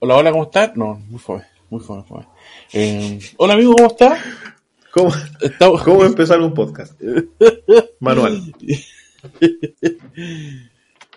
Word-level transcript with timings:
Hola, 0.00 0.16
hola, 0.16 0.30
¿cómo 0.32 0.44
estás? 0.44 0.74
No, 0.76 0.94
muy 1.08 1.18
fome, 1.18 1.42
muy 1.68 1.80
fome, 1.80 2.02
fome. 2.04 2.26
Eh, 2.72 3.18
hola, 3.36 3.52
amigo, 3.54 3.74
¿cómo 3.74 3.88
estás? 3.88 4.18
¿Cómo, 4.92 5.12
Estamos- 5.40 5.82
¿Cómo 5.84 6.04
empezar 6.04 6.40
un 6.40 6.54
podcast? 6.54 6.98
Manual. 8.00 8.40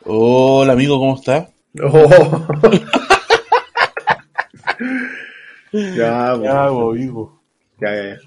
Hola, 0.05 0.73
amigo, 0.73 0.99
¿cómo 0.99 1.15
estás? 1.15 1.49
Oh. 1.81 2.47
ya. 5.71 6.37
Ya, 6.41 6.65
amigo. 6.65 7.41
ya. 7.79 8.17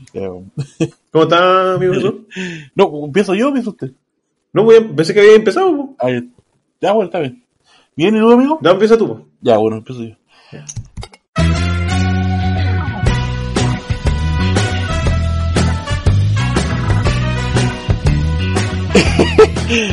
¿Cómo 1.12 1.24
está, 1.24 1.74
amigo? 1.74 1.94
No, 2.74 3.04
¿empiezo 3.04 3.34
yo 3.34 3.46
o 3.46 3.48
empieza 3.48 3.70
usted? 3.70 3.92
No, 4.52 4.64
voy 4.64 4.76
a- 4.76 4.96
pensé 4.96 5.12
que 5.12 5.20
había 5.20 5.34
empezado. 5.34 5.94
Ahí. 5.98 6.30
Ya, 6.80 6.92
bueno, 6.92 7.06
está 7.08 7.20
bien. 7.20 7.42
¿Bien 7.94 8.14
y 8.16 8.18
luego, 8.18 8.34
amigo? 8.34 8.58
Ya 8.62 8.70
empieza 8.72 8.96
tú. 8.98 9.26
Ya, 9.40 9.56
bueno, 9.58 9.76
empiezo 9.78 10.02
yo. 10.02 10.14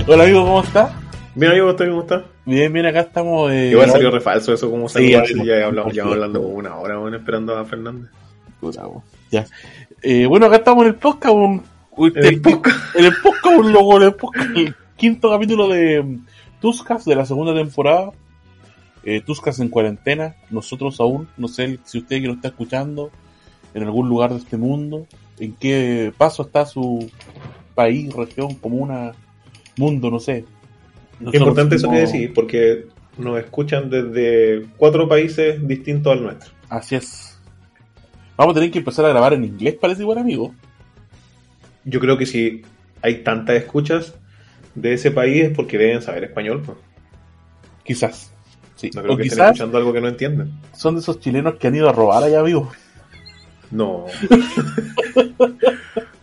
Hola, 0.08 0.24
amigo, 0.24 0.44
¿cómo 0.46 0.62
estás? 0.62 0.92
Bien, 1.36 1.52
amigo, 1.52 1.70
¿usted 1.70 1.90
cómo 1.90 2.02
está? 2.02 2.24
Bien, 2.46 2.72
bien, 2.72 2.86
acá 2.86 3.00
estamos. 3.02 3.52
Eh, 3.52 3.70
Igual 3.72 3.90
salió 3.90 4.12
refalso 4.12 4.54
eso, 4.54 4.70
como 4.70 4.88
Sí, 4.88 4.94
salió. 5.14 5.20
amigo. 5.20 5.44
ya 5.46 5.66
hablamos, 5.66 5.94
ya 5.94 6.04
hablando 6.04 6.42
como 6.42 6.54
una 6.56 6.76
hora, 6.78 6.98
bueno, 6.98 7.18
esperando 7.18 7.58
a 7.58 7.66
Fernández. 7.66 8.10
Ya. 9.32 9.46
Eh, 10.02 10.26
bueno, 10.26 10.46
acá 10.46 10.58
estamos 10.58 10.84
en 10.84 10.90
el 10.90 10.96
podcast. 10.96 11.34
Un, 11.34 11.64
un- 11.98 12.18
En 12.18 12.26
el 12.26 12.42
podcast. 12.42 12.96
En 12.96 13.06
el 13.06 13.14
podcast, 13.22 13.58
un 13.58 13.72
logo, 13.74 13.98
en 13.98 14.04
el 14.04 14.14
podcast, 14.14 14.50
el 14.56 14.76
quinto 14.96 15.30
capítulo 15.32 15.68
de 15.70 16.02
mm, 16.04 16.26
Tuscas 16.62 17.04
de 17.06 17.16
la 17.16 17.26
segunda 17.26 17.54
temporada. 17.56 18.12
Eh, 19.04 19.22
Tuscas 19.22 19.60
en 19.60 19.70
cuarentena. 19.70 20.36
Nosotros 20.50 21.00
aún, 21.00 21.28
no 21.38 21.48
sé 21.48 21.80
si 21.84 22.00
usted 22.00 22.22
que 22.22 22.28
lo 22.28 22.34
está 22.34 22.50
escuchando 22.50 23.12
en 23.74 23.84
algún 23.84 24.08
lugar 24.08 24.32
de 24.32 24.38
este 24.38 24.58
mundo, 24.58 25.08
en 25.40 25.54
qué 25.54 26.14
paso 26.18 26.44
está 26.44 26.66
su 26.66 27.10
país, 27.76 28.14
región, 28.14 28.56
comuna, 28.56 29.14
mundo, 29.78 30.12
no 30.12 30.20
sé. 30.20 30.46
Qué 31.32 31.38
importante 31.38 31.76
eso 31.76 31.90
que 31.90 32.06
decís, 32.06 32.30
porque 32.34 32.86
nos 33.18 33.40
escuchan 33.40 33.90
desde 33.90 34.66
cuatro 34.78 35.08
países 35.08 35.66
distintos 35.68 36.14
al 36.14 36.24
nuestro. 36.24 36.52
Así 36.70 36.96
es. 36.96 37.40
Vamos 38.36 38.54
a 38.54 38.56
tener 38.56 38.72
que 38.72 38.80
empezar 38.80 39.06
a 39.06 39.10
grabar 39.10 39.34
en 39.34 39.44
inglés, 39.44 39.76
parece 39.80 40.02
igual, 40.02 40.18
amigo. 40.18 40.54
Yo 41.86 42.00
creo 42.00 42.18
que 42.18 42.26
si 42.26 42.64
hay 43.02 43.24
tantas 43.24 43.58
escuchas 43.58 44.16
de 44.76 44.94
ese 44.94 45.12
país 45.12 45.44
es 45.44 45.56
porque 45.56 45.78
deben 45.78 46.02
saber 46.02 46.24
español. 46.24 46.64
pues. 46.66 46.78
Quizás. 47.84 48.33
Sí. 48.84 48.92
No 48.96 49.02
creo 49.02 49.14
o 49.14 49.18
que 49.18 49.24
estén 49.24 49.46
escuchando 49.46 49.78
algo 49.78 49.94
que 49.94 50.02
no 50.02 50.08
entienden. 50.10 50.52
son 50.76 50.96
de 50.96 51.02
esos 51.02 51.20
chilenos 51.20 51.56
que 51.56 51.68
han 51.68 51.76
ido 51.76 51.90
a 51.90 51.94
robar 51.94 52.24
allá, 52.24 52.40
amigo. 52.42 52.70
No. 53.72 54.06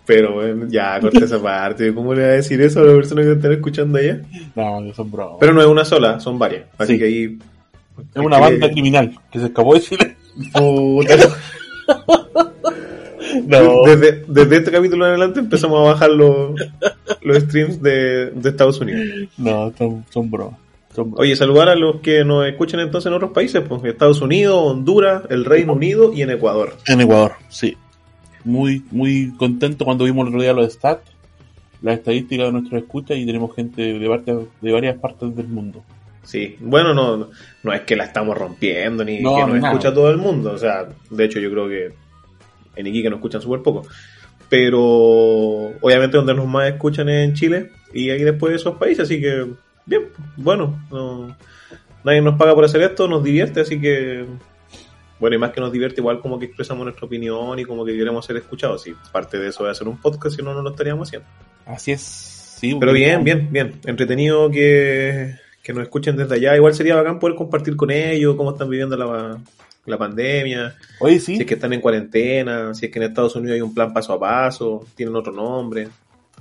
Pero 0.07 0.35
bueno, 0.35 0.67
ya 0.69 0.99
corté 1.01 1.25
esa 1.25 1.41
parte. 1.41 1.95
¿Cómo 1.95 2.15
le 2.15 2.23
va 2.23 2.29
a 2.29 2.33
decir 2.33 2.61
eso 2.61 2.81
a 2.81 2.85
la 2.85 2.95
persona 2.95 3.23
que 3.23 3.33
están 3.33 3.53
escuchando 3.53 3.99
allá? 3.99 4.21
No, 4.57 4.93
son 4.95 5.11
bromas. 5.11 5.37
Pero 5.39 5.53
no 5.53 5.61
es 5.61 5.67
una 5.69 5.85
sola, 5.85 6.19
son 6.21 6.39
varias. 6.39 6.65
Así 6.79 6.95
Sí. 6.95 6.99
que 6.99 7.05
ahí. 7.05 7.39
es 8.15 8.23
una 8.23 8.39
banda 8.39 8.71
criminal 8.71 9.17
que 9.31 9.39
se 9.39 9.47
escapó 9.47 9.75
de 9.75 9.81
Chile. 9.81 10.17
Puta. 10.53 11.17
No. 13.47 13.85
Desde, 13.85 14.25
desde 14.27 14.57
este 14.57 14.71
capítulo 14.73 15.05
en 15.07 15.11
adelante 15.13 15.39
empezamos 15.41 15.81
a 15.81 15.93
bajar 15.93 16.11
los, 16.11 16.53
los 17.23 17.37
streams 17.45 17.81
de, 17.81 18.31
de 18.31 18.49
Estados 18.49 18.81
Unidos. 18.81 19.29
No, 19.39 19.73
son, 19.79 20.05
son 20.11 20.31
bromas. 20.31 20.59
Oye, 21.17 21.37
saludar 21.37 21.69
a 21.69 21.75
los 21.75 22.01
que 22.01 22.25
nos 22.25 22.47
escuchan 22.47 22.81
entonces 22.81 23.09
en 23.09 23.15
otros 23.15 23.31
países, 23.33 23.63
pues 23.69 23.83
Estados 23.85 24.21
Unidos, 24.21 24.57
Honduras, 24.63 25.23
el 25.31 25.45
Reino 25.45 25.73
Unido 25.75 26.13
y 26.13 26.23
en 26.23 26.31
Ecuador. 26.31 26.75
En 26.87 27.01
Ecuador, 27.01 27.33
sí. 27.49 27.77
Muy, 28.45 28.83
muy 28.91 29.33
contento 29.37 29.85
cuando 29.85 30.05
vimos 30.05 30.23
el 30.23 30.29
otro 30.29 30.43
día 30.43 30.53
los 30.53 30.73
stats, 30.73 31.11
las 31.83 31.99
estadísticas 31.99 32.47
de 32.47 32.53
nuestros 32.53 32.83
escuchas 32.83 33.19
y 33.19 33.27
tenemos 33.27 33.55
gente 33.55 33.83
de, 33.99 34.09
parte- 34.09 34.47
de 34.61 34.73
varias 34.73 34.97
partes 34.99 35.35
del 35.37 35.49
mundo. 35.49 35.83
Sí, 36.23 36.57
bueno, 36.61 36.93
no, 36.95 37.29
no, 37.63 37.73
es 37.73 37.81
que 37.83 37.97
la 37.97 38.05
estamos 38.05 38.37
rompiendo 38.37 39.05
ni 39.05 39.21
No, 39.21 39.37
que 39.37 39.53
nos 39.53 39.65
escucha 39.65 39.93
todo 39.93 40.11
el 40.11 40.19
mundo. 40.19 40.53
O 40.53 40.59
sea, 40.59 40.87
de 41.11 41.25
hecho, 41.25 41.41
yo 41.41 41.51
creo 41.51 41.69
que 41.69 41.93
en 42.77 42.87
Iquique 42.87 43.09
nos 43.11 43.19
escuchan 43.19 43.41
súper 43.43 43.63
poco. 43.63 43.87
Pero 44.49 44.81
obviamente 45.81 46.17
donde 46.17 46.35
nos 46.35 46.47
más 46.47 46.69
escuchan 46.69 47.09
es 47.09 47.25
en 47.29 47.35
Chile 47.35 47.71
y 47.95 48.11
ahí 48.11 48.23
después 48.23 48.51
de 48.51 48.57
esos 48.57 48.77
países. 48.77 49.05
Así 49.05 49.21
que, 49.21 49.47
bien, 49.87 50.09
bueno, 50.37 50.81
no- 50.91 51.37
nadie 52.05 52.21
nos 52.21 52.37
paga 52.39 52.55
por 52.55 52.65
hacer 52.65 52.83
esto, 52.83 53.09
nos 53.09 53.23
divierte. 53.25 53.61
Así 53.61 53.81
que, 53.81 54.25
bueno, 55.19 55.37
y 55.37 55.39
más 55.39 55.53
que 55.53 55.61
nos 55.61 55.73
divierte, 55.73 56.01
igual 56.01 56.21
como 56.21 56.39
que 56.39 56.47
expresamos 56.47 56.85
nuestra 56.85 57.07
opinión 57.07 57.59
y 57.59 57.65
como 57.65 57.85
que 57.85 57.97
queremos 57.97 58.25
ser 58.25 58.37
escuchados. 58.37 58.87
Y 58.87 58.95
parte 59.13 59.39
de 59.39 59.49
eso 59.49 59.67
es 59.69 59.73
hacer 59.77 59.89
un 59.89 59.99
podcast, 59.99 60.37
si 60.37 60.43
no, 60.43 60.55
no 60.55 60.63
lo 60.63 60.71
estaríamos 60.71 61.09
haciendo. 61.09 61.29
Así 61.67 61.93
es. 61.93 62.01
Sí, 62.01 62.77
Pero 62.79 62.93
bien, 62.93 63.25
bien, 63.25 63.49
bien. 63.51 63.81
Entretenido 63.87 64.51
que, 64.51 65.35
que 65.63 65.73
nos 65.73 65.83
escuchen 65.85 66.17
desde 66.17 66.35
allá. 66.35 66.57
Igual 66.57 66.75
sería 66.75 66.95
bacán 66.95 67.19
poder 67.19 67.35
compartir 67.37 67.75
con 67.77 67.91
ellos 67.91 68.35
cómo 68.37 68.51
están 68.53 68.69
viviendo 68.69 68.97
la, 68.99 69.39
la 69.87 69.97
pandemia, 69.99 70.75
Oye, 71.01 71.19
sí. 71.21 71.37
si 71.37 71.41
es 71.43 71.47
que 71.47 71.55
están 71.55 71.73
en 71.73 71.81
cuarentena, 71.81 72.75
si 72.75 72.87
es 72.87 72.93
que 72.93 72.99
en 72.99 73.07
Estados 73.07 73.35
Unidos 73.37 73.55
hay 73.55 73.63
un 73.63 73.73
plan 73.75 73.95
paso 73.95 74.13
a 74.13 74.21
paso, 74.21 74.85
tienen 74.95 75.17
otro 75.17 75.33
nombre. 75.33 75.89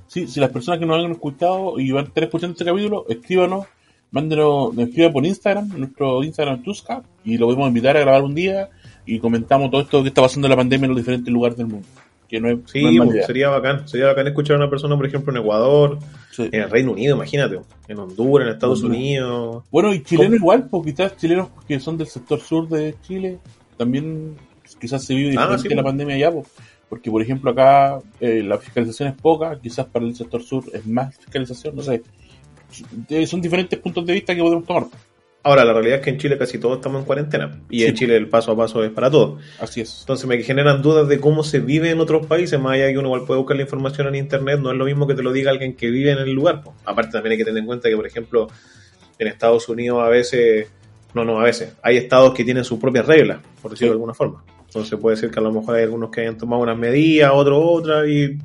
Sí, 0.10 0.26
si 0.28 0.40
las 0.40 0.50
personas 0.50 0.80
que 0.80 0.86
nos 0.88 1.04
han 1.06 1.12
escuchado 1.12 1.80
y 1.80 1.92
van 1.92 2.06
a 2.06 2.08
estar 2.08 2.24
escuchando 2.24 2.54
este 2.54 2.66
capítulo, 2.66 3.06
escríbanos, 3.08 3.68
mándenos, 4.12 4.74
nos 4.74 4.88
escriban 4.88 5.14
por 5.14 5.24
Instagram, 5.26 5.70
nuestro 5.78 6.24
Instagram 6.24 6.64
Tusca, 6.64 7.04
y 7.24 7.38
lo 7.38 7.46
podemos 7.46 7.68
invitar 7.68 7.96
a 7.96 8.00
grabar 8.02 8.24
un 8.24 8.34
día 8.34 8.70
y 9.06 9.20
comentamos 9.20 9.70
todo 9.70 9.82
esto 9.82 10.02
que 10.02 10.08
está 10.10 10.24
pasando 10.24 10.48
en 10.48 10.50
la 10.50 10.56
pandemia 10.58 10.86
en 10.86 10.90
los 10.92 10.98
diferentes 10.98 11.32
lugares 11.32 11.58
del 11.58 11.68
mundo. 11.68 11.88
Que 12.28 12.40
no 12.40 12.50
es, 12.50 12.58
Sí, 12.66 12.82
no 12.84 12.90
es 12.90 12.98
mala 12.98 13.12
pues, 13.12 13.26
sería 13.28 13.50
bacán. 13.50 13.88
Sería 13.88 14.08
bacán 14.08 14.28
escuchar 14.28 14.56
a 14.56 14.60
una 14.60 14.70
persona, 14.70 14.96
por 14.98 15.06
ejemplo, 15.06 15.32
en 15.32 15.42
Ecuador, 15.42 16.00
Sí. 16.32 16.50
en 16.52 16.62
el 16.62 16.70
Reino 16.72 16.92
Unido, 16.94 17.16
imagínate, 17.16 17.60
en 17.88 18.00
Honduras, 18.00 18.48
en 18.48 18.54
Estados 18.56 18.80
Honduras. 18.84 18.98
Unidos. 18.98 19.64
Bueno, 19.72 19.94
y 19.94 20.02
chilenos 20.04 20.36
igual, 20.40 20.68
porque 20.70 20.92
quizás 20.92 21.18
chilenos 21.18 21.50
que 21.68 21.80
son 21.80 21.98
del 21.98 22.08
sector 22.08 22.40
sur 22.40 22.68
de 22.68 22.96
Chile, 23.04 23.38
también 23.78 24.36
quizás 24.80 25.04
se 25.04 25.14
vive 25.16 25.30
Ah, 25.38 25.42
diferente 25.54 25.70
sí, 25.70 25.76
la 25.76 25.82
pues. 25.82 25.92
pandemia 25.92 26.16
allá, 26.16 26.32
pues. 26.32 26.48
Porque 26.90 27.12
por 27.12 27.22
ejemplo 27.22 27.52
acá 27.52 28.00
eh, 28.20 28.42
la 28.44 28.58
fiscalización 28.58 29.10
es 29.10 29.16
poca, 29.16 29.60
quizás 29.62 29.86
para 29.86 30.06
el 30.06 30.16
sector 30.16 30.42
sur 30.44 30.64
es 30.74 30.86
más 30.88 31.16
fiscalización, 31.16 31.76
no 31.76 31.82
sé. 31.84 32.02
Eh, 33.10 33.26
Son 33.26 33.42
diferentes 33.42 33.80
puntos 33.80 34.06
de 34.06 34.14
vista 34.14 34.36
que 34.36 34.42
podemos 34.42 34.66
tomar. 34.66 34.86
Ahora, 35.42 35.64
la 35.64 35.72
realidad 35.72 36.00
es 36.00 36.04
que 36.04 36.10
en 36.10 36.18
Chile 36.18 36.38
casi 36.38 36.58
todos 36.58 36.76
estamos 36.78 37.00
en 37.00 37.06
cuarentena. 37.06 37.62
Y 37.70 37.80
Sí. 37.80 37.86
en 37.86 37.96
Chile 37.96 38.18
el 38.18 38.28
paso 38.28 38.52
a 38.52 38.58
paso 38.58 38.84
es 38.84 38.92
para 38.92 39.10
todos. 39.10 39.42
Así 39.60 39.80
es. 39.82 40.02
Entonces 40.02 40.28
me 40.28 40.38
generan 40.44 40.82
dudas 40.82 41.08
de 41.08 41.20
cómo 41.20 41.44
se 41.44 41.60
vive 41.62 41.90
en 41.92 42.00
otros 42.02 42.28
países, 42.28 42.60
más 42.60 42.74
allá 42.74 42.88
de 42.88 42.92
que 42.94 43.00
uno 43.00 43.08
igual 43.08 43.24
puede 43.26 43.40
buscar 43.40 43.56
la 43.56 43.64
información 43.64 44.08
en 44.08 44.16
internet, 44.16 44.60
no 44.60 44.70
es 44.72 44.78
lo 44.78 44.84
mismo 44.84 45.08
que 45.08 45.16
te 45.16 45.24
lo 45.24 45.32
diga 45.32 45.52
alguien 45.52 45.76
que 45.78 45.90
vive 45.90 46.12
en 46.12 46.18
el 46.20 46.32
lugar. 46.34 46.62
po. 46.62 46.74
Aparte 46.86 47.14
también 47.14 47.32
hay 47.32 47.38
que 47.38 47.46
tener 47.46 47.60
en 47.60 47.66
cuenta 47.68 47.88
que, 47.90 47.96
por 47.96 48.06
ejemplo, 48.06 48.48
en 49.18 49.28
Estados 49.28 49.68
Unidos 49.70 50.00
a 50.04 50.10
veces, 50.10 50.68
no, 51.14 51.24
no, 51.24 51.40
a 51.40 51.44
veces, 51.46 51.74
hay 51.82 51.96
estados 51.98 52.34
que 52.34 52.44
tienen 52.44 52.66
sus 52.66 52.78
propias 52.78 53.06
reglas, 53.08 53.40
por 53.62 53.72
decirlo 53.72 53.88
Sí. 53.88 53.92
de 53.92 53.94
alguna 53.94 54.14
forma. 54.14 54.44
Entonces 54.70 55.00
puede 55.00 55.18
ser 55.18 55.32
que 55.32 55.40
a 55.40 55.44
lo 55.44 55.52
mejor 55.52 55.76
hay 55.76 55.84
algunos 55.84 56.10
que 56.12 56.22
hayan 56.22 56.38
tomado 56.38 56.62
unas 56.62 56.78
medidas, 56.78 57.32
otros 57.34 57.60
otras, 57.64 58.08
y 58.08 58.38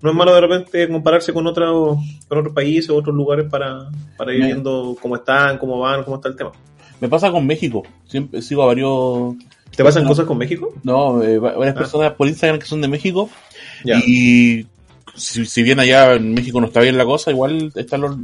no 0.00 0.10
es 0.10 0.16
malo 0.16 0.34
de 0.34 0.40
repente 0.40 0.88
compararse 0.88 1.32
con 1.32 1.46
otros 1.46 1.98
con 2.26 2.38
otros 2.38 2.54
países, 2.54 2.88
otros 2.90 3.14
lugares 3.14 3.46
para, 3.50 3.90
para 4.16 4.34
ir 4.34 4.42
viendo 4.44 4.96
cómo 5.00 5.16
están, 5.16 5.58
cómo 5.58 5.78
van, 5.78 6.02
cómo 6.04 6.16
está 6.16 6.28
el 6.28 6.36
tema. 6.36 6.52
Me 7.00 7.08
pasa 7.08 7.30
con 7.30 7.46
México. 7.46 7.82
Siempre 8.06 8.40
sigo 8.42 8.62
a 8.62 8.66
varios. 8.66 9.34
¿Te 9.76 9.82
pasan 9.84 10.06
cosas 10.06 10.24
con 10.26 10.38
México? 10.38 10.72
No, 10.84 11.22
eh, 11.22 11.38
va- 11.38 11.52
varias 11.56 11.76
Ah. 11.76 11.78
personas 11.80 12.12
por 12.12 12.28
Instagram 12.28 12.58
que 12.60 12.66
son 12.66 12.80
de 12.80 12.88
México. 12.88 13.28
Ya. 13.84 13.98
Y 14.06 14.66
si, 15.14 15.44
si 15.44 15.62
bien 15.62 15.80
allá 15.80 16.14
en 16.14 16.32
México 16.32 16.60
no 16.60 16.66
está 16.68 16.80
bien 16.80 16.96
la 16.96 17.04
cosa, 17.04 17.30
igual 17.30 17.72
están 17.74 18.00
los, 18.02 18.16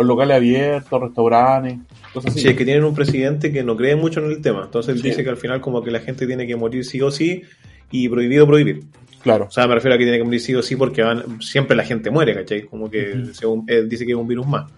los 0.00 0.08
locales 0.08 0.36
abiertos, 0.36 1.00
restaurantes, 1.00 1.78
cosas 2.12 2.32
así. 2.32 2.40
Sí, 2.42 2.48
es 2.48 2.56
que 2.56 2.64
tienen 2.64 2.84
un 2.84 2.94
presidente 2.94 3.52
que 3.52 3.62
no 3.62 3.76
cree 3.76 3.96
mucho 3.96 4.20
en 4.24 4.30
el 4.30 4.40
tema. 4.42 4.62
Entonces 4.64 4.94
él 4.94 5.02
Sí. 5.02 5.08
dice 5.08 5.22
que 5.24 5.30
al 5.30 5.36
final 5.36 5.60
como 5.60 5.82
que 5.82 5.90
la 5.90 6.00
gente 6.00 6.26
tiene 6.26 6.46
que 6.46 6.56
morir 6.56 6.84
sí 6.84 7.00
o 7.00 7.10
sí 7.10 7.42
y 7.90 8.08
prohibido 8.08 8.46
prohibir. 8.46 8.82
Claro. 9.22 9.46
O 9.46 9.50
sea, 9.50 9.66
me 9.66 9.74
refiero 9.74 9.94
a 9.94 9.98
que 9.98 10.04
tiene 10.04 10.18
que 10.18 10.24
morir 10.24 10.40
sí 10.40 10.54
o 10.54 10.62
sí 10.62 10.76
porque 10.76 11.02
van, 11.02 11.40
siempre 11.42 11.76
la 11.76 11.84
gente 11.84 12.10
muere, 12.10 12.34
¿cachai? 12.34 12.62
Como 12.62 12.90
que 12.90 13.26
según, 13.32 13.64
él 13.66 13.88
dice 13.88 14.04
que 14.06 14.12
es 14.12 14.18
un 14.18 14.26
virus 14.28 14.46
más. 14.46 14.70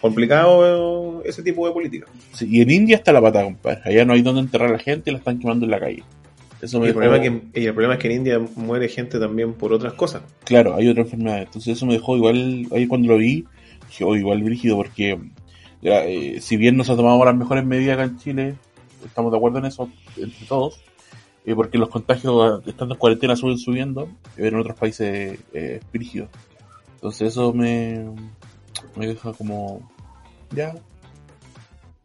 complicado 0.00 1.22
ese 1.24 1.42
tipo 1.42 1.66
de 1.66 1.72
política. 1.72 2.06
Sí, 2.32 2.46
y 2.48 2.60
en 2.60 2.70
India 2.70 2.96
está 2.96 3.12
la 3.12 3.20
pata, 3.20 3.42
compadre. 3.42 3.80
Allá 3.84 4.04
no 4.04 4.12
hay 4.12 4.22
donde 4.22 4.40
enterrar 4.42 4.68
a 4.68 4.72
la 4.72 4.78
gente 4.78 5.10
y 5.10 5.12
la 5.12 5.18
están 5.18 5.38
quemando 5.38 5.64
en 5.64 5.70
la 5.72 5.80
calle. 5.80 6.02
Eso 6.62 6.78
Y 6.78 6.80
me 6.82 6.86
el, 6.88 6.92
problema 6.94 7.18
dejó- 7.18 7.40
que, 7.52 7.60
y 7.60 7.66
el 7.66 7.72
problema 7.72 7.94
es 7.94 8.00
que 8.00 8.06
en 8.08 8.16
India 8.18 8.40
muere 8.56 8.88
gente 8.88 9.18
también 9.18 9.54
por 9.54 9.72
otras 9.72 9.92
cosas. 9.94 10.22
Claro, 10.44 10.74
hay 10.74 10.88
otra 10.88 11.02
enfermedad. 11.02 11.42
Entonces 11.42 11.76
eso 11.76 11.86
me 11.86 11.92
dejó 11.94 12.16
igual, 12.16 12.66
ahí 12.72 12.86
cuando 12.86 13.08
lo 13.08 13.16
vi, 13.18 13.44
oh, 14.04 14.16
igual 14.16 14.42
brígido, 14.42 14.76
porque 14.76 15.18
ya, 15.82 16.04
eh, 16.04 16.40
si 16.40 16.56
bien 16.56 16.76
nos 16.76 16.90
ha 16.90 16.96
tomado 16.96 17.24
las 17.24 17.36
mejores 17.36 17.64
medidas 17.64 17.94
acá 17.94 18.04
en 18.04 18.18
Chile, 18.18 18.54
estamos 19.04 19.30
de 19.32 19.38
acuerdo 19.38 19.58
en 19.58 19.66
eso, 19.66 19.88
entre 20.16 20.46
todos, 20.46 20.80
eh, 21.44 21.54
porque 21.54 21.78
los 21.78 21.88
contagios 21.88 22.62
estando 22.66 22.94
en 22.94 22.98
cuarentena 22.98 23.36
suben 23.36 23.58
subiendo, 23.58 24.08
pero 24.36 24.48
en 24.48 24.60
otros 24.60 24.78
países 24.78 25.38
eh, 25.52 25.80
es 25.80 25.92
brígido. 25.92 26.28
Entonces 26.96 27.28
eso 27.28 27.52
me, 27.52 28.04
me 28.96 29.06
deja 29.06 29.32
como, 29.32 29.88
ya, 30.50 30.74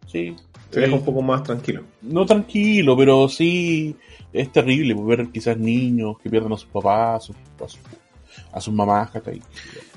sí. 0.08 0.36
Te 0.70 0.80
deja 0.80 0.94
eh, 0.94 1.00
un 1.00 1.06
poco 1.06 1.22
más 1.22 1.44
tranquilo. 1.44 1.84
no 2.02 2.26
tranquilo, 2.26 2.96
pero 2.96 3.28
sí 3.28 3.96
es 4.32 4.52
terrible 4.52 4.96
ver 4.96 5.30
quizás 5.30 5.58
niños 5.58 6.18
que 6.20 6.30
pierden 6.30 6.54
a 6.54 6.58
sus 6.58 6.70
papás, 6.70 7.24
a 7.24 7.26
sus, 7.28 7.36
a 7.36 7.68
sus, 7.68 7.80
a 8.52 8.62
sus 8.62 8.74
mamás, 8.74 9.12
¿cachai? 9.12 9.42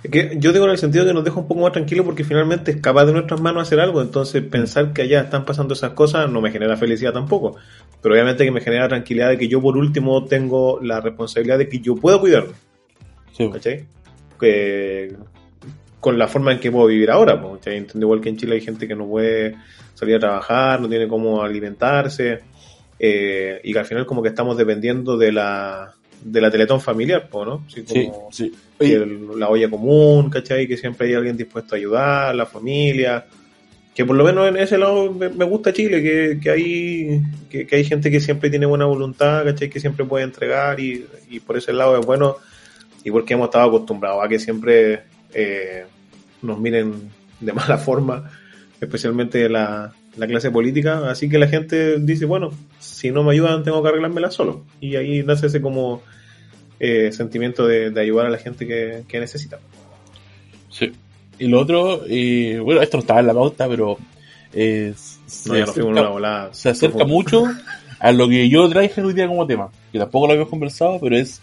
Es 0.03 0.11
que 0.11 0.37
yo 0.39 0.53
digo 0.53 0.65
en 0.65 0.71
el 0.71 0.79
sentido 0.79 1.05
que 1.05 1.13
nos 1.13 1.25
deja 1.25 1.39
un 1.39 1.49
poco 1.49 1.61
más 1.63 1.73
tranquilo 1.73 2.05
porque 2.05 2.25
finalmente 2.25 2.71
es 2.71 2.81
capaz 2.81 3.07
de 3.07 3.13
nuestras 3.13 3.41
manos 3.41 3.63
hacer 3.63 3.81
algo. 3.81 4.01
Entonces 4.01 4.43
pensar 4.43 4.93
que 4.93 5.03
allá 5.03 5.23
están 5.23 5.45
pasando 5.45 5.75
esas 5.75 5.93
cosas 5.93 6.31
no 6.31 6.41
me 6.41 6.51
genera 6.51 6.77
felicidad 6.77 7.13
tampoco. 7.13 7.57
Pero 8.01 8.15
obviamente 8.15 8.45
que 8.45 8.51
me 8.51 8.61
genera 8.61 8.89
tranquilidad 8.89 9.31
de 9.31 9.39
que 9.39 9.49
yo 9.49 9.61
por 9.61 9.77
último 9.77 10.25
tengo 10.25 10.81
la 10.81 11.01
responsabilidad 11.01 11.59
de 11.59 11.69
que 11.69 11.81
yo 11.81 11.97
puedo 11.97 12.21
cuidarlo. 12.21 12.53
Sí, 13.33 13.51
¿cachai? 13.51 13.87
Que, 14.39 15.17
con 16.01 16.19
la 16.19 16.29
forma 16.29 16.53
en 16.53 16.61
que 16.61 16.71
puedo 16.71 16.87
vivir 16.87 17.11
ahora, 17.11 17.41
pues, 17.41 17.55
¿cachai? 17.55 17.79
Entiendo 17.79 18.07
igual 18.07 18.21
que 18.21 18.29
en 18.29 18.37
Chile 18.37 18.55
hay 18.55 18.61
gente 18.61 18.87
que 18.87 18.95
no 18.95 19.07
puede 19.09 19.57
salir 19.95 20.15
a 20.15 20.21
trabajar, 20.21 20.81
no 20.81 20.89
tiene 20.89 21.09
cómo 21.09 21.43
alimentarse, 21.43 22.43
eh, 22.99 23.61
y 23.65 23.73
que 23.73 23.79
al 23.79 23.87
final 23.87 24.07
como 24.07 24.23
que 24.23 24.29
estamos 24.29 24.57
dependiendo 24.57 25.19
de 25.19 25.33
la, 25.33 25.96
de 26.23 26.41
la 26.41 26.51
teletón 26.51 26.81
familiar, 26.81 27.29
pues, 27.31 27.47
¿no? 27.47 27.65
Así 27.67 27.83
sí, 27.87 28.07
como 28.11 28.29
sí. 28.33 28.53
Oye, 28.79 28.95
el- 28.95 29.39
la 29.39 29.49
olla 29.49 29.69
común, 29.71 30.29
¿cachai? 30.31 30.67
Que 30.67 30.77
siempre 30.77 31.09
hay 31.09 31.15
alguien 31.15 31.37
dispuesto 31.37 31.75
a 31.75 31.79
ayudar, 31.79 32.35
la 32.35 32.47
familia. 32.47 33.25
Que 33.95 34.05
por 34.05 34.15
lo 34.17 34.25
menos 34.25 34.47
en 34.49 34.57
ese 34.59 34.77
lado 34.77 35.11
me, 35.13 35.29
me 35.31 35.45
gusta 35.47 35.73
Chile, 35.73 36.03
que, 36.03 36.39
que 36.43 36.51
hay 36.51 37.23
que, 37.49 37.67
que 37.67 37.77
hay 37.77 37.85
gente 37.85 38.11
que 38.11 38.21
siempre 38.21 38.51
tiene 38.51 38.67
buena 38.67 38.85
voluntad, 38.85 39.45
¿cachai? 39.45 39.71
Que 39.71 39.81
siempre 39.81 40.05
puede 40.05 40.25
entregar 40.25 40.79
y, 40.81 41.07
y 41.31 41.41
por 41.41 41.57
ese 41.57 41.73
lado 41.73 41.99
es 41.99 42.05
bueno. 42.05 42.37
Y 43.05 43.11
porque 43.11 43.35
hemos 43.35 43.47
estado 43.47 43.69
acostumbrados 43.69 44.23
a 44.25 44.29
que 44.29 44.39
siempre 44.39 45.03
eh, 45.33 45.85
nos 46.43 46.59
miren 46.59 47.09
de 47.41 47.53
mala 47.53 47.79
forma, 47.79 48.31
especialmente 48.81 49.49
la, 49.49 49.95
la 50.17 50.27
clase 50.27 50.51
política. 50.51 51.11
Así 51.11 51.29
que 51.29 51.39
la 51.39 51.49
gente 51.49 51.99
dice, 51.99 52.25
bueno, 52.25 52.53
si 52.79 53.11
no 53.11 53.23
me 53.23 53.33
ayudan 53.33 53.63
tengo 53.63 53.83
que 53.83 53.89
arreglármela 53.89 54.31
solo. 54.31 54.65
Y 54.81 54.97
ahí 54.97 55.23
nace 55.23 55.47
ese 55.47 55.61
como 55.61 56.03
eh, 56.81 57.11
sentimiento 57.13 57.67
de, 57.67 57.91
de 57.91 58.01
ayudar 58.01 58.27
a 58.27 58.31
la 58.31 58.39
gente 58.39 58.67
que, 58.67 59.05
que 59.09 59.21
necesita. 59.21 59.59
sí. 60.71 60.93
Y 61.39 61.49
lo 61.49 61.61
otro, 61.61 62.03
eh, 62.09 62.59
bueno, 62.63 62.81
esto 62.81 62.97
no 62.97 63.03
estaba 63.03 63.21
en 63.21 63.27
la 63.27 63.35
pauta, 63.35 63.69
pero 63.69 63.99
eh, 64.55 64.95
se, 65.27 65.51
No, 65.51 65.65
acerca, 65.65 66.11
una 66.11 66.55
se 66.55 66.71
acerca 66.71 67.05
mucho 67.05 67.45
a 67.99 68.13
lo 68.13 68.29
que 68.29 68.49
yo 68.49 68.69
traje 68.71 69.03
hoy 69.03 69.13
día 69.13 69.27
como 69.27 69.47
tema, 69.47 69.69
que 69.93 69.99
tampoco 69.99 70.27
lo 70.27 70.33
habíamos 70.33 70.51
conversado, 70.51 70.99
pero 70.99 71.17
es 71.17 71.43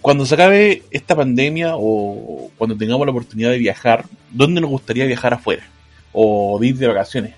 cuando 0.00 0.26
se 0.26 0.34
acabe 0.34 0.82
esta 0.90 1.14
pandemia 1.14 1.74
o 1.76 2.50
cuando 2.58 2.76
tengamos 2.76 3.06
la 3.06 3.12
oportunidad 3.12 3.50
de 3.50 3.58
viajar, 3.58 4.04
¿dónde 4.32 4.60
nos 4.60 4.70
gustaría 4.70 5.06
viajar 5.06 5.34
afuera? 5.34 5.62
O 6.12 6.58
de 6.60 6.66
ir 6.66 6.76
de 6.76 6.88
vacaciones, 6.88 7.34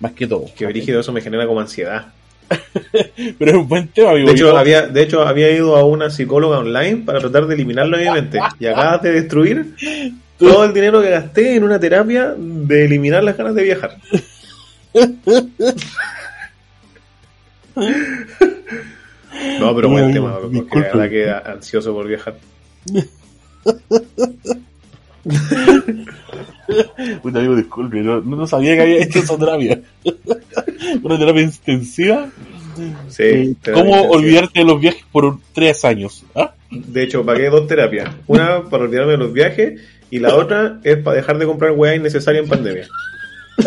más 0.00 0.12
que 0.12 0.26
todo. 0.26 0.46
Que 0.56 0.66
brígido 0.66 1.00
eso 1.00 1.12
me 1.12 1.20
genera 1.20 1.46
como 1.46 1.60
ansiedad. 1.60 2.06
Pero 3.38 3.50
es 3.50 3.56
un 3.56 3.68
buen 3.68 3.88
tema, 3.88 4.10
amigo. 4.10 4.28
De 4.28 4.34
hecho, 4.34 4.56
había, 4.56 4.82
de 4.82 5.02
hecho, 5.02 5.22
había 5.26 5.50
ido 5.50 5.76
a 5.76 5.84
una 5.84 6.10
psicóloga 6.10 6.58
online 6.58 7.02
para 7.04 7.18
tratar 7.18 7.46
de 7.46 7.54
eliminarlo 7.54 7.96
de 7.98 8.04
mi 8.04 8.10
mente. 8.10 8.38
Y 8.60 8.66
acabas 8.66 9.02
de 9.02 9.12
destruir 9.12 9.74
todo 10.38 10.64
el 10.64 10.72
dinero 10.72 11.02
que 11.02 11.10
gasté 11.10 11.56
en 11.56 11.64
una 11.64 11.80
terapia 11.80 12.34
de 12.36 12.84
eliminar 12.84 13.24
las 13.24 13.36
ganas 13.36 13.54
de 13.54 13.62
viajar. 13.62 13.96
No, 19.60 19.74
pero 19.74 19.90
buen 19.90 20.12
tema, 20.12 20.38
porque 20.40 20.56
la 20.56 20.62
disculpe. 20.62 20.88
verdad 20.88 21.10
que 21.10 21.50
ansioso 21.50 21.92
por 21.92 22.06
viajar. 22.06 22.36
Puta 27.22 27.38
amigo, 27.38 27.56
disculpe, 27.56 28.00
no, 28.00 28.20
no 28.20 28.46
sabía 28.46 28.74
que 28.76 28.82
había 28.82 29.02
hecho 29.02 29.18
esa 29.20 29.36
terapia. 29.38 29.80
Una 31.02 31.18
terapia 31.18 31.42
intensiva. 31.42 32.28
Sí, 33.08 33.22
Eh, 33.22 33.54
¿Cómo 33.72 33.86
intensiva. 33.86 34.10
olvidarte 34.10 34.58
de 34.60 34.64
los 34.66 34.80
viajes 34.80 35.04
por 35.10 35.38
tres 35.52 35.84
años? 35.84 36.24
¿Ah? 36.34 36.52
De 36.70 37.02
hecho, 37.04 37.24
pagué 37.24 37.48
dos 37.48 37.66
terapias. 37.66 38.10
Una 38.26 38.62
para 38.64 38.84
olvidarme 38.84 39.12
de 39.12 39.18
los 39.18 39.32
viajes 39.32 39.80
y 40.10 40.18
la 40.18 40.34
otra 40.34 40.78
es 40.84 40.96
para 40.98 41.16
dejar 41.16 41.38
de 41.38 41.46
comprar 41.46 41.72
weá 41.72 41.94
innecesaria 41.94 42.40
en 42.40 42.48
pandemia. 42.48 42.86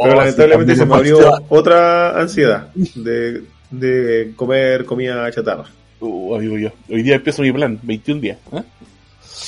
Pero 0.00 0.14
lamentablemente 0.14 0.76
se 0.76 0.86
me 0.86 0.94
abrió 0.94 1.18
otra 1.48 2.18
ansiedad 2.20 2.68
de, 2.74 3.42
de 3.70 4.32
comer 4.36 4.84
comida 4.84 5.30
chatarra. 5.32 5.64
Uh, 6.00 6.34
amigo, 6.36 6.58
yo. 6.58 6.70
Hoy 6.88 7.02
día 7.02 7.16
empiezo 7.16 7.42
mi 7.42 7.52
plan, 7.52 7.78
21 7.82 8.20
días. 8.20 8.38
¿ah? 8.52 8.64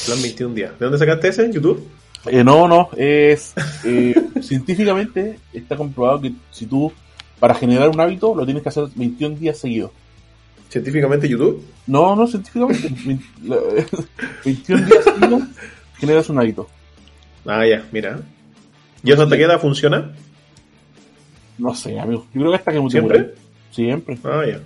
Plan 0.06 0.22
21 0.22 0.54
días. 0.54 0.78
¿De 0.78 0.84
dónde 0.86 0.98
sacaste 0.98 1.28
ese? 1.28 1.44
¿En 1.44 1.52
YouTube? 1.52 1.86
Eh, 2.26 2.44
no, 2.44 2.68
no, 2.68 2.90
es 2.96 3.54
eh, 3.84 4.14
científicamente 4.42 5.38
está 5.52 5.76
comprobado 5.76 6.20
que 6.20 6.32
si 6.50 6.66
tú 6.66 6.92
para 7.38 7.54
generar 7.54 7.88
un 7.88 7.98
hábito 7.98 8.34
lo 8.34 8.44
tienes 8.44 8.62
que 8.62 8.68
hacer 8.68 8.84
21 8.94 9.36
días 9.36 9.56
seguidos. 9.58 9.90
¿Científicamente 10.68 11.28
YouTube? 11.28 11.64
No, 11.86 12.14
no 12.14 12.26
científicamente. 12.26 12.88
vein- 13.06 13.22
la- 13.44 13.56
21 14.44 14.86
días 14.86 15.04
seguidos 15.04 15.42
generas 15.98 16.28
un 16.28 16.38
hábito. 16.38 16.68
Ah, 17.46 17.64
ya, 17.66 17.84
mira. 17.90 18.20
¿Y 19.02 19.12
eso 19.12 19.22
hasta 19.22 19.36
qué 19.36 19.44
edad 19.44 19.60
funciona? 19.60 20.12
No 21.56 21.74
sé, 21.74 21.98
amigo. 21.98 22.26
Yo 22.34 22.40
creo 22.40 22.50
que 22.52 22.56
hasta 22.58 22.72
que 22.72 22.78
¿Siempre? 22.90 23.18
muera. 23.18 23.34
Siempre. 23.70 24.18
Ah, 24.24 24.42
ya. 24.46 24.60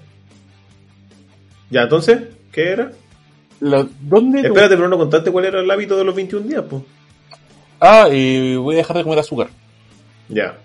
Ya, 1.75 1.83
entonces, 1.83 2.23
¿qué 2.53 2.69
era? 2.71 2.93
La- 3.59 3.85
¿Dónde? 4.01 4.43
te- 4.43 4.47
Espérate, 4.47 4.77
pero 4.77 4.89
no 4.89 4.97
contaste 4.97 5.33
cuál 5.33 5.47
era 5.47 5.61
el 5.61 5.69
hábito 5.69 5.97
de 5.99 6.05
los 6.05 6.15
21 6.15 6.47
días, 6.47 6.63
pues. 6.71 6.85
Ah, 7.81 8.07
eh, 8.13 8.57
voy 8.57 8.77
a 8.77 8.79
dejar 8.79 8.97
de 8.97 9.03
comer 9.03 9.19
azúcar. 9.19 9.49
Ya. 10.29 10.57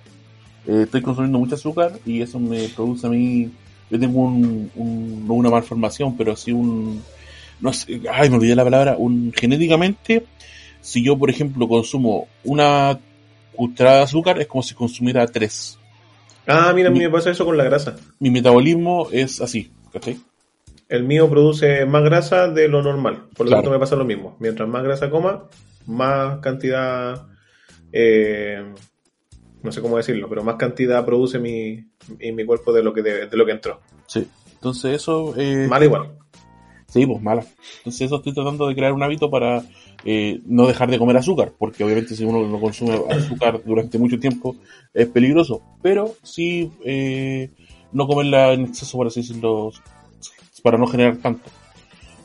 Eh, 0.67 0.81
estoy 0.83 1.01
consumiendo 1.01 1.39
mucho 1.39 1.55
azúcar 1.55 1.93
y 2.05 2.21
eso 2.21 2.39
me 2.39 2.67
produce 2.69 3.07
a 3.07 3.09
mí. 3.09 3.49
Yo 3.89 3.99
tengo 3.99 4.19
un, 4.21 4.69
un- 4.75 5.27
no 5.27 5.33
una 5.33 5.49
malformación, 5.49 6.15
pero 6.15 6.35
sí 6.35 6.51
un. 6.51 7.01
No 7.59 7.73
sé, 7.73 8.01
ay, 8.13 8.29
me 8.29 8.35
olvidé 8.35 8.55
la 8.55 8.63
palabra. 8.63 8.95
Un 8.95 9.33
genéticamente, 9.35 10.27
si 10.79 11.03
yo, 11.03 11.17
por 11.17 11.31
ejemplo, 11.31 11.67
consumo 11.67 12.27
una 12.43 12.99
cucharada 13.55 13.97
de 13.97 14.03
azúcar, 14.03 14.39
es 14.39 14.45
como 14.45 14.61
si 14.61 14.75
consumiera 14.75 15.25
tres. 15.25 15.79
Ah, 16.45 16.71
mira, 16.75 16.89
a 16.89 16.91
mí 16.91 16.99
me 16.99 17.09
pasa 17.09 17.31
eso 17.31 17.45
con 17.45 17.57
la 17.57 17.63
grasa. 17.63 17.95
Mi 18.19 18.29
metabolismo 18.29 19.07
es 19.11 19.41
así, 19.41 19.71
¿cachai? 19.91 20.19
El 20.89 21.03
mío 21.05 21.29
produce 21.29 21.85
más 21.85 22.03
grasa 22.03 22.47
de 22.49 22.67
lo 22.67 22.81
normal. 22.81 23.27
Por 23.37 23.45
lo 23.45 23.51
Claro. 23.51 23.61
tanto, 23.61 23.71
me 23.71 23.79
pasa 23.79 23.95
lo 23.95 24.05
mismo. 24.05 24.35
Mientras 24.39 24.67
más 24.67 24.83
grasa 24.83 25.09
coma, 25.09 25.45
más 25.85 26.39
cantidad. 26.39 27.27
eh, 27.91 28.63
no 29.61 29.71
sé 29.71 29.81
cómo 29.81 29.97
decirlo, 29.97 30.29
pero 30.29 30.43
más 30.43 30.55
cantidad 30.55 31.05
produce 31.05 31.37
mi, 31.39 31.83
mi, 32.17 32.31
mi 32.31 32.45
cuerpo 32.45 32.71
de 32.71 32.81
lo 32.83 32.93
que 32.93 33.01
de, 33.01 33.27
de 33.27 33.37
lo 33.37 33.45
que 33.45 33.51
entró. 33.51 33.81
Sí. 34.07 34.25
Entonces 34.53 34.95
eso. 34.95 35.33
Eh, 35.37 35.67
Mal 35.67 35.83
igual. 35.83 36.11
Sí, 36.87 37.05
pues 37.05 37.21
mala. 37.21 37.43
Entonces 37.79 38.01
eso 38.03 38.15
estoy 38.15 38.33
tratando 38.33 38.67
de 38.67 38.75
crear 38.75 38.93
un 38.93 39.03
hábito 39.03 39.29
para 39.29 39.61
eh, 40.05 40.39
no 40.45 40.65
dejar 40.65 40.89
de 40.89 40.97
comer 40.97 41.17
azúcar, 41.17 41.51
porque 41.57 41.83
obviamente 41.83 42.15
si 42.15 42.23
uno 42.23 42.47
no 42.47 42.59
consume 42.59 42.99
azúcar 43.09 43.61
durante 43.65 43.97
mucho 43.99 44.17
tiempo 44.19 44.55
es 44.93 45.07
peligroso, 45.07 45.61
pero 45.83 46.13
sí 46.23 46.71
eh, 46.85 47.51
no 47.91 48.07
comerla 48.07 48.53
en 48.53 48.61
exceso, 48.61 48.97
por 48.97 49.07
así 49.07 49.21
decirlo, 49.21 49.71
para 50.61 50.77
no 50.77 50.87
generar 50.87 51.17
tanto. 51.17 51.49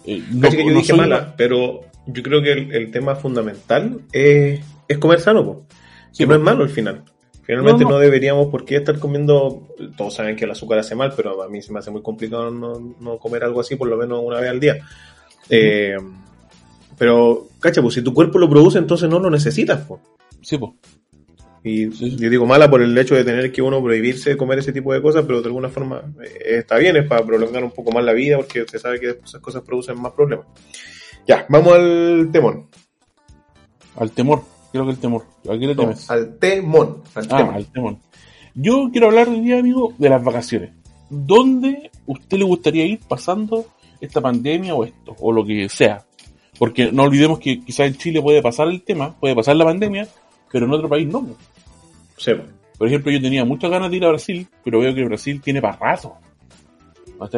Eh, 0.04 0.22
no, 0.32 0.48
Así 0.48 0.56
que 0.56 0.64
yo 0.64 0.72
no 0.72 0.78
dije 0.78 0.92
mala, 0.94 1.34
pero 1.36 1.80
yo 2.06 2.22
creo 2.22 2.42
que 2.42 2.52
el, 2.52 2.72
el 2.72 2.90
tema 2.90 3.16
fundamental 3.16 4.00
es, 4.12 4.60
es 4.88 4.98
comer 4.98 5.20
sano, 5.20 5.44
po. 5.44 5.66
Sí, 6.12 6.24
que 6.24 6.26
no 6.26 6.30
po. 6.30 6.36
es 6.36 6.42
malo 6.42 6.64
al 6.64 6.70
final. 6.70 7.04
Finalmente 7.42 7.84
No, 7.84 7.90
no, 7.90 7.96
no. 7.96 8.00
deberíamos 8.00 8.48
por 8.48 8.64
qué 8.64 8.76
estar 8.76 8.98
comiendo, 8.98 9.68
todos 9.96 10.14
saben 10.14 10.34
que 10.34 10.44
el 10.44 10.50
azúcar 10.50 10.78
hace 10.78 10.94
mal, 10.94 11.12
pero 11.14 11.42
a 11.42 11.48
mí 11.48 11.60
se 11.60 11.72
me 11.72 11.78
hace 11.78 11.90
muy 11.90 12.02
complicado 12.02 12.50
no, 12.50 13.18
comer 13.18 13.44
algo 13.44 13.60
así 13.60 13.76
por 13.76 13.88
lo 13.88 13.96
menos 13.96 14.20
una 14.24 14.40
vez 14.40 14.50
al 14.50 14.60
día. 14.60 14.78
Eh, 15.50 15.96
pero, 16.96 17.48
cacha, 17.60 17.82
pues 17.82 17.94
si 17.94 18.02
tu 18.02 18.14
cuerpo 18.14 18.38
lo 18.38 18.48
produce, 18.48 18.78
entonces 18.78 19.10
no 19.10 19.18
lo 19.18 19.28
necesitas, 19.28 19.84
pues. 19.86 20.00
Sí, 20.40 20.56
pues. 20.56 20.72
Y 21.66 21.90
Sí, 21.92 22.16
yo 22.18 22.28
digo 22.28 22.44
mala 22.44 22.68
por 22.70 22.82
el 22.82 22.96
hecho 22.98 23.14
de 23.14 23.24
tener 23.24 23.50
que 23.50 23.62
uno 23.62 23.82
prohibirse 23.82 24.30
de 24.30 24.36
comer 24.36 24.58
ese 24.58 24.70
tipo 24.72 24.92
de 24.92 25.00
cosas, 25.00 25.24
pero 25.26 25.40
de 25.40 25.46
alguna 25.46 25.70
forma 25.70 26.02
eh, 26.22 26.58
está 26.58 26.76
bien, 26.76 26.94
es 26.96 27.06
para 27.06 27.24
prolongar 27.24 27.64
un 27.64 27.70
poco 27.70 27.90
más 27.90 28.04
la 28.04 28.12
vida, 28.12 28.36
porque 28.36 28.60
usted 28.62 28.78
sabe 28.78 29.00
que 29.00 29.16
esas 29.24 29.40
cosas 29.40 29.62
producen 29.62 29.98
más 30.00 30.12
problemas. 30.12 30.46
Ya, 31.26 31.46
vamos 31.48 31.72
al 31.74 32.28
temón. 32.30 32.66
Al 33.96 34.10
temor, 34.10 34.42
creo 34.72 34.84
que 34.84 34.90
el 34.90 34.98
temor. 34.98 35.24
¿A 35.48 35.52
qué 35.52 35.66
le 35.66 35.74
No, 35.74 35.82
temes? 35.82 36.10
al 36.10 36.36
temón. 36.38 37.02
Al 37.14 37.24
Ah, 37.30 37.36
temón. 37.38 37.54
al 37.54 37.66
temor. 37.72 37.96
Yo 38.54 38.88
quiero 38.92 39.06
hablar 39.08 39.28
hoy 39.30 39.40
día, 39.40 39.58
amigo, 39.58 39.94
de 39.96 40.08
las 40.10 40.22
vacaciones. 40.22 40.70
¿Dónde 41.08 41.90
usted 42.06 42.38
le 42.38 42.44
gustaría 42.44 42.84
ir 42.84 43.00
pasando 43.08 43.64
esta 44.00 44.20
pandemia 44.20 44.74
o 44.74 44.84
esto, 44.84 45.16
o 45.18 45.32
lo 45.32 45.44
que 45.46 45.68
sea? 45.70 46.04
Porque 46.58 46.92
no 46.92 47.04
olvidemos 47.04 47.38
que 47.38 47.60
quizás 47.64 47.86
en 47.86 47.96
Chile 47.96 48.20
puede 48.20 48.42
pasar 48.42 48.68
el 48.68 48.82
tema, 48.82 49.14
puede 49.18 49.34
pasar 49.34 49.56
la 49.56 49.64
pandemia, 49.64 50.06
pero 50.52 50.66
en 50.66 50.72
otro 50.72 50.88
país 50.88 51.06
no. 51.08 51.26
Sí. 52.16 52.32
Por 52.78 52.88
ejemplo, 52.88 53.12
yo 53.12 53.20
tenía 53.20 53.44
muchas 53.44 53.70
ganas 53.70 53.90
de 53.90 53.96
ir 53.98 54.04
a 54.04 54.08
Brasil, 54.08 54.46
pero 54.64 54.80
veo 54.80 54.94
que 54.94 55.04
Brasil 55.04 55.40
tiene 55.40 55.60
parrazo. 55.62 56.14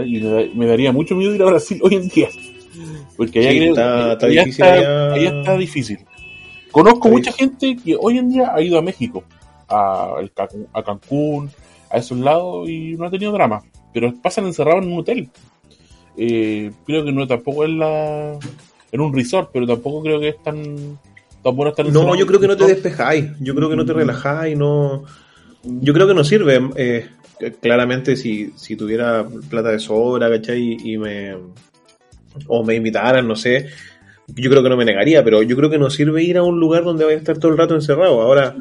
Y 0.05 0.21
me, 0.21 0.29
da- 0.29 0.51
me 0.55 0.67
daría 0.67 0.93
mucho 0.93 1.15
miedo 1.15 1.35
ir 1.35 1.43
a 1.43 1.47
Brasil 1.47 1.79
hoy 1.83 1.95
en 1.97 2.09
día. 2.09 2.29
Porque 3.17 3.41
allá, 3.41 3.51
Sí, 3.51 3.59
creo- 3.59 3.71
está- 3.73 4.13
está 4.13 4.27
allá 4.27 4.41
difícil 4.45 4.65
está- 4.65 4.75
allá. 4.75 5.13
allá 5.13 5.39
está 5.41 5.57
difícil. 5.57 5.99
Conozco 6.71 7.09
mucha 7.09 7.33
gente 7.33 7.77
que 7.77 7.97
hoy 7.99 8.19
en 8.19 8.29
día 8.31 8.53
ha 8.55 8.61
ido 8.61 8.79
a 8.79 8.83
México, 8.83 9.25
a, 9.69 10.17
a 10.75 10.83
Cancún, 10.83 11.51
a 11.91 11.97
esos 11.99 12.19
lados 12.19 12.69
y 12.69 12.97
no 12.97 13.07
ha 13.07 13.11
tenido 13.11 13.33
drama. 13.33 13.63
Pero 13.95 14.13
pasan 14.21 14.47
encerrados 14.47 14.83
en 14.85 14.93
un 14.93 14.99
hotel. 15.01 15.31
Eh, 16.19 16.71
creo 16.87 17.05
que 17.05 17.13
no 17.13 17.27
tampoco 17.27 17.65
es 17.65 17.71
la 17.71 18.39
en 18.93 19.01
un 19.01 19.15
resort, 19.15 19.51
pero 19.53 19.67
tampoco 19.67 20.03
creo 20.03 20.21
que 20.21 20.29
es 20.29 20.43
tan, 20.43 20.99
tan 21.47 21.55
bueno 21.55 21.71
estar 21.71 21.87
No, 21.87 22.17
yo 22.17 22.27
creo 22.27 22.41
que 22.41 22.49
no 22.49 22.57
te 22.57 22.67
despejáis, 22.67 23.27
yo 23.41 23.55
creo 23.55 23.71
que 23.71 23.77
no 23.77 23.87
te 23.87 23.93
relajáis, 23.93 24.59
no... 24.59 25.05
Yo 25.63 25.93
creo 25.93 26.09
que 26.09 26.15
no 26.15 26.25
sirve. 26.25 26.61
eh, 26.77 27.07
claramente 27.61 28.17
si, 28.17 28.53
si 28.57 28.77
tuviera 28.77 29.25
plata 29.49 29.71
de 29.71 29.79
sobra, 29.79 30.29
¿cachai? 30.29 30.77
Y 30.83 30.99
me... 30.99 31.37
O 32.49 32.65
me 32.65 32.75
invitaran, 32.75 33.27
no 33.29 33.37
sé. 33.37 33.69
Yo 34.27 34.51
creo 34.51 34.63
que 34.63 34.69
no 34.69 34.77
me 34.77 34.85
negaría, 34.85 35.23
pero 35.23 35.43
yo 35.43 35.57
creo 35.57 35.71
que 35.71 35.79
no 35.79 35.89
sirve 35.89 36.25
ir 36.25 36.37
a 36.37 36.43
un 36.43 36.59
lugar 36.59 36.83
donde 36.83 37.05
vaya 37.05 37.17
a 37.17 37.21
estar 37.21 37.39
todo 37.39 37.53
el 37.53 37.59
rato 37.59 37.75
encerrado. 37.75 38.21
Ahora, 38.21 38.57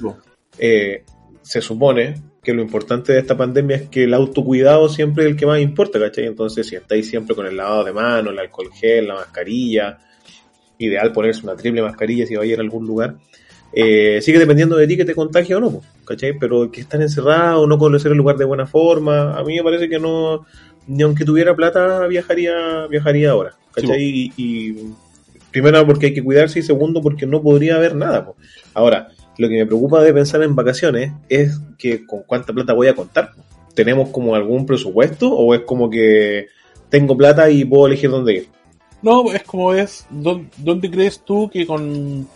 eh, 0.60 1.04
se 1.42 1.62
supone 1.62 2.22
que 2.44 2.54
lo 2.54 2.62
importante 2.62 3.14
de 3.14 3.20
esta 3.20 3.36
pandemia 3.36 3.78
es 3.78 3.90
que 3.90 4.04
el 4.04 4.14
autocuidado 4.14 4.88
siempre 4.90 5.26
es 5.26 5.32
el 5.32 5.36
que 5.36 5.48
más 5.48 5.60
importa, 5.60 6.00
¿cachai? 6.00 6.28
Entonces, 6.28 6.68
si 6.68 6.76
estáis 6.76 7.10
siempre 7.10 7.36
con 7.36 7.48
el 7.48 7.58
lavado 7.58 7.84
de 7.84 7.94
manos, 7.94 8.32
el 8.32 8.40
alcohol 8.40 8.70
gel, 8.72 9.08
la 9.08 9.16
mascarilla, 9.16 9.98
ideal 10.78 11.12
ponerse 11.12 11.42
una 11.44 11.56
triple 11.56 11.82
mascarilla 11.82 12.26
si 12.26 12.36
vais 12.36 12.50
a 12.50 12.54
ir 12.54 12.60
a 12.60 12.62
algún 12.62 12.86
lugar, 12.86 13.16
eh, 13.74 14.20
sigue 14.22 14.40
dependiendo 14.40 14.78
de 14.78 14.88
ti 14.88 14.98
que 14.98 15.06
te 15.06 15.16
contagie 15.16 15.56
o 15.56 15.60
no, 15.60 15.82
¿cachai? 16.06 16.38
Pero 16.40 16.72
que 16.72 16.82
estar 16.82 17.02
encerrado, 17.02 17.68
no 17.68 17.78
conocer 17.78 18.12
el 18.12 18.18
lugar 18.18 18.38
de 18.38 18.46
buena 18.46 18.66
forma, 18.66 19.38
a 19.38 19.44
mí 19.44 19.56
me 19.56 19.64
parece 19.64 19.90
que 19.90 20.00
no, 20.00 20.46
ni 20.88 21.04
aunque 21.04 21.26
tuviera 21.26 21.56
plata, 21.56 22.06
viajaría, 22.08 22.88
viajaría 22.88 23.32
ahora, 23.32 23.54
¿cachai? 23.74 24.02
y, 24.02 24.32
y 24.38 24.76
primero 25.52 25.86
porque 25.86 26.08
hay 26.08 26.14
que 26.14 26.24
cuidarse 26.24 26.60
y 26.60 26.64
segundo 26.64 27.02
porque 27.02 27.26
no 27.26 27.42
podría 27.42 27.76
haber 27.76 27.96
nada, 27.96 28.26
po. 28.26 28.36
Ahora, 28.74 29.10
lo 29.38 29.48
que 29.48 29.56
me 29.56 29.66
preocupa 29.66 30.02
de 30.02 30.14
pensar 30.14 30.44
en 30.44 30.56
vacaciones 30.56 31.14
es 31.30 31.60
que 31.78 32.06
con 32.06 32.24
cuánta 32.24 32.54
plata 32.54 32.74
voy 32.74 32.88
a 32.88 32.96
contar. 32.96 33.32
¿Tenemos 33.74 34.10
como 34.10 34.36
algún 34.36 34.66
presupuesto 34.66 35.32
o 35.34 35.54
es 35.54 35.62
como 35.62 35.90
que 35.90 36.48
tengo 36.90 37.18
plata 37.18 37.50
y 37.50 37.66
puedo 37.66 37.88
elegir 37.88 38.10
dónde 38.10 38.34
ir? 38.34 38.48
No, 39.06 39.32
es 39.32 39.44
como 39.44 39.74
es. 39.74 40.06
¿Dó- 40.10 40.44
¿Dónde 40.58 40.90
crees 40.90 41.20
tú 41.24 41.50
que 41.52 41.66
con, 41.66 42.28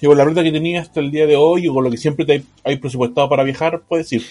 que 0.00 0.06
con 0.06 0.16
la 0.16 0.24
ruta 0.24 0.42
que 0.42 0.52
tenías 0.52 0.86
hasta 0.86 1.00
el 1.00 1.10
día 1.10 1.26
de 1.26 1.36
hoy 1.36 1.66
o 1.68 1.74
con 1.74 1.84
lo 1.84 1.90
que 1.90 1.96
siempre 1.96 2.24
te 2.24 2.32
hay, 2.34 2.44
hay 2.64 2.76
presupuestado 2.78 3.28
para 3.28 3.42
viajar, 3.42 3.82
puedes 3.88 4.10
ir? 4.12 4.22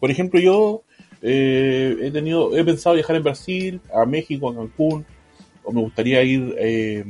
Por 0.00 0.10
ejemplo, 0.10 0.40
yo 0.40 0.82
eh, 1.20 1.96
he 2.02 2.10
tenido, 2.10 2.56
he 2.56 2.64
pensado 2.64 2.94
viajar 2.94 3.16
en 3.16 3.22
Brasil, 3.22 3.80
a 3.94 4.04
México, 4.06 4.48
a 4.50 4.54
Cancún, 4.54 5.04
o 5.64 5.70
me 5.72 5.80
gustaría 5.82 6.22
ir. 6.22 6.54
Eh, 6.58 7.04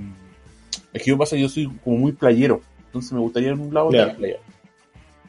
es 0.93 1.03
que 1.03 1.11
yo 1.11 1.17
pasa 1.17 1.37
yo 1.37 1.49
soy 1.49 1.71
como 1.85 1.97
muy 1.97 2.13
playero, 2.13 2.61
entonces 2.87 3.13
me 3.13 3.21
gustaría 3.21 3.49
ir 3.53 3.55
a 3.55 3.63
un 3.63 3.73
lado 3.73 3.91
de 3.91 3.99
la 3.99 4.17
playa. 4.17 4.37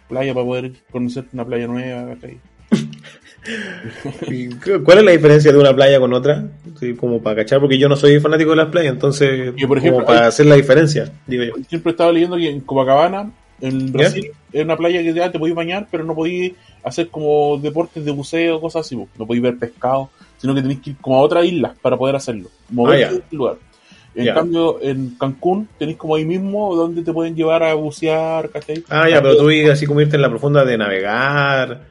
Playa 0.10 0.34
para 0.34 0.46
poder 0.46 0.74
conocer 0.92 1.26
una 1.32 1.46
playa 1.46 1.68
nueva, 1.68 2.14
¿cachai? 2.16 2.40
¿Y 4.30 4.50
cu- 4.50 4.84
¿Cuál 4.84 5.00
es 5.00 5.04
la 5.04 5.12
diferencia 5.12 5.52
de 5.52 5.58
una 5.58 5.76
playa 5.76 6.00
con 6.00 6.14
otra? 6.14 6.46
Sí, 6.80 6.94
como 6.96 7.22
para 7.22 7.38
cachar, 7.38 7.60
porque 7.60 7.78
yo 7.78 7.90
no 7.90 7.96
soy 7.96 8.20
fanático 8.20 8.52
de 8.52 8.56
las 8.58 8.68
playas, 8.70 8.94
entonces, 8.94 9.54
Y, 9.56 9.66
por 9.66 9.78
ejemplo, 9.78 9.98
como 9.98 10.08
para 10.08 10.22
hay- 10.22 10.28
hacer 10.28 10.46
la 10.46 10.56
diferencia, 10.56 11.12
digo 11.28 11.44
yo. 11.44 11.54
siempre 11.68 11.92
estaba 11.92 12.12
leyendo 12.12 12.38
que 12.38 12.50
en 12.50 12.62
Copacabana, 12.62 13.32
en 13.62 13.92
Brasil, 13.92 14.28
es 14.52 14.64
una 14.64 14.76
playa 14.78 15.02
que 15.02 15.14
ya 15.14 15.32
te 15.32 15.40
podías 15.40 15.56
bañar, 15.56 15.88
pero 15.92 16.04
no 16.04 16.16
podías 16.16 16.54
hacer 16.84 17.08
como 17.10 17.58
deportes 17.62 18.04
de 18.04 18.12
buceo, 18.12 18.60
cosas 18.60 18.86
así. 18.86 18.96
No 18.96 19.26
podías 19.26 19.44
ver 19.44 19.58
pescado, 19.58 20.10
sino 20.38 20.54
que 20.54 20.62
tenías 20.62 20.82
que 20.82 20.90
ir 20.92 20.96
como 21.00 21.18
a 21.18 21.22
otra 21.22 21.44
isla 21.46 21.74
para 21.82 21.96
poder 21.98 22.16
hacerlo. 22.16 22.50
Moverte 22.70 23.06
Ah, 23.06 23.12
de 23.12 23.16
ese 23.18 23.36
lugar. 23.36 23.56
En 24.16 24.32
cambio, 24.34 24.78
en 24.82 25.16
Cancún 25.20 25.68
tenéis 25.80 25.98
como 25.98 26.16
ahí 26.16 26.24
mismo 26.26 26.76
donde 26.76 27.02
te 27.02 27.12
pueden 27.12 27.36
llevar 27.36 27.64
a 27.64 27.74
bucear, 27.74 28.50
¿cachai? 28.52 28.84
Ah, 28.90 29.10
ya, 29.10 29.22
pero 29.24 29.38
tú 29.38 29.50
ibas 29.50 29.74
así 29.74 29.88
como 29.88 30.02
irte 30.02 30.18
en 30.18 30.22
la 30.22 30.30
profunda 30.30 30.64
de 30.66 30.78
navegar, 30.78 31.82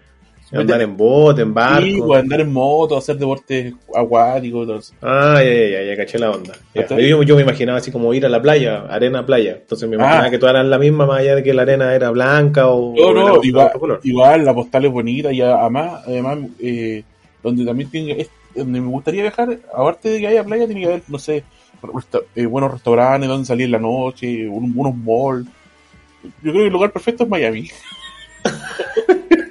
andar 0.61 0.83
en 0.83 0.97
bote, 0.97 1.43
en 1.43 1.55
barco. 1.55 1.83
Sí, 1.83 1.99
pues, 2.05 2.21
andar 2.23 2.41
en 2.41 2.53
moto, 2.53 2.97
hacer 2.97 3.17
deportes 3.17 3.73
acuáticos, 3.95 4.67
todo 4.67 4.79
eso. 4.79 4.95
Ah, 5.01 5.41
ya, 5.43 5.53
ya, 5.53 5.69
ya, 5.69 5.83
ya 5.85 5.97
caché 5.97 6.19
la 6.19 6.31
onda. 6.31 6.55
Yo, 6.75 7.23
yo 7.23 7.37
me 7.37 7.43
imaginaba 7.43 7.79
así 7.79 7.91
como 7.91 8.13
ir 8.15 8.27
a 8.27 8.29
la 8.29 8.41
playa, 8.43 8.83
arena 8.89 9.25
playa. 9.25 9.53
Entonces 9.61 9.89
me 9.89 9.97
imaginaba 9.97 10.27
Ah. 10.27 10.31
que 10.31 10.39
todas 10.39 10.55
eran 10.55 10.69
la 10.71 10.79
misma, 10.79 11.07
más 11.07 11.21
allá 11.21 11.37
de 11.37 11.43
que 11.43 11.55
la 11.55 11.63
arena 11.63 11.95
era 11.95 12.11
blanca 12.11 12.69
o, 12.69 12.95
No, 12.97 13.13
no, 13.15 13.43
igual, 13.43 13.67
otro 13.69 13.81
color. 13.81 14.01
igual 14.03 14.45
la 14.45 14.55
postal 14.55 14.85
es 14.85 14.93
bonita 14.93 15.33
y 15.33 15.41
además, 15.41 16.03
además 16.07 16.39
eh, 16.61 17.03
donde 17.43 17.65
también 17.65 17.91
tiene, 17.91 18.27
donde 18.55 18.81
me 18.81 18.89
gustaría 18.89 19.23
viajar, 19.23 19.59
aparte 19.75 20.11
de 20.11 20.21
que 20.21 20.27
haya 20.27 20.45
playa, 20.45 20.67
tiene 20.67 20.81
que 20.83 20.87
haber, 20.87 21.03
no 21.09 21.19
sé, 21.19 21.45
resta- 21.83 22.21
eh, 22.37 22.47
buenos 22.47 22.71
restaurantes 22.73 23.29
donde 23.29 23.47
salir 23.47 23.65
en 23.67 23.73
la 23.73 23.79
noche, 23.79 24.47
un- 24.49 24.73
unos 24.77 24.95
malls. 24.95 25.49
Yo 26.43 26.53
creo 26.53 26.55
que 26.55 26.67
el 26.67 26.73
lugar 26.73 26.93
perfecto 26.93 27.25
es 27.25 27.29
Miami. 27.31 27.69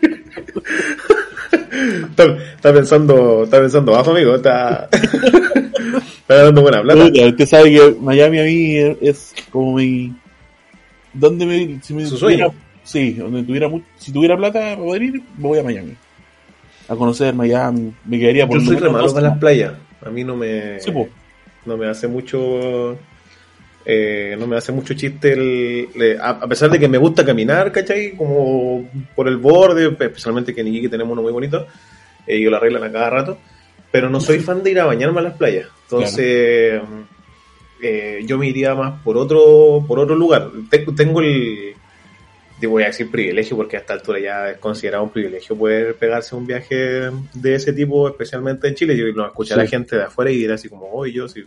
Está, 2.23 2.43
está 2.55 2.73
pensando, 2.73 3.43
está 3.43 3.59
pensando 3.59 3.91
bajo, 3.91 4.11
amigo. 4.11 4.35
Está, 4.35 4.87
está 4.91 6.43
dando 6.45 6.61
buena 6.61 6.81
plata. 6.81 7.05
Usted 7.05 7.45
sabe 7.45 7.71
que 7.71 7.95
Miami 7.99 8.39
a 8.39 8.43
mí 8.43 8.75
es, 9.01 9.33
como 9.51 9.75
mi... 9.75 10.13
¿Dónde 11.13 11.45
me, 11.45 11.79
si 11.81 11.93
me 11.93 12.05
Su 12.05 12.17
tuviera- 12.17 12.45
sueño. 12.47 12.61
Sí, 12.83 13.13
donde 13.13 13.43
tuviera 13.43 13.67
mu- 13.69 13.81
si 13.97 14.11
tuviera 14.11 14.35
plata 14.35 14.59
para 14.59 14.75
poder 14.77 15.03
ir, 15.03 15.13
me 15.37 15.47
voy 15.47 15.59
a 15.59 15.63
Miami. 15.63 15.93
A 16.89 16.95
conocer 16.95 17.33
Miami, 17.33 17.93
me 18.05 18.17
quedaría 18.19 18.47
por 18.47 18.59
Yo 18.59 18.65
soy 18.65 18.75
re 18.75 18.81
menos 18.81 18.93
malo 18.93 19.05
dos 19.05 19.13
para 19.13 19.27
las 19.29 19.37
playas. 19.37 19.73
A 20.03 20.09
mí 20.09 20.23
no 20.23 20.35
me, 20.35 20.79
Sí, 20.79 20.91
no 21.65 21.77
me 21.77 21.87
hace 21.87 22.07
mucho. 22.07 22.97
eh, 23.85 24.35
no 24.39 24.47
me 24.47 24.57
hace 24.57 24.71
mucho 24.71 24.93
chiste 24.95 25.33
el, 25.33 25.89
le- 25.95 26.17
a, 26.17 26.29
a 26.31 26.47
pesar 26.47 26.69
de 26.71 26.79
que 26.79 26.87
me 26.87 26.97
gusta 26.97 27.23
caminar, 27.23 27.71
¿cachai? 27.71 28.11
Como 28.15 28.89
por 29.15 29.27
el 29.27 29.37
borde, 29.37 29.85
especialmente 29.87 30.53
que 30.55 30.61
en 30.61 30.67
Iquique 30.69 30.89
tenemos 30.89 31.13
uno 31.13 31.21
muy 31.21 31.31
bonito, 31.31 31.67
eh, 32.31 32.37
y 32.37 32.43
lo 32.45 32.55
arreglan 32.57 32.83
a 32.83 32.91
cada 32.91 33.09
rato, 33.09 33.37
pero 33.91 34.09
no 34.09 34.19
soy 34.21 34.39
fan 34.39 34.63
de 34.63 34.71
ir 34.71 34.79
a 34.79 34.85
bañarme 34.85 35.19
a 35.19 35.23
las 35.23 35.37
playas. 35.37 35.67
Entonces, 35.83 36.81
eh, 37.81 38.19
yo 38.25 38.37
me 38.37 38.47
iría 38.47 38.73
más 38.75 39.01
por 39.01 39.17
otro, 39.17 39.83
por 39.87 39.99
otro 39.99 40.15
lugar. 40.15 40.49
Tengo, 40.95 41.19
el, 41.21 41.73
te 42.59 42.67
voy 42.67 42.83
a 42.83 42.87
decir 42.87 43.09
privilegio, 43.11 43.57
porque 43.57 43.75
a 43.75 43.79
esta 43.79 43.93
altura 43.93 44.19
ya 44.19 44.51
es 44.51 44.57
considerado 44.59 45.03
un 45.03 45.09
privilegio 45.09 45.57
poder 45.57 45.95
pegarse 45.95 46.35
un 46.35 46.45
viaje 46.47 47.09
de 47.33 47.55
ese 47.55 47.73
tipo, 47.73 48.07
especialmente 48.07 48.67
en 48.67 48.75
Chile. 48.75 48.95
Yo 48.95 49.05
no 49.13 49.25
escuchar 49.25 49.59
a 49.59 49.63
Sí. 49.63 49.69
gente 49.71 49.95
de 49.97 50.03
afuera 50.03 50.31
y 50.31 50.37
dirá 50.37 50.55
así 50.55 50.69
como, 50.69 50.89
hoy 50.91 51.11
yo, 51.11 51.27
sí, 51.27 51.43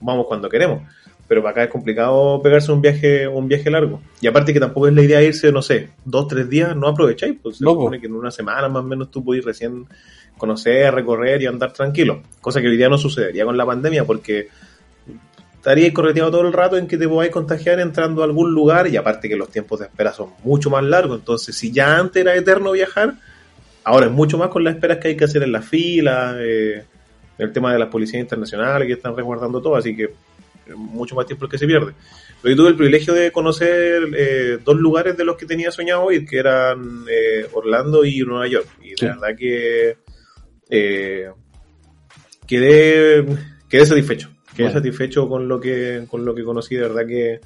vamos 0.00 0.26
cuando 0.26 0.48
queremos. 0.48 0.82
Pero 1.28 1.40
para 1.42 1.52
acá 1.52 1.64
es 1.64 1.70
complicado 1.70 2.40
pegarse 2.42 2.72
un 2.72 2.82
viaje, 2.82 3.26
un 3.26 3.48
viaje 3.48 3.70
largo. 3.70 4.00
Y 4.20 4.26
aparte 4.26 4.52
que 4.52 4.60
tampoco 4.60 4.88
es 4.88 4.94
la 4.94 5.02
idea 5.02 5.22
irse, 5.22 5.50
no 5.50 5.62
sé, 5.62 5.88
dos, 6.04 6.28
tres 6.28 6.48
días, 6.48 6.76
no 6.76 6.88
aprovecháis. 6.88 7.36
Pues 7.42 7.56
se 7.58 7.64
No, 7.64 7.70
supone 7.72 8.00
que 8.00 8.06
en 8.06 8.14
una 8.14 8.30
semana 8.30 8.68
más 8.68 8.82
o 8.82 8.86
menos 8.86 9.10
tú 9.10 9.24
podés 9.24 9.44
recién 9.44 9.86
conocer, 10.36 10.92
recorrer 10.94 11.40
y 11.42 11.46
andar 11.46 11.72
tranquilo. 11.72 12.22
Cosa 12.40 12.60
que 12.60 12.68
hoy 12.68 12.76
día 12.76 12.88
no 12.88 12.98
sucedería 12.98 13.44
con 13.44 13.56
la 13.56 13.64
pandemia 13.64 14.04
porque 14.04 14.48
estaríais 15.54 15.92
correteado 15.92 16.32
todo 16.32 16.40
el 16.40 16.52
rato 16.52 16.76
en 16.76 16.88
que 16.88 16.98
te 16.98 17.08
podáis 17.08 17.30
contagiar 17.30 17.78
entrando 17.78 18.22
a 18.22 18.24
algún 18.24 18.52
lugar 18.52 18.88
y 18.88 18.96
aparte 18.96 19.28
que 19.28 19.36
los 19.36 19.48
tiempos 19.48 19.78
de 19.78 19.86
espera 19.86 20.12
son 20.12 20.30
mucho 20.42 20.68
más 20.70 20.82
largos. 20.82 21.20
Entonces, 21.20 21.56
si 21.56 21.70
ya 21.70 21.96
antes 21.96 22.20
era 22.20 22.34
eterno 22.34 22.72
viajar, 22.72 23.14
ahora 23.84 24.06
es 24.06 24.12
mucho 24.12 24.36
más 24.36 24.48
con 24.48 24.64
las 24.64 24.74
esperas 24.74 24.98
que 24.98 25.08
hay 25.08 25.16
que 25.16 25.24
hacer 25.24 25.44
en 25.44 25.52
la 25.52 25.62
fila, 25.62 26.34
eh, 26.40 26.82
el 27.38 27.52
tema 27.52 27.72
de 27.72 27.78
las 27.78 27.88
policías 27.88 28.20
internacionales 28.20 28.86
que 28.88 28.94
están 28.94 29.16
resguardando 29.16 29.62
todo, 29.62 29.76
así 29.76 29.94
que 29.94 30.12
mucho 30.76 31.14
más 31.14 31.26
tiempo 31.26 31.44
el 31.46 31.50
que 31.50 31.58
se 31.58 31.66
pierde. 31.66 31.92
Pero 32.42 32.52
yo 32.54 32.56
tuve 32.56 32.68
el 32.70 32.76
privilegio 32.76 33.14
de 33.14 33.30
conocer 33.32 34.02
eh, 34.16 34.58
dos 34.64 34.76
lugares 34.76 35.16
de 35.16 35.24
los 35.24 35.36
que 35.36 35.46
tenía 35.46 35.70
soñado 35.70 36.10
ir, 36.12 36.26
que 36.26 36.38
eran 36.38 37.04
eh, 37.08 37.46
Orlando 37.52 38.04
y 38.04 38.20
Nueva 38.20 38.46
York. 38.48 38.66
Y 38.82 38.90
de 38.90 38.96
Sí. 38.96 39.06
verdad 39.06 39.36
que 39.38 39.96
eh, 40.70 41.30
quedé, 42.46 43.24
quedé 43.68 43.86
satisfecho. 43.86 44.30
Quedé 44.54 44.66
Bueno. 44.66 44.80
satisfecho 44.80 45.28
con 45.28 45.48
lo 45.48 45.60
que 45.60 46.04
con 46.08 46.24
lo 46.24 46.34
que 46.34 46.44
conocí, 46.44 46.74
de 46.76 46.82
verdad 46.82 47.06
que 47.06 47.40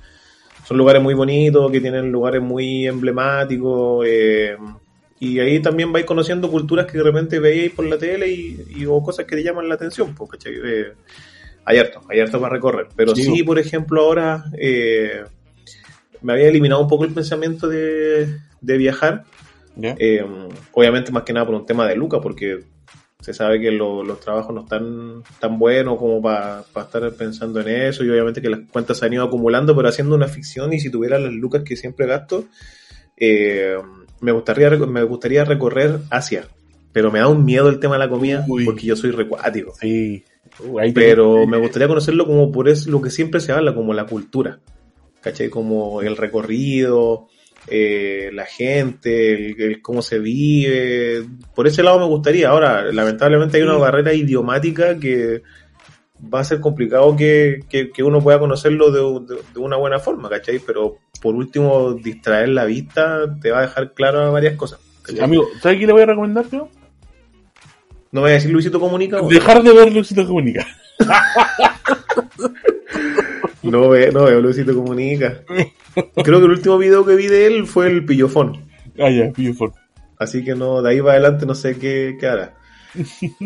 son 0.66 0.76
lugares 0.76 1.00
muy 1.02 1.14
bonitos, 1.14 1.70
que 1.70 1.80
tienen 1.80 2.10
lugares 2.10 2.42
muy 2.42 2.86
emblemáticos, 2.88 4.04
eh, 4.08 4.56
y 5.20 5.38
ahí 5.38 5.60
también 5.60 5.92
vais 5.92 6.04
conociendo 6.04 6.50
culturas 6.50 6.86
que 6.86 6.98
de 6.98 7.04
repente 7.04 7.38
veis 7.38 7.70
por 7.72 7.86
la 7.86 7.96
tele 7.96 8.28
y, 8.28 8.64
y- 8.76 8.86
o 8.86 9.00
cosas 9.02 9.24
que 9.26 9.36
te 9.36 9.44
llaman 9.44 9.68
la 9.68 9.76
atención. 9.76 10.14
Eh, 10.44 10.92
hay 11.66 11.78
harto, 11.78 12.00
hay 12.08 12.20
harto 12.20 12.40
para 12.40 12.54
recorrer. 12.54 12.86
Pero 12.96 13.14
Sí, 13.14 13.42
por 13.42 13.58
ejemplo, 13.58 14.00
ahora 14.00 14.44
eh, 14.58 15.22
me 16.22 16.32
había 16.32 16.48
eliminado 16.48 16.80
un 16.80 16.88
poco 16.88 17.04
el 17.04 17.12
pensamiento 17.12 17.68
de, 17.68 18.38
de 18.60 18.76
viajar. 18.78 19.24
Eh, 19.98 20.24
obviamente 20.72 21.12
más 21.12 21.24
que 21.24 21.34
nada 21.34 21.44
por 21.44 21.54
un 21.54 21.66
tema 21.66 21.86
de 21.86 21.96
Luca, 21.96 22.20
porque 22.20 22.60
se 23.20 23.34
sabe 23.34 23.60
que 23.60 23.70
lo- 23.70 24.02
los 24.04 24.20
trabajos 24.20 24.54
no 24.54 24.62
están 24.62 25.22
tan 25.40 25.58
buenos 25.58 25.98
como 25.98 26.22
para 26.22 26.60
estar 26.76 27.12
pensando 27.12 27.60
en 27.60 27.68
eso 27.68 28.04
y 28.04 28.08
obviamente 28.10 28.40
que 28.40 28.48
las 28.48 28.60
cuentas 28.70 28.98
se 28.98 29.06
han 29.06 29.12
ido 29.12 29.24
acumulando, 29.24 29.74
pero 29.76 29.88
haciendo 29.88 30.14
una 30.14 30.28
ficción 30.28 30.72
y 30.72 30.80
si 30.80 30.90
tuviera 30.90 31.18
las 31.18 31.32
lucas 31.32 31.62
que 31.64 31.76
siempre 31.76 32.06
gasto, 32.06 32.44
eh, 33.16 33.76
me, 34.20 34.32
gustaría, 34.32 34.70
me 34.70 35.02
gustaría 35.02 35.44
recorrer 35.44 35.98
Asia. 36.10 36.46
Pero 36.92 37.10
me 37.10 37.18
da 37.18 37.28
un 37.28 37.44
miedo 37.44 37.68
el 37.68 37.78
tema 37.80 37.96
de 37.96 37.98
la 37.98 38.08
comida 38.08 38.44
Uy. 38.48 38.64
porque 38.64 38.86
yo 38.86 38.96
soy 38.96 39.10
recuático. 39.10 39.74
Sí. 39.80 40.24
Uh, 40.60 40.78
te- 40.80 40.92
Pero 40.92 41.46
me 41.46 41.58
gustaría 41.58 41.88
conocerlo 41.88 42.26
como 42.26 42.50
por 42.52 42.68
eso 42.68 42.90
lo 42.90 43.00
que 43.02 43.10
siempre 43.10 43.40
se 43.40 43.52
habla, 43.52 43.74
como 43.74 43.92
la 43.94 44.06
cultura. 44.06 44.58
¿Cachai? 45.20 45.48
Como 45.48 46.02
el 46.02 46.16
recorrido, 46.16 47.26
eh, 47.68 48.30
la 48.32 48.44
gente, 48.44 49.32
el, 49.34 49.60
el 49.60 49.82
cómo 49.82 50.00
se 50.02 50.18
vive. 50.20 51.24
Por 51.54 51.66
ese 51.66 51.82
lado 51.82 51.98
me 51.98 52.06
gustaría. 52.06 52.48
Ahora, 52.50 52.84
lamentablemente 52.92 53.56
hay 53.56 53.64
una 53.64 53.74
Sí. 53.74 53.80
barrera 53.80 54.12
idiomática 54.14 54.98
que 54.98 55.42
va 56.32 56.40
a 56.40 56.44
ser 56.44 56.60
complicado 56.60 57.14
que, 57.16 57.60
que- 57.68 57.90
que 57.90 58.02
uno 58.02 58.20
pueda 58.22 58.38
conocerlo 58.38 58.90
de, 58.90 59.34
de- 59.34 59.40
de 59.52 59.58
una 59.60 59.76
buena 59.76 59.98
forma, 59.98 60.28
¿cachai? 60.28 60.60
Pero 60.60 60.98
por 61.20 61.34
último, 61.34 61.94
distraer 61.94 62.50
la 62.50 62.64
vista 62.64 63.36
te 63.42 63.50
va 63.50 63.58
a 63.58 63.62
dejar 63.62 63.92
claro 63.94 64.30
varias 64.32 64.54
cosas. 64.56 64.78
¿cachai? 65.02 65.24
Amigo, 65.24 65.48
¿sabes 65.60 65.78
qué 65.80 65.86
le 65.86 65.92
voy 65.92 66.02
a 66.02 66.06
recomendar 66.06 66.48
yo? 66.50 66.68
¿No 68.16 68.22
me 68.22 68.28
voy 68.28 68.30
a 68.30 68.34
decir 68.36 68.50
Luisito 68.50 68.80
Comunica? 68.80 69.20
o- 69.20 69.28
Dejar 69.28 69.62
de 69.62 69.74
ver 69.74 69.92
Luisito 69.92 70.26
Comunica. 70.26 70.66
No, 73.62 73.88
ve, 73.88 74.10
no 74.12 74.24
veo 74.24 74.40
Luisito 74.40 74.74
Comunica. 74.74 75.42
Creo 76.22 76.38
que 76.38 76.44
el 76.46 76.50
último 76.52 76.78
video 76.78 77.04
que 77.04 77.16
vi 77.16 77.26
de 77.26 77.46
él 77.46 77.66
fue 77.66 77.88
el 77.88 78.04
pillofón. 78.06 78.64
Ah, 78.98 79.10
ya, 79.10 79.32
Billboard. 79.36 79.72
Así 80.18 80.44
que 80.44 80.54
no, 80.54 80.80
de 80.82 80.90
ahí 80.90 81.00
va 81.00 81.12
adelante 81.12 81.44
no 81.46 81.54
sé 81.54 81.76
qué, 81.76 82.16
qué 82.18 82.26
hará. 82.26 82.54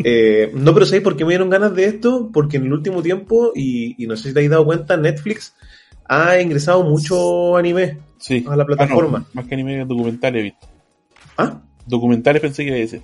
Eh, 0.05 0.53
no, 0.55 0.73
pero 0.75 0.85
¿sabéis 0.87 1.03
por 1.03 1.17
qué 1.17 1.25
me 1.25 1.31
dieron 1.31 1.51
ganas 1.51 1.75
de 1.75 1.87
esto? 1.87 2.31
Porque 2.33 2.59
en 2.59 2.67
el 2.67 2.73
último 2.73 3.03
tiempo, 3.03 3.51
y, 3.57 4.01
y 4.03 4.07
no 4.07 4.17
sé 4.17 4.29
si 4.29 4.35
te 4.35 4.41
habéis 4.41 4.51
dado 4.51 4.65
cuenta, 4.67 4.97
Netflix 4.97 5.55
ha 6.07 6.39
ingresado 6.41 6.85
mucho 6.85 7.57
anime 7.57 7.99
Sí. 8.19 8.45
a 8.49 8.55
la 8.57 8.67
plataforma. 8.67 9.19
Ah, 9.25 9.29
no, 9.35 9.41
más 9.41 9.47
que 9.49 9.55
anime, 9.55 9.85
documentales 9.87 10.39
he 10.41 10.43
visto. 10.45 10.69
¿Ah? 11.39 11.61
Documentales 11.87 12.41
pensé 12.43 12.63
que 12.63 12.69
iba 12.69 12.77
a 12.77 12.81
decir. 12.81 13.03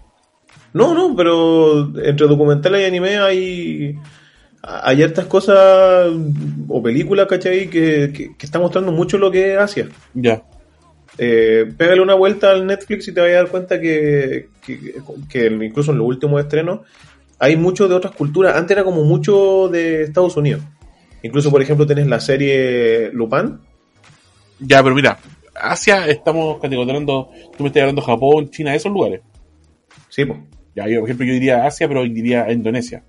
No, 0.76 0.92
no, 0.92 1.16
pero 1.16 1.90
entre 2.04 2.26
documentales 2.26 2.82
y 2.82 2.84
anime 2.84 3.16
hay, 3.16 3.98
hay 4.60 5.02
hartas 5.02 5.24
cosas 5.24 6.12
o 6.68 6.82
películas, 6.82 7.26
¿cachai? 7.26 7.70
Que, 7.70 8.12
que, 8.12 8.36
que 8.36 8.46
están 8.46 8.60
mostrando 8.60 8.92
mucho 8.92 9.16
lo 9.16 9.30
que 9.30 9.54
es 9.54 9.58
Asia. 9.58 9.88
Ya. 10.12 10.42
Eh, 11.16 11.72
pégale 11.78 12.02
una 12.02 12.12
vuelta 12.12 12.50
al 12.50 12.66
Netflix 12.66 13.08
y 13.08 13.14
te 13.14 13.22
vas 13.22 13.30
a 13.30 13.32
dar 13.32 13.48
cuenta 13.48 13.80
que, 13.80 14.50
que, 14.60 14.96
que 15.30 15.46
incluso 15.46 15.92
en 15.92 15.98
los 15.98 16.06
últimos 16.06 16.42
estrenos 16.42 16.80
hay 17.38 17.56
mucho 17.56 17.88
de 17.88 17.94
otras 17.94 18.14
culturas. 18.14 18.54
Antes 18.54 18.72
era 18.72 18.84
como 18.84 19.02
mucho 19.02 19.70
de 19.72 20.02
Estados 20.02 20.36
Unidos. 20.36 20.60
Incluso, 21.22 21.50
por 21.50 21.62
ejemplo, 21.62 21.86
tenés 21.86 22.06
la 22.06 22.20
serie 22.20 23.10
Lupin. 23.14 23.60
Ya, 24.60 24.82
pero 24.82 24.94
mira, 24.94 25.18
Asia 25.54 26.06
estamos 26.06 26.60
categorizando, 26.60 27.30
tú 27.56 27.62
me 27.62 27.68
estás 27.68 27.80
hablando 27.80 28.02
Japón, 28.02 28.50
China, 28.50 28.74
esos 28.74 28.92
lugares. 28.92 29.22
Sí, 30.10 30.26
pues. 30.26 30.38
Ya, 30.76 30.86
yo, 30.88 31.00
por 31.00 31.08
ejemplo, 31.08 31.26
yo 31.26 31.32
diría 31.32 31.66
Asia, 31.66 31.88
pero 31.88 32.02
diría 32.04 32.52
Indonesia. 32.52 33.02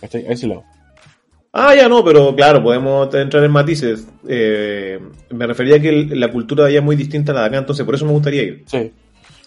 ¿Cachai? 0.00 0.26
A 0.26 0.32
ese 0.32 0.46
lado. 0.48 0.64
Ah, 1.52 1.72
ya 1.74 1.88
no, 1.88 2.04
pero 2.04 2.34
claro, 2.34 2.60
podemos 2.62 3.14
entrar 3.14 3.44
en 3.44 3.52
matices. 3.52 4.08
Eh, 4.28 4.98
me 5.30 5.46
refería 5.46 5.76
a 5.76 5.78
que 5.78 5.88
el- 5.88 6.18
la 6.20 6.28
cultura 6.32 6.64
de 6.64 6.70
allá 6.70 6.78
es 6.80 6.84
muy 6.84 6.96
distinta 6.96 7.30
a 7.30 7.34
la 7.36 7.40
de 7.42 7.46
acá, 7.46 7.58
entonces 7.58 7.86
por 7.86 7.94
eso 7.94 8.04
me 8.04 8.10
gustaría 8.12 8.42
ir. 8.42 8.64
Sí. 8.66 8.92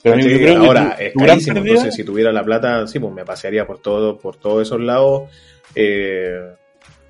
Pero 0.01 0.17
yo 0.19 0.25
creo 0.37 0.59
que 0.61 0.65
Ahora, 0.67 0.95
tu- 0.95 1.03
es 1.03 1.13
carísimo, 1.13 1.55
pérdida- 1.55 1.69
entonces 1.71 1.95
si 1.95 2.03
tuviera 2.05 2.31
la 2.31 2.43
plata, 2.45 2.87
sí, 2.87 2.97
pues 2.99 3.13
me 3.13 3.25
pasearía 3.25 3.67
por 3.67 3.79
todo, 3.81 4.17
por 4.17 4.37
todos 4.37 4.65
esos 4.65 4.79
lados, 4.79 5.29
eh, 5.75 6.39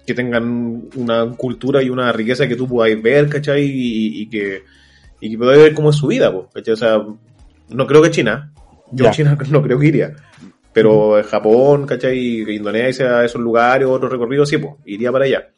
que 0.07 0.13
tengan 0.15 0.85
una 0.95 1.29
cultura 1.37 1.83
y 1.83 1.89
una 1.91 2.11
riqueza 2.11 2.47
que 2.47 2.55
tú 2.55 2.67
podáis 2.67 2.99
ver, 2.99 3.29
¿cachai? 3.29 3.63
Y, 3.65 4.21
y 4.23 4.29
que, 4.29 4.63
y 5.19 5.29
que 5.29 5.37
podáis 5.37 5.61
ver 5.61 5.73
cómo 5.75 5.91
es 5.91 5.95
su 5.97 6.07
vida, 6.07 6.33
pues, 6.33 6.47
¿cachai? 6.53 6.73
O 6.73 6.77
sea, 6.77 7.05
no 7.69 7.85
creo 7.85 8.01
que 8.01 8.09
China, 8.09 8.51
yo 8.91 9.05
Ya. 9.05 9.11
China 9.11 9.37
no 9.51 9.61
creo 9.61 9.77
que 9.77 9.87
iría, 9.87 10.13
pero 10.77 11.23
Japón, 11.23 11.87
¿cachai? 11.87 12.55
Indonesia, 12.55 13.25
esos 13.25 13.41
lugares, 13.41 13.87
otros 13.87 14.11
recorridos, 14.11 14.47
sí, 14.47 14.59
pues, 14.59 14.75
iría 14.85 15.11
para 15.11 15.25
allá. 15.25 15.49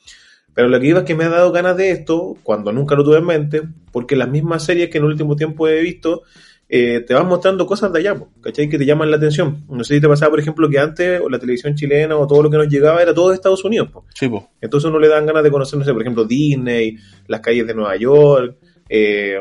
Pero 0.54 0.70
lo 0.70 0.80
que 0.80 0.88
iba 0.88 1.00
es 1.00 1.06
que 1.06 1.14
me 1.14 1.26
ha 1.26 1.30
dado 1.30 1.52
ganas 1.52 1.76
de 1.76 1.92
esto, 1.92 2.38
cuando 2.42 2.72
nunca 2.72 2.96
lo 2.96 3.04
tuve 3.04 3.18
en 3.18 3.26
mente, 3.26 3.64
porque 3.92 4.16
las 4.16 4.30
mismas 4.30 4.64
series 4.64 4.90
que 4.90 4.98
en 4.98 5.04
el 5.04 5.10
último 5.10 5.36
tiempo 5.36 5.68
he 5.68 5.82
visto, 5.82 6.22
eh, 6.70 7.04
te 7.06 7.14
van 7.14 7.28
mostrando 7.28 7.66
cosas 7.66 7.92
de 7.92 8.00
allá, 8.00 8.16
po, 8.16 8.30
¿cachai? 8.40 8.70
Que 8.70 8.78
te 8.78 8.86
llaman 8.86 9.12
la 9.12 9.18
atención. 9.18 9.66
No 9.68 9.84
sé 9.84 9.96
si 9.96 10.00
te 10.00 10.08
pasaba, 10.08 10.30
por 10.30 10.40
ejemplo, 10.40 10.70
que 10.70 10.80
antes 10.80 11.22
la 11.30 11.38
televisión 11.38 11.76
chilena 11.76 12.16
o 12.16 12.26
todo 12.26 12.42
lo 12.44 12.50
que 12.50 12.56
nos 12.56 12.70
llegaba 12.70 13.02
era 13.02 13.14
todo 13.14 13.28
de 13.28 13.36
Estados 13.36 13.66
Unidos, 13.66 13.90
po. 13.92 14.06
Sí, 14.16 14.30
po. 14.30 14.52
Entonces 14.62 14.90
uno 14.90 15.00
le 15.00 15.10
dan 15.10 15.26
ganas 15.26 15.44
de 15.44 15.52
conocer, 15.52 15.78
no 15.78 15.84
sé, 15.84 15.92
por 15.92 16.02
ejemplo, 16.02 16.24
Disney, 16.24 16.96
las 17.28 17.42
calles 17.42 17.68
de 17.68 17.74
Nueva 17.74 17.98
York, 17.98 18.56
eh, 18.88 19.38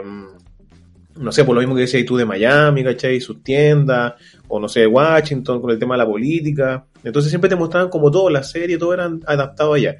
no 1.19 1.33
sé, 1.33 1.45
por 1.45 1.55
lo 1.55 1.61
mismo 1.61 1.75
que 1.75 1.83
decías 1.83 2.05
tú 2.05 2.17
de 2.17 2.25
Miami, 2.25 2.85
¿cachai? 2.85 3.21
Sus 3.21 3.43
tiendas, 3.43 4.15
o 4.47 4.61
no 4.61 4.69
sé, 4.69 4.87
Washington, 4.87 5.61
con 5.61 5.71
el 5.71 5.79
tema 5.79 5.95
de 5.95 5.99
la 5.99 6.07
política. 6.07 6.87
Entonces 7.03 7.31
siempre 7.31 7.49
te 7.49 7.57
mostraban 7.57 7.89
como 7.89 8.11
todo, 8.11 8.31
la 8.31 8.43
serie, 8.43 8.79
todo 8.79 8.95
eran 8.95 9.21
adaptado 9.27 9.75
allá. 9.75 9.97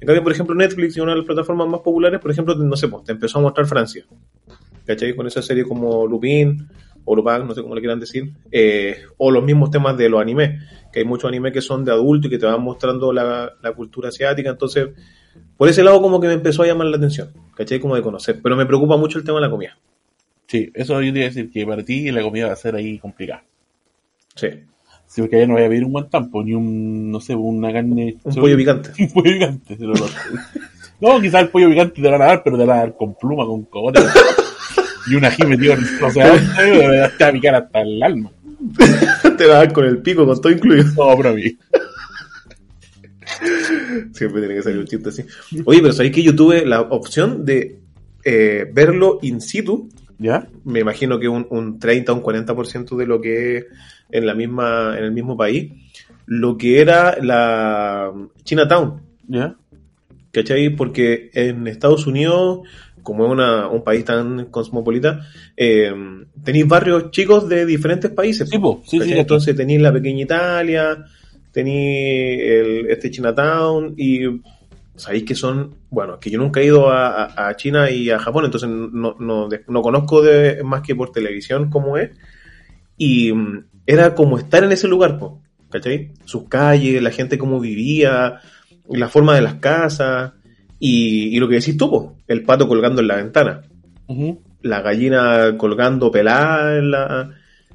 En 0.00 0.06
cambio, 0.06 0.22
por 0.22 0.32
ejemplo, 0.32 0.54
Netflix 0.54 0.96
una 0.98 1.12
de 1.12 1.18
las 1.18 1.26
plataformas 1.26 1.68
más 1.68 1.80
populares, 1.80 2.20
por 2.20 2.30
ejemplo, 2.30 2.54
no 2.54 2.76
sé, 2.76 2.88
pues 2.88 3.04
te 3.04 3.12
empezó 3.12 3.38
a 3.38 3.42
mostrar 3.42 3.66
Francia. 3.66 4.04
¿Cachai? 4.86 5.14
Con 5.14 5.26
esa 5.26 5.42
serie 5.42 5.64
como 5.64 6.06
Lupin, 6.06 6.68
o 7.04 7.16
Lupin, 7.16 7.46
no 7.46 7.54
sé 7.54 7.62
cómo 7.62 7.74
le 7.74 7.80
quieran 7.80 8.00
decir, 8.00 8.32
eh, 8.50 8.96
o 9.16 9.30
los 9.30 9.42
mismos 9.42 9.70
temas 9.70 9.96
de 9.96 10.08
los 10.08 10.20
animes, 10.20 10.62
que 10.92 11.00
hay 11.00 11.04
muchos 11.04 11.28
animes 11.28 11.52
que 11.52 11.60
son 11.60 11.84
de 11.84 11.92
adultos 11.92 12.28
y 12.28 12.30
que 12.30 12.38
te 12.38 12.46
van 12.46 12.62
mostrando 12.62 13.12
la, 13.12 13.52
la 13.60 13.72
cultura 13.72 14.08
asiática, 14.08 14.50
entonces, 14.50 14.88
por 15.56 15.68
ese 15.68 15.82
lado 15.82 16.00
como 16.00 16.20
que 16.20 16.28
me 16.28 16.34
empezó 16.34 16.62
a 16.62 16.66
llamar 16.66 16.86
la 16.86 16.96
atención, 16.96 17.32
¿cachai? 17.56 17.80
Como 17.80 17.96
de 17.96 18.02
conocer, 18.02 18.40
pero 18.42 18.56
me 18.56 18.66
preocupa 18.66 18.96
mucho 18.96 19.18
el 19.18 19.24
tema 19.24 19.38
de 19.38 19.46
la 19.46 19.50
comida. 19.50 19.78
Sí, 20.48 20.70
eso 20.74 21.00
yo 21.00 21.12
te 21.12 21.18
iba 21.18 21.26
a 21.26 21.28
decir 21.28 21.50
que 21.50 21.66
para 21.66 21.84
ti 21.84 22.10
la 22.10 22.22
comida 22.22 22.48
va 22.48 22.54
a 22.54 22.56
ser 22.56 22.74
ahí 22.74 22.98
complicada. 22.98 23.44
Sí, 24.34 24.48
Sí, 25.08 25.22
porque 25.22 25.36
allá 25.36 25.46
no 25.46 25.54
voy 25.54 25.64
a 25.64 25.68
pedir 25.70 25.84
un 25.84 25.92
guantán, 25.92 26.30
pues, 26.30 26.44
ni 26.44 26.52
un, 26.52 27.10
no 27.10 27.18
sé, 27.18 27.34
una 27.34 27.72
carne. 27.72 28.18
un 28.22 28.34
pollo 28.34 28.56
picante. 28.58 28.90
Un 28.98 29.10
pollo 29.10 29.32
picante. 29.32 29.76
se 29.76 29.84
lo 29.84 29.94
no, 31.00 31.20
quizás 31.20 31.42
el 31.42 31.48
pollo 31.48 31.70
picante 31.70 31.94
te 31.94 32.02
lo 32.02 32.10
van 32.10 32.22
a 32.22 32.26
dar, 32.26 32.42
pero 32.42 32.56
te 32.56 32.62
lo 32.62 32.68
van 32.68 32.78
a 32.78 32.82
dar 32.82 32.96
con 32.96 33.14
pluma, 33.14 33.46
con 33.46 33.64
cogote. 33.64 34.00
y 35.10 35.14
un 35.14 35.24
ají 35.24 35.46
metido 35.46 35.74
en 35.74 35.80
no 36.00 36.10
sé 36.10 36.20
dónde, 36.20 37.10
te 37.16 37.24
va 37.24 37.28
a 37.28 37.32
picar 37.32 37.54
hasta 37.54 37.80
el 37.80 38.02
alma. 38.02 38.30
te 39.38 39.46
va 39.46 39.54
a 39.54 39.58
dar 39.58 39.72
con 39.72 39.86
el 39.86 39.98
pico, 39.98 40.26
con 40.26 40.40
todo 40.40 40.52
incluido. 40.52 40.84
No, 40.96 41.16
pero 41.16 41.30
a 41.30 41.32
mí. 41.32 41.56
Siempre 44.12 44.40
tiene 44.40 44.56
que 44.56 44.62
salir 44.62 44.78
un 44.78 44.86
chiste 44.86 45.08
así. 45.08 45.24
Oye, 45.64 45.80
pero 45.80 45.92
¿sabéis 45.92 46.14
que 46.14 46.22
yo 46.22 46.34
tuve 46.36 46.66
la 46.66 46.82
opción 46.82 47.46
de 47.46 47.78
eh, 48.24 48.68
verlo 48.74 49.20
in 49.22 49.40
situ? 49.40 49.88
¿Ya? 50.18 50.48
Me 50.64 50.80
imagino 50.80 51.18
que 51.18 51.28
un, 51.28 51.46
un 51.50 51.78
30 51.78 52.12
o 52.12 52.16
un 52.16 52.22
40% 52.22 52.96
de 52.96 53.06
lo 53.06 53.20
que 53.20 53.56
es 53.56 53.66
en 54.10 54.26
la 54.26 54.34
misma, 54.34 54.96
en 54.98 55.04
el 55.04 55.12
mismo 55.12 55.36
país, 55.36 55.72
lo 56.26 56.56
que 56.56 56.80
era 56.80 57.16
la 57.22 58.12
Chinatown, 58.44 59.00
¿Ya? 59.28 59.56
¿cachai? 60.32 60.70
Porque 60.70 61.30
en 61.32 61.66
Estados 61.66 62.06
Unidos, 62.06 62.60
como 63.02 63.26
es 63.26 63.32
una, 63.32 63.68
un 63.68 63.82
país 63.82 64.04
tan 64.04 64.46
cosmopolita, 64.46 65.20
eh, 65.56 65.92
tenéis 66.42 66.66
barrios 66.66 67.10
chicos 67.10 67.48
de 67.48 67.66
diferentes 67.66 68.10
países. 68.10 68.48
Sí, 68.48 68.58
po, 68.58 68.82
sí, 68.86 69.00
sí, 69.00 69.12
Entonces 69.12 69.56
tenéis 69.56 69.80
la 69.80 69.92
pequeña 69.92 70.22
Italia, 70.22 71.04
tenéis 71.52 72.40
este 72.88 73.10
Chinatown 73.10 73.94
y 73.96 74.26
sabéis 74.98 75.24
que 75.24 75.34
son, 75.34 75.74
bueno, 75.90 76.18
que 76.20 76.30
yo 76.30 76.38
nunca 76.38 76.60
he 76.60 76.66
ido 76.66 76.90
a, 76.90 77.24
a- 77.24 77.48
a 77.48 77.56
China 77.56 77.90
y 77.90 78.10
a 78.10 78.18
Japón, 78.18 78.44
entonces 78.44 78.68
no, 78.68 79.16
no, 79.18 79.48
no 79.68 79.82
conozco 79.82 80.22
de, 80.22 80.62
más 80.64 80.82
que 80.82 80.94
por 80.96 81.12
televisión 81.12 81.70
cómo 81.70 81.96
es. 81.96 82.10
Y 82.96 83.32
mm, 83.32 83.64
era 83.86 84.14
como 84.14 84.38
estar 84.38 84.64
en 84.64 84.72
ese 84.72 84.88
lugar, 84.88 85.18
po, 85.18 85.42
¿cachai? 85.70 86.12
Sus 86.24 86.48
calles, 86.48 87.02
la 87.02 87.10
gente 87.10 87.38
cómo 87.38 87.60
vivía, 87.60 88.40
la 88.90 89.08
forma 89.08 89.34
de 89.34 89.42
las 89.42 89.54
casas 89.56 90.32
y, 90.78 91.34
y 91.36 91.38
lo 91.40 91.48
que 91.48 91.56
decís 91.56 91.76
tú, 91.76 91.90
po, 91.90 92.16
el 92.26 92.42
pato 92.42 92.68
colgando 92.68 93.00
en 93.00 93.08
la 93.08 93.16
ventana 93.16 93.62
la 94.62 94.80
gallina 94.80 95.56
colgando 95.58 96.10
pelada 96.10 96.78
en 96.78 96.90
la, 96.90 97.30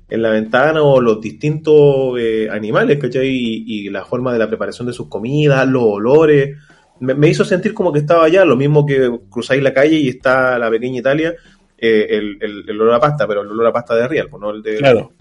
en 0.09 0.21
la 0.21 0.29
ventana 0.31 0.81
o 0.81 0.99
los 0.99 1.21
distintos 1.21 2.17
eh, 2.19 2.49
animales, 2.51 2.97
¿cachai? 2.99 3.27
Y, 3.29 3.63
y 3.85 3.89
la 3.89 4.03
forma 4.03 4.33
de 4.33 4.39
la 4.39 4.47
preparación 4.47 4.87
de 4.87 4.93
sus 4.93 5.07
comidas, 5.07 5.67
los 5.67 5.83
olores. 5.83 6.57
Me, 6.99 7.13
me 7.13 7.27
hizo 7.29 7.43
sentir 7.43 7.73
como 7.73 7.91
que 7.91 7.99
estaba 7.99 8.25
allá, 8.25 8.45
lo 8.45 8.55
mismo 8.55 8.85
que 8.85 9.11
cruzáis 9.29 9.61
la 9.63 9.73
calle 9.73 9.97
y 9.97 10.09
está 10.09 10.57
la 10.59 10.69
pequeña 10.69 10.99
Italia, 10.99 11.33
eh, 11.77 12.07
el, 12.09 12.37
el- 12.41 12.69
el 12.69 12.81
olor 12.81 12.93
a 12.95 12.99
pasta, 12.99 13.27
pero 13.27 13.41
el 13.41 13.49
olor 13.49 13.67
a 13.67 13.73
pasta 13.73 13.95
de 13.95 14.07
Real, 14.07 14.27
pues 14.29 14.39
no 14.41 14.51
el 14.51 14.61
de, 14.63 14.77
Claro. 14.77 15.11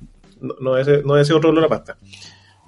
no, 0.41 0.55
no 0.61 0.77
ese, 0.79 1.03
no 1.03 1.17
ese 1.19 1.33
otro 1.33 1.51
olor 1.51 1.65
a 1.65 1.69
pasta. 1.69 1.97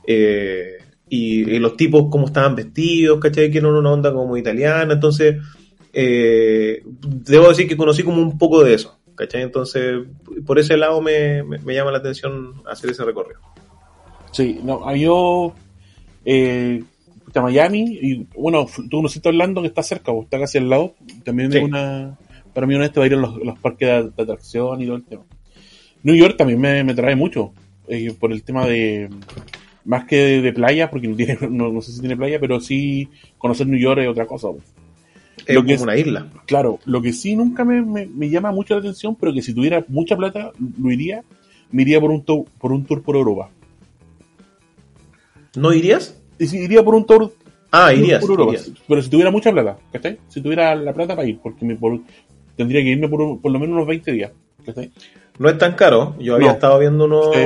Eh, 0.06 0.78
y, 1.08 1.48
y 1.50 1.58
los 1.58 1.76
tipos 1.76 2.06
cómo 2.10 2.26
estaban 2.26 2.56
vestidos, 2.56 3.20
¿cachai? 3.20 3.50
Que 3.50 3.58
eran 3.58 3.72
una 3.74 3.92
onda 3.92 4.12
como 4.12 4.36
italiana, 4.36 4.94
entonces 4.94 5.36
eh, 5.92 6.82
debo 6.84 7.48
decir 7.50 7.68
que 7.68 7.76
conocí 7.76 8.02
como 8.02 8.20
un 8.20 8.36
poco 8.38 8.64
de 8.64 8.74
eso. 8.74 8.98
¿Cachai? 9.14 9.42
Entonces, 9.42 10.00
por 10.44 10.58
ese 10.58 10.76
lado 10.76 11.00
me, 11.00 11.44
me, 11.44 11.58
me 11.58 11.72
llama 11.72 11.92
la 11.92 11.98
atención 11.98 12.54
hacer 12.68 12.90
ese 12.90 13.04
recorrido. 13.04 13.38
Sí, 14.32 14.58
no, 14.64 14.92
yo 14.96 15.54
eh, 16.24 16.82
a 17.38 17.42
Miami 17.42 17.98
y 18.00 18.26
bueno, 18.36 18.66
tú 18.90 18.98
conociste 18.98 19.28
Orlando 19.28 19.60
que 19.62 19.68
está 19.68 19.82
cerca, 19.82 20.12
vos, 20.12 20.24
está 20.24 20.38
casi 20.38 20.58
al 20.58 20.68
lado. 20.70 20.94
También 21.24 21.50
Sí. 21.52 21.58
es 21.58 21.64
una, 21.64 22.16
para 22.52 22.66
mí 22.66 22.74
honesta 22.74 23.00
va 23.00 23.04
a 23.04 23.06
ir 23.08 23.14
a 23.14 23.18
los, 23.18 23.36
los 23.36 23.58
parques 23.58 23.88
de, 23.88 24.02
de 24.10 24.22
atracción 24.22 24.80
y 24.80 24.86
todo 24.86 24.96
el 24.96 25.04
tema. 25.04 25.22
New 26.02 26.14
York 26.14 26.36
también 26.36 26.60
me, 26.60 26.84
me 26.84 26.94
trae 26.94 27.16
mucho 27.16 27.52
eh, 27.88 28.12
por 28.18 28.32
el 28.32 28.42
tema 28.42 28.66
de 28.66 29.08
más 29.84 30.04
que 30.06 30.16
de, 30.16 30.40
de 30.42 30.52
playa, 30.52 30.90
porque 30.90 31.08
no, 31.08 31.16
tiene, 31.16 31.36
no, 31.50 31.70
no 31.72 31.80
sé 31.82 31.92
si 31.92 32.00
tiene 32.00 32.16
playa, 32.16 32.38
pero 32.40 32.60
sí 32.60 33.08
conocer 33.38 33.66
New 33.66 33.78
York 33.80 34.00
es 34.00 34.08
otra 34.08 34.26
cosa. 34.26 34.48
Es 35.46 35.54
Lo 35.54 35.62
que 35.62 35.66
como 35.66 35.74
es- 35.74 35.82
una 35.82 35.96
isla. 35.96 36.30
Claro, 36.46 36.78
lo 36.86 37.02
que 37.02 37.12
sí 37.12 37.36
nunca 37.36 37.64
me, 37.64 37.82
me- 37.82 38.06
me 38.06 38.30
llama 38.30 38.52
mucho 38.52 38.74
la 38.74 38.80
atención, 38.80 39.14
pero 39.16 39.32
que 39.34 39.42
si 39.42 39.52
tuviera 39.54 39.84
mucha 39.88 40.16
plata, 40.16 40.52
lo 40.80 40.90
iría, 40.90 41.22
me 41.70 41.82
iría 41.82 42.00
por 42.00 42.10
un, 42.10 42.22
tour, 42.22 42.44
por 42.58 42.72
un 42.72 42.84
tour 42.84 43.02
por 43.02 43.16
Europa. 43.16 43.50
¿No 45.56 45.72
irías? 45.72 46.20
Iría 46.38 46.82
por 46.84 46.94
un 46.94 47.06
tour 47.06 47.32
Ah, 47.70 47.92
irías. 47.92 48.20
por 48.20 48.30
Europa, 48.30 48.52
irías. 48.52 48.72
pero 48.88 49.02
si 49.02 49.10
tuviera 49.10 49.30
mucha 49.30 49.50
plata, 49.52 49.76
¿cachai? 49.92 50.18
Si 50.28 50.40
tuviera 50.40 50.74
la 50.74 50.92
plata 50.92 51.16
para 51.16 51.26
ir, 51.28 51.38
porque 51.42 51.64
me, 51.64 51.76
por- 51.76 52.00
tendría 52.56 52.82
que 52.82 52.88
irme 52.90 53.08
por, 53.08 53.40
por 53.40 53.50
lo 53.52 53.58
menos 53.58 53.74
unos 53.74 53.86
20 53.88 54.12
días, 54.12 54.32
¿cachai? 54.64 54.90
No 55.36 55.48
es 55.48 55.58
tan 55.58 55.72
caro. 55.74 56.14
Yo 56.20 56.36
había 56.36 56.46
No. 56.48 56.52
estado 56.54 56.78
viendo 56.78 57.06
unos, 57.06 57.34
Sí. 57.34 57.40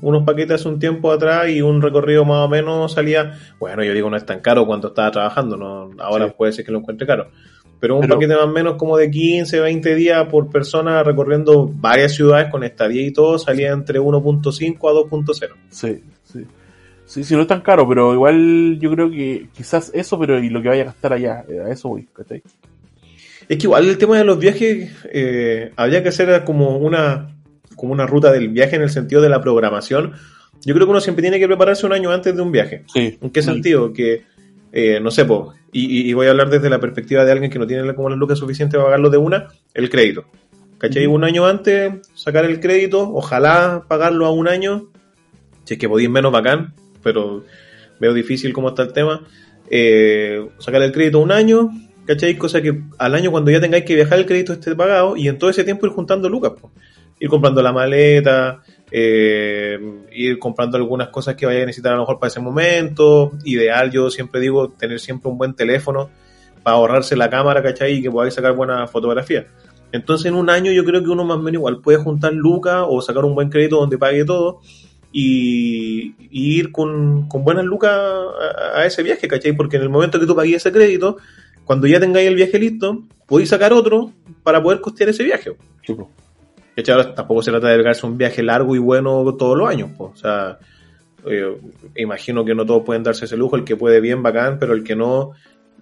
unos 0.00 0.24
paquetes 0.24 0.54
hace 0.60 0.68
un 0.68 0.78
tiempo 0.78 1.12
atrás 1.12 1.50
y 1.50 1.60
un 1.60 1.82
recorrido 1.82 2.24
más 2.24 2.46
o 2.46 2.48
menos 2.48 2.92
salía. 2.94 3.38
Bueno, 3.60 3.84
yo 3.84 3.92
digo 3.92 4.08
no 4.08 4.16
es 4.16 4.24
tan 4.24 4.40
caro 4.40 4.64
cuando 4.66 4.88
estaba 4.88 5.10
trabajando. 5.10 5.56
no 5.58 5.90
Ahora 6.02 6.28
Sí. 6.28 6.34
puede 6.38 6.52
ser 6.52 6.64
que 6.64 6.72
lo 6.72 6.78
encuentre 6.78 7.06
caro. 7.06 7.28
Pero 7.80 7.96
un 7.96 8.00
Pero- 8.00 8.14
paquete 8.14 8.34
más 8.34 8.44
o 8.44 8.48
menos 8.48 8.76
como 8.76 8.96
de 8.96 9.10
15, 9.10 9.60
20 9.60 9.94
días 9.94 10.26
por 10.28 10.48
persona 10.48 11.02
recorriendo 11.02 11.70
varias 11.70 12.14
ciudades 12.14 12.50
con 12.50 12.64
estadía 12.64 13.02
y 13.06 13.12
todo 13.12 13.38
salía 13.38 13.72
entre 13.72 14.00
1.5 14.00 14.88
a 14.88 14.92
2.0. 14.94 15.54
Sí, 15.68 16.00
sí. 16.22 16.46
Sí, 17.06 17.22
sí, 17.22 17.34
no 17.34 17.42
es 17.42 17.46
tan 17.46 17.60
caro, 17.60 17.86
pero 17.88 18.14
igual 18.14 18.78
yo 18.80 18.90
creo 18.90 19.10
que 19.10 19.48
quizás 19.54 19.90
eso, 19.94 20.18
pero 20.18 20.42
y 20.42 20.48
lo 20.48 20.62
que 20.62 20.68
vaya 20.68 20.82
a 20.82 20.86
gastar 20.86 21.12
allá, 21.12 21.44
eh, 21.48 21.60
a 21.60 21.68
eso 21.70 21.88
voy, 21.90 22.08
¿cachai? 22.12 22.42
Es 23.48 23.58
que 23.58 23.64
igual 23.64 23.86
el 23.86 23.98
tema 23.98 24.16
de 24.16 24.24
los 24.24 24.38
viajes 24.38 24.90
eh, 25.12 25.70
habría 25.76 26.02
que 26.02 26.08
hacer 26.08 26.44
como 26.44 26.78
una, 26.78 27.36
como 27.76 27.92
una 27.92 28.06
ruta 28.06 28.32
del 28.32 28.48
viaje 28.48 28.76
en 28.76 28.82
el 28.82 28.90
sentido 28.90 29.20
de 29.20 29.28
la 29.28 29.42
programación. 29.42 30.12
Yo 30.64 30.74
creo 30.74 30.86
que 30.86 30.92
uno 30.92 31.00
siempre 31.02 31.20
tiene 31.20 31.38
que 31.38 31.46
prepararse 31.46 31.84
un 31.84 31.92
año 31.92 32.10
antes 32.10 32.34
de 32.34 32.40
un 32.40 32.50
viaje. 32.50 32.84
Sí. 32.92 33.18
¿En 33.20 33.30
qué 33.30 33.42
Sí. 33.42 33.48
sentido? 33.50 33.92
Que, 33.92 34.22
eh, 34.72 34.98
no 35.00 35.10
sé, 35.10 35.26
po, 35.26 35.52
y, 35.72 36.08
y 36.08 36.12
voy 36.14 36.26
a 36.26 36.30
hablar 36.30 36.48
desde 36.48 36.70
la 36.70 36.80
perspectiva 36.80 37.22
de 37.26 37.32
alguien 37.32 37.50
que 37.50 37.58
no 37.58 37.66
tiene 37.66 37.94
como 37.94 38.08
las 38.08 38.18
lucas 38.18 38.38
suficientes 38.38 38.76
para 38.78 38.84
pagarlo 38.86 39.10
de 39.10 39.18
una, 39.18 39.48
el 39.74 39.90
crédito. 39.90 40.24
¿Cachai? 40.78 41.06
Un 41.06 41.22
año 41.24 41.46
antes, 41.46 41.92
sacar 42.14 42.46
el 42.46 42.60
crédito, 42.60 43.10
ojalá 43.12 43.84
pagarlo 43.88 44.24
a 44.26 44.30
un 44.32 44.48
año, 44.48 44.88
si 45.64 45.74
es 45.74 45.80
que 45.80 45.88
podéis 45.88 46.08
menos 46.10 46.32
bacán, 46.32 46.74
pero 47.04 47.44
veo 48.00 48.12
difícil 48.12 48.52
cómo 48.52 48.70
está 48.70 48.82
el 48.82 48.92
tema. 48.92 49.22
Eh, 49.70 50.48
sacar 50.58 50.82
el 50.82 50.92
crédito 50.92 51.20
un 51.20 51.30
año, 51.30 51.70
¿cachai? 52.06 52.36
Cosa 52.36 52.60
que 52.60 52.82
al 52.98 53.14
año 53.14 53.30
cuando 53.30 53.50
ya 53.50 53.60
tengáis 53.60 53.84
que 53.84 53.94
viajar 53.94 54.18
el 54.18 54.26
crédito 54.26 54.52
esté 54.52 54.74
pagado 54.74 55.16
y 55.16 55.28
en 55.28 55.38
todo 55.38 55.50
ese 55.50 55.64
tiempo 55.64 55.86
ir 55.86 55.92
juntando 55.92 56.28
lucas, 56.28 56.52
ir 57.20 57.28
comprando 57.28 57.62
la 57.62 57.72
maleta, 57.72 58.62
eh, 58.90 59.78
ir 60.12 60.38
comprando 60.38 60.76
algunas 60.76 61.08
cosas 61.08 61.34
que 61.34 61.46
vaya 61.46 61.62
a 61.62 61.66
necesitar 61.66 61.92
a 61.92 61.96
lo 61.96 62.02
mejor 62.02 62.18
para 62.18 62.28
ese 62.28 62.40
momento. 62.40 63.32
Ideal, 63.44 63.90
yo 63.90 64.10
siempre 64.10 64.40
digo, 64.40 64.70
tener 64.70 65.00
siempre 65.00 65.30
un 65.30 65.38
buen 65.38 65.54
teléfono 65.54 66.10
para 66.62 66.76
ahorrarse 66.76 67.14
la 67.16 67.30
cámara, 67.30 67.62
¿cachai? 67.62 67.94
Y 67.94 68.02
que 68.02 68.10
podáis 68.10 68.34
sacar 68.34 68.54
buenas 68.54 68.90
fotografías. 68.90 69.46
Entonces 69.92 70.26
en 70.26 70.34
un 70.34 70.50
año 70.50 70.72
yo 70.72 70.84
creo 70.84 71.04
que 71.04 71.08
uno 71.08 71.24
más 71.24 71.36
o 71.36 71.40
menos 71.40 71.60
igual 71.60 71.80
puede 71.80 71.98
juntar 71.98 72.32
lucas 72.32 72.84
o 72.88 73.00
sacar 73.00 73.24
un 73.24 73.34
buen 73.34 73.48
crédito 73.48 73.76
donde 73.76 73.96
pague 73.96 74.24
todo 74.24 74.60
y, 75.16 76.16
y 76.18 76.58
ir 76.58 76.72
con, 76.72 77.28
con 77.28 77.44
buenas 77.44 77.64
lucas 77.64 77.92
a, 77.92 78.80
a 78.80 78.84
ese 78.84 79.04
viaje, 79.04 79.28
¿cachai? 79.28 79.52
Porque 79.52 79.76
en 79.76 79.82
el 79.82 79.88
momento 79.88 80.18
que 80.18 80.26
tú 80.26 80.34
pagues 80.34 80.56
ese 80.56 80.72
crédito, 80.72 81.18
cuando 81.64 81.86
ya 81.86 82.00
tengáis 82.00 82.26
el 82.26 82.34
viaje 82.34 82.58
listo, 82.58 83.04
podéis 83.24 83.50
sacar 83.50 83.72
otro 83.72 84.10
para 84.42 84.60
poder 84.60 84.80
costear 84.80 85.10
ese 85.10 85.22
viaje. 85.22 85.52
Ahora 86.88 87.14
tampoco 87.14 87.42
se 87.42 87.52
trata 87.52 87.68
de 87.68 87.76
pegarse 87.76 88.04
un 88.04 88.18
viaje 88.18 88.42
largo 88.42 88.74
y 88.74 88.80
bueno 88.80 89.24
todos 89.36 89.56
los 89.56 89.68
años. 89.68 89.90
po. 89.96 90.06
O 90.12 90.16
sea, 90.16 90.58
eh, 91.24 91.58
imagino 91.94 92.44
que 92.44 92.56
no 92.56 92.66
todos 92.66 92.82
pueden 92.84 93.04
darse 93.04 93.26
ese 93.26 93.36
lujo. 93.36 93.54
El 93.54 93.62
que 93.62 93.76
puede 93.76 94.00
bien, 94.00 94.20
bacán, 94.20 94.58
pero 94.58 94.74
el 94.74 94.82
que 94.82 94.96
no, 94.96 95.30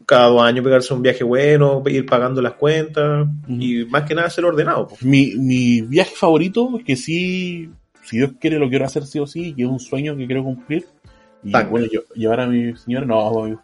cada 0.04 0.26
dos 0.26 0.42
años 0.42 0.62
pegarse 0.62 0.92
un 0.92 1.00
viaje 1.00 1.24
bueno, 1.24 1.82
ir 1.86 2.04
pagando 2.04 2.42
las 2.42 2.52
cuentas 2.52 3.26
y 3.48 3.86
más 3.86 4.02
que 4.02 4.14
nada 4.14 4.28
ser 4.28 4.44
ordenado. 4.44 4.88
Mi, 5.00 5.36
mi 5.36 5.80
viaje 5.80 6.14
favorito, 6.14 6.78
que 6.84 6.96
sí, 6.96 7.70
si 8.02 8.18
Dios 8.18 8.32
quiere, 8.40 8.58
lo 8.58 8.68
quiero 8.68 8.84
hacer 8.84 9.06
sí 9.06 9.18
o 9.18 9.26
sí, 9.26 9.54
que 9.54 9.62
es 9.62 9.68
un 9.68 9.80
sueño 9.80 10.16
que 10.16 10.26
quiero 10.26 10.42
cumplir. 10.44 10.86
Y 11.44 11.50
Tango. 11.50 11.70
bueno, 11.70 11.86
yo, 11.92 12.02
llevar 12.14 12.40
a 12.40 12.46
mi 12.46 12.76
señora, 12.76 13.04
no, 13.06 13.60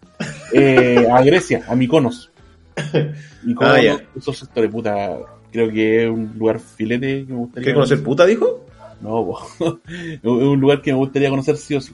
eh, 0.52 1.06
a 1.12 1.22
Grecia, 1.22 1.62
a 1.68 1.74
Mykonos. 1.76 2.30
Mykonos, 3.44 3.74
Ah, 3.76 3.80
ya. 3.82 4.00
esos 4.16 4.36
sectores, 4.38 4.70
puta, 4.70 5.16
creo 5.52 5.70
que 5.70 6.04
es 6.04 6.10
un 6.10 6.32
lugar 6.36 6.58
filete 6.58 7.24
que 7.26 7.32
me 7.32 7.38
gustaría 7.38 7.64
¿Quieres 7.64 7.74
conocer 7.74 8.02
puta, 8.02 8.26
dijo? 8.26 8.64
No, 9.00 9.24
po. 9.24 9.40
es 9.88 10.24
un 10.24 10.60
lugar 10.60 10.82
que 10.82 10.92
me 10.92 10.98
gustaría 10.98 11.30
conocer 11.30 11.56
sí 11.56 11.76
o 11.76 11.80
sí. 11.80 11.92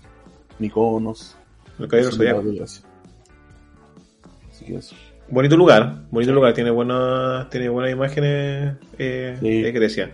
Mykonos. 0.58 1.36
De 1.78 1.86
Grecia. 1.86 2.36
Así 4.50 4.64
que 4.64 4.76
eso. 4.76 4.94
Bonito 5.28 5.56
lugar, 5.56 6.02
bonito 6.10 6.32
lugar, 6.32 6.52
tiene 6.54 6.70
buenas, 6.70 7.48
tiene 7.50 7.68
buenas 7.68 7.92
imágenes 7.92 8.76
eh, 8.98 9.36
Sí. 9.40 9.62
de 9.62 9.72
Grecia. 9.72 10.10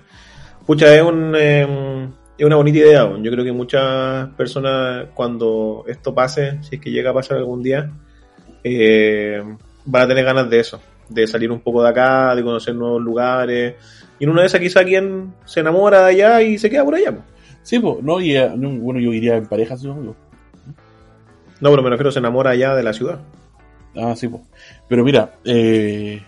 Pucha, 0.66 0.94
es 0.94 1.02
un 1.02 1.34
eh, 1.36 2.08
es 2.40 2.46
una 2.46 2.56
bonita 2.56 2.78
idea. 2.78 3.02
Yo 3.20 3.30
creo 3.30 3.44
que 3.44 3.52
muchas 3.52 4.30
personas 4.30 5.08
cuando 5.12 5.84
esto 5.86 6.14
pase, 6.14 6.58
si 6.62 6.76
es 6.76 6.80
que 6.80 6.90
llega 6.90 7.10
a 7.10 7.14
pasar 7.14 7.36
algún 7.36 7.62
día, 7.62 7.90
eh, 8.64 9.42
van 9.84 10.02
a 10.02 10.08
tener 10.08 10.24
ganas 10.24 10.48
de 10.48 10.60
eso, 10.60 10.80
de 11.10 11.26
salir 11.26 11.52
un 11.52 11.60
poco 11.60 11.82
de 11.82 11.90
acá, 11.90 12.34
de 12.34 12.42
conocer 12.42 12.74
nuevos 12.74 13.02
lugares. 13.02 13.74
Y 14.18 14.24
en 14.24 14.30
una 14.30 14.40
de 14.40 14.46
esas 14.46 14.58
quizá 14.58 14.84
quien 14.84 15.34
se 15.44 15.60
enamora 15.60 16.00
de 16.00 16.12
allá 16.12 16.40
y 16.40 16.56
se 16.56 16.70
queda 16.70 16.82
por 16.82 16.94
allá. 16.94 17.14
Sí, 17.62 17.78
pues, 17.78 18.02
no, 18.02 18.22
y, 18.22 18.34
eh, 18.34 18.50
no, 18.56 18.70
bueno, 18.70 19.00
yo 19.00 19.12
iría 19.12 19.36
en 19.36 19.46
pareja, 19.46 19.74
obvio. 19.74 20.16
No, 21.60 21.68
pero 21.68 21.82
me 21.82 21.90
refiero 21.90 22.10
se 22.10 22.20
enamora 22.20 22.52
allá 22.52 22.74
de 22.74 22.82
la 22.82 22.94
ciudad. 22.94 23.20
Ah, 23.94 24.16
sí, 24.16 24.28
pues. 24.28 24.42
Pero 24.88 25.04
mira, 25.04 25.34
eh, 25.44 26.22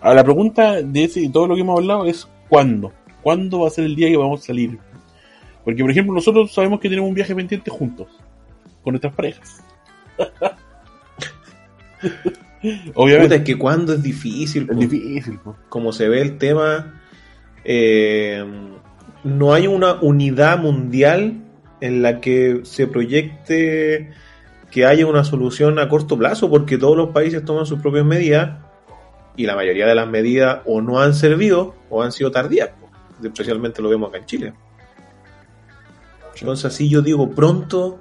a 0.00 0.14
la 0.14 0.22
pregunta 0.22 0.82
de 0.82 1.02
ese 1.02 1.28
todo 1.30 1.48
lo 1.48 1.56
que 1.56 1.62
hemos 1.62 1.80
hablado 1.80 2.04
es 2.04 2.28
¿cuándo? 2.48 2.92
¿Cuándo 3.22 3.60
va 3.60 3.66
a 3.66 3.70
ser 3.70 3.86
el 3.86 3.96
día 3.96 4.08
que 4.08 4.16
vamos 4.16 4.42
a 4.42 4.46
salir? 4.46 4.78
Porque, 5.64 5.82
por 5.82 5.90
ejemplo, 5.90 6.14
nosotros 6.14 6.52
sabemos 6.52 6.80
que 6.80 6.88
tenemos 6.88 7.08
un 7.08 7.14
viaje 7.14 7.34
pendiente 7.34 7.70
juntos, 7.70 8.08
con 8.82 8.92
nuestras 8.92 9.14
parejas. 9.14 9.62
Puta, 12.60 12.92
Obviamente, 12.94 13.36
es 13.36 13.42
que 13.42 13.56
cuando 13.56 13.92
es 13.92 14.02
difícil. 14.02 14.62
es 14.62 14.68
po. 14.68 14.74
difícil, 14.74 15.38
como 15.68 15.92
se 15.92 16.08
ve 16.08 16.20
el 16.22 16.38
tema, 16.38 17.00
eh, 17.64 18.44
no 19.24 19.52
hay 19.52 19.66
una 19.66 19.94
unidad 20.00 20.58
mundial 20.58 21.44
en 21.80 22.02
la 22.02 22.20
que 22.20 22.60
se 22.64 22.86
proyecte 22.86 24.10
que 24.70 24.84
haya 24.84 25.06
una 25.06 25.24
solución 25.24 25.78
a 25.78 25.88
corto 25.88 26.18
plazo, 26.18 26.50
porque 26.50 26.78
todos 26.78 26.96
los 26.96 27.10
países 27.10 27.44
toman 27.44 27.66
sus 27.66 27.80
propias 27.80 28.04
medidas 28.04 28.58
y 29.36 29.46
la 29.46 29.54
mayoría 29.54 29.86
de 29.86 29.94
las 29.94 30.08
medidas 30.08 30.60
o 30.66 30.80
no 30.80 31.00
han 31.00 31.14
servido 31.14 31.74
o 31.90 32.02
han 32.02 32.12
sido 32.12 32.30
tardías, 32.30 32.70
po. 32.70 32.90
especialmente 33.24 33.80
lo 33.80 33.88
vemos 33.88 34.08
acá 34.08 34.18
en 34.18 34.26
Chile. 34.26 34.52
Entonces 36.40 36.64
así 36.66 36.88
yo 36.88 37.02
digo 37.02 37.30
pronto, 37.30 38.00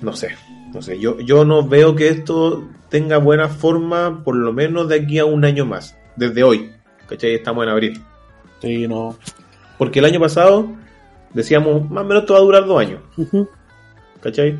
no 0.00 0.12
sé, 0.14 0.30
no 0.72 0.82
sé, 0.82 0.98
yo, 0.98 1.18
yo 1.20 1.44
no 1.44 1.66
veo 1.66 1.94
que 1.94 2.08
esto 2.08 2.68
tenga 2.88 3.16
buena 3.18 3.48
forma 3.48 4.22
por 4.24 4.36
lo 4.36 4.52
menos 4.52 4.88
de 4.88 4.96
aquí 4.96 5.18
a 5.18 5.24
un 5.24 5.44
año 5.44 5.64
más, 5.66 5.96
desde 6.16 6.42
hoy, 6.44 6.70
¿cachai? 7.08 7.34
Estamos 7.34 7.64
en 7.64 7.70
abril. 7.70 8.00
Sí, 8.60 8.86
no. 8.86 9.16
Porque 9.78 9.98
el 9.98 10.04
año 10.04 10.20
pasado 10.20 10.70
decíamos, 11.34 11.90
más 11.90 12.04
o 12.04 12.06
menos 12.06 12.22
esto 12.22 12.34
va 12.34 12.40
a 12.40 12.42
durar 12.42 12.66
dos 12.66 12.80
años, 12.80 13.00
¿cachai? 14.20 14.58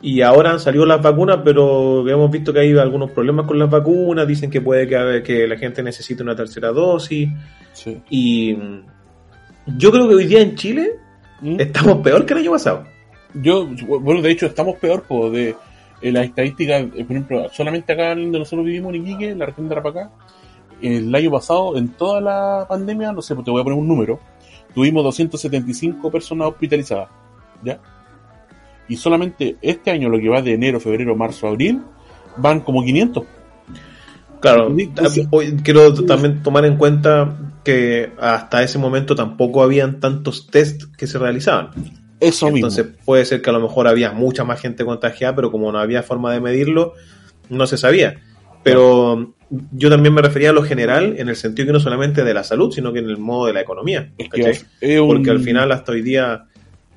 Y 0.00 0.20
ahora 0.22 0.50
han 0.50 0.58
salido 0.60 0.84
las 0.84 1.00
vacunas, 1.00 1.38
pero 1.44 2.08
hemos 2.08 2.30
visto 2.30 2.52
que 2.52 2.60
hay 2.60 2.76
algunos 2.76 3.10
problemas 3.12 3.46
con 3.46 3.58
las 3.58 3.70
vacunas, 3.70 4.26
dicen 4.26 4.50
que 4.50 4.60
puede 4.60 4.88
que, 4.88 5.22
que 5.24 5.46
la 5.46 5.56
gente 5.56 5.82
necesite 5.82 6.22
una 6.22 6.34
tercera 6.34 6.70
dosis, 6.72 7.28
Sí. 7.72 8.02
y 8.10 8.54
yo 9.78 9.90
creo 9.92 10.08
que 10.08 10.14
hoy 10.16 10.26
día 10.26 10.40
en 10.42 10.56
Chile 10.56 10.92
¿Mm? 11.42 11.60
estamos 11.60 11.98
peor 11.98 12.24
que 12.24 12.32
el 12.34 12.40
año 12.40 12.52
pasado. 12.52 12.84
Yo, 13.34 13.66
bueno, 14.00 14.22
de 14.22 14.30
hecho, 14.30 14.46
estamos 14.46 14.76
peor 14.76 15.02
po, 15.02 15.30
de 15.30 15.56
eh, 16.00 16.12
las 16.12 16.24
estadísticas, 16.24 16.82
eh, 16.94 17.04
por 17.04 17.16
ejemplo, 17.16 17.48
solamente 17.50 17.92
acá 17.92 18.10
donde 18.10 18.38
nosotros 18.38 18.64
vivimos 18.64 18.94
en 18.94 19.02
Iquique, 19.02 19.30
en 19.30 19.38
la 19.38 19.46
región 19.46 19.68
de 19.68 19.74
Arapacá, 19.74 20.10
el 20.80 21.14
año 21.14 21.30
pasado, 21.30 21.76
en 21.76 21.88
toda 21.88 22.20
la 22.20 22.66
pandemia, 22.68 23.12
no 23.12 23.22
sé, 23.22 23.34
pues 23.34 23.44
te 23.44 23.50
voy 23.50 23.60
a 23.60 23.64
poner 23.64 23.78
un 23.78 23.88
número, 23.88 24.20
tuvimos 24.74 25.04
275 25.04 26.10
personas 26.10 26.48
hospitalizadas, 26.48 27.08
¿ya? 27.62 27.80
Y 28.88 28.96
solamente 28.96 29.56
este 29.62 29.90
año, 29.90 30.08
lo 30.08 30.18
que 30.18 30.28
va 30.28 30.42
de 30.42 30.54
enero, 30.54 30.80
febrero, 30.80 31.16
marzo, 31.16 31.46
abril, 31.46 31.82
van 32.36 32.60
como 32.60 32.84
500. 32.84 33.24
Claro, 34.42 34.74
hoy 35.30 35.56
quiero 35.62 35.94
también 36.04 36.42
tomar 36.42 36.64
en 36.64 36.76
cuenta 36.76 37.52
que 37.62 38.10
hasta 38.18 38.64
ese 38.64 38.76
momento 38.76 39.14
tampoco 39.14 39.62
habían 39.62 40.00
tantos 40.00 40.48
test 40.48 40.82
que 40.96 41.06
se 41.06 41.18
realizaban. 41.18 41.70
Eso 42.18 42.46
mismo. 42.46 42.66
Entonces 42.68 42.86
puede 43.04 43.24
ser 43.24 43.40
que 43.40 43.50
a 43.50 43.52
lo 43.52 43.60
mejor 43.60 43.86
había 43.86 44.10
mucha 44.10 44.42
más 44.42 44.60
gente 44.60 44.84
contagiada, 44.84 45.36
pero 45.36 45.52
como 45.52 45.70
no 45.70 45.78
había 45.78 46.02
forma 46.02 46.32
de 46.32 46.40
medirlo, 46.40 46.94
no 47.50 47.68
se 47.68 47.76
sabía. 47.76 48.16
Pero 48.64 49.34
yo 49.70 49.90
también 49.90 50.12
me 50.12 50.22
refería 50.22 50.50
a 50.50 50.52
lo 50.52 50.64
general, 50.64 51.14
en 51.18 51.28
el 51.28 51.36
sentido 51.36 51.66
que 51.66 51.72
no 51.72 51.80
solamente 51.80 52.24
de 52.24 52.34
la 52.34 52.42
salud, 52.42 52.72
sino 52.72 52.92
que 52.92 52.98
en 52.98 53.08
el 53.10 53.18
modo 53.18 53.46
de 53.46 53.52
la 53.52 53.60
economía. 53.60 54.10
Es 54.18 54.28
Porque 55.06 55.30
al 55.30 55.40
final, 55.40 55.70
hasta 55.70 55.92
hoy 55.92 56.02
día, 56.02 56.46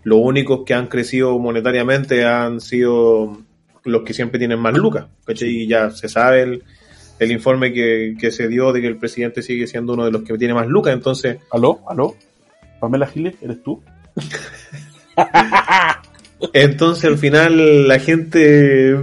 los 0.04 0.18
únicos 0.20 0.62
que 0.66 0.74
han 0.74 0.88
crecido 0.88 1.38
monetariamente 1.38 2.26
han 2.26 2.60
sido 2.60 3.38
los 3.84 4.02
que 4.02 4.16
siempre 4.16 4.40
tienen 4.40 4.60
más 4.60 4.74
lucas. 4.74 5.06
¿cachai? 5.26 5.50
Y 5.50 5.68
ya 5.68 5.92
se 5.92 6.10
sabe 6.10 6.42
el, 6.42 6.64
el 7.20 7.32
informe 7.32 7.72
que, 7.74 8.16
que 8.20 8.32
se 8.32 8.48
dio 8.48 8.74
de 8.74 8.82
que 8.82 8.88
el 8.88 8.98
presidente 8.98 9.42
sigue 9.42 9.68
siendo 9.68 9.94
uno 9.94 10.06
de 10.06 10.12
los 10.12 10.24
que 10.24 10.38
tiene 10.38 10.54
más 10.54 10.68
lucas. 10.68 10.94
Entonces, 10.94 11.38
¿Aló? 11.52 11.82
¿Aló? 11.88 12.16
Pamela 12.80 13.08
Giles, 13.08 13.36
¿eres 13.42 13.64
tú? 13.64 13.82
entonces 16.54 17.06
al 17.06 17.18
final 17.18 17.88
la 17.88 18.00
gente 18.00 18.98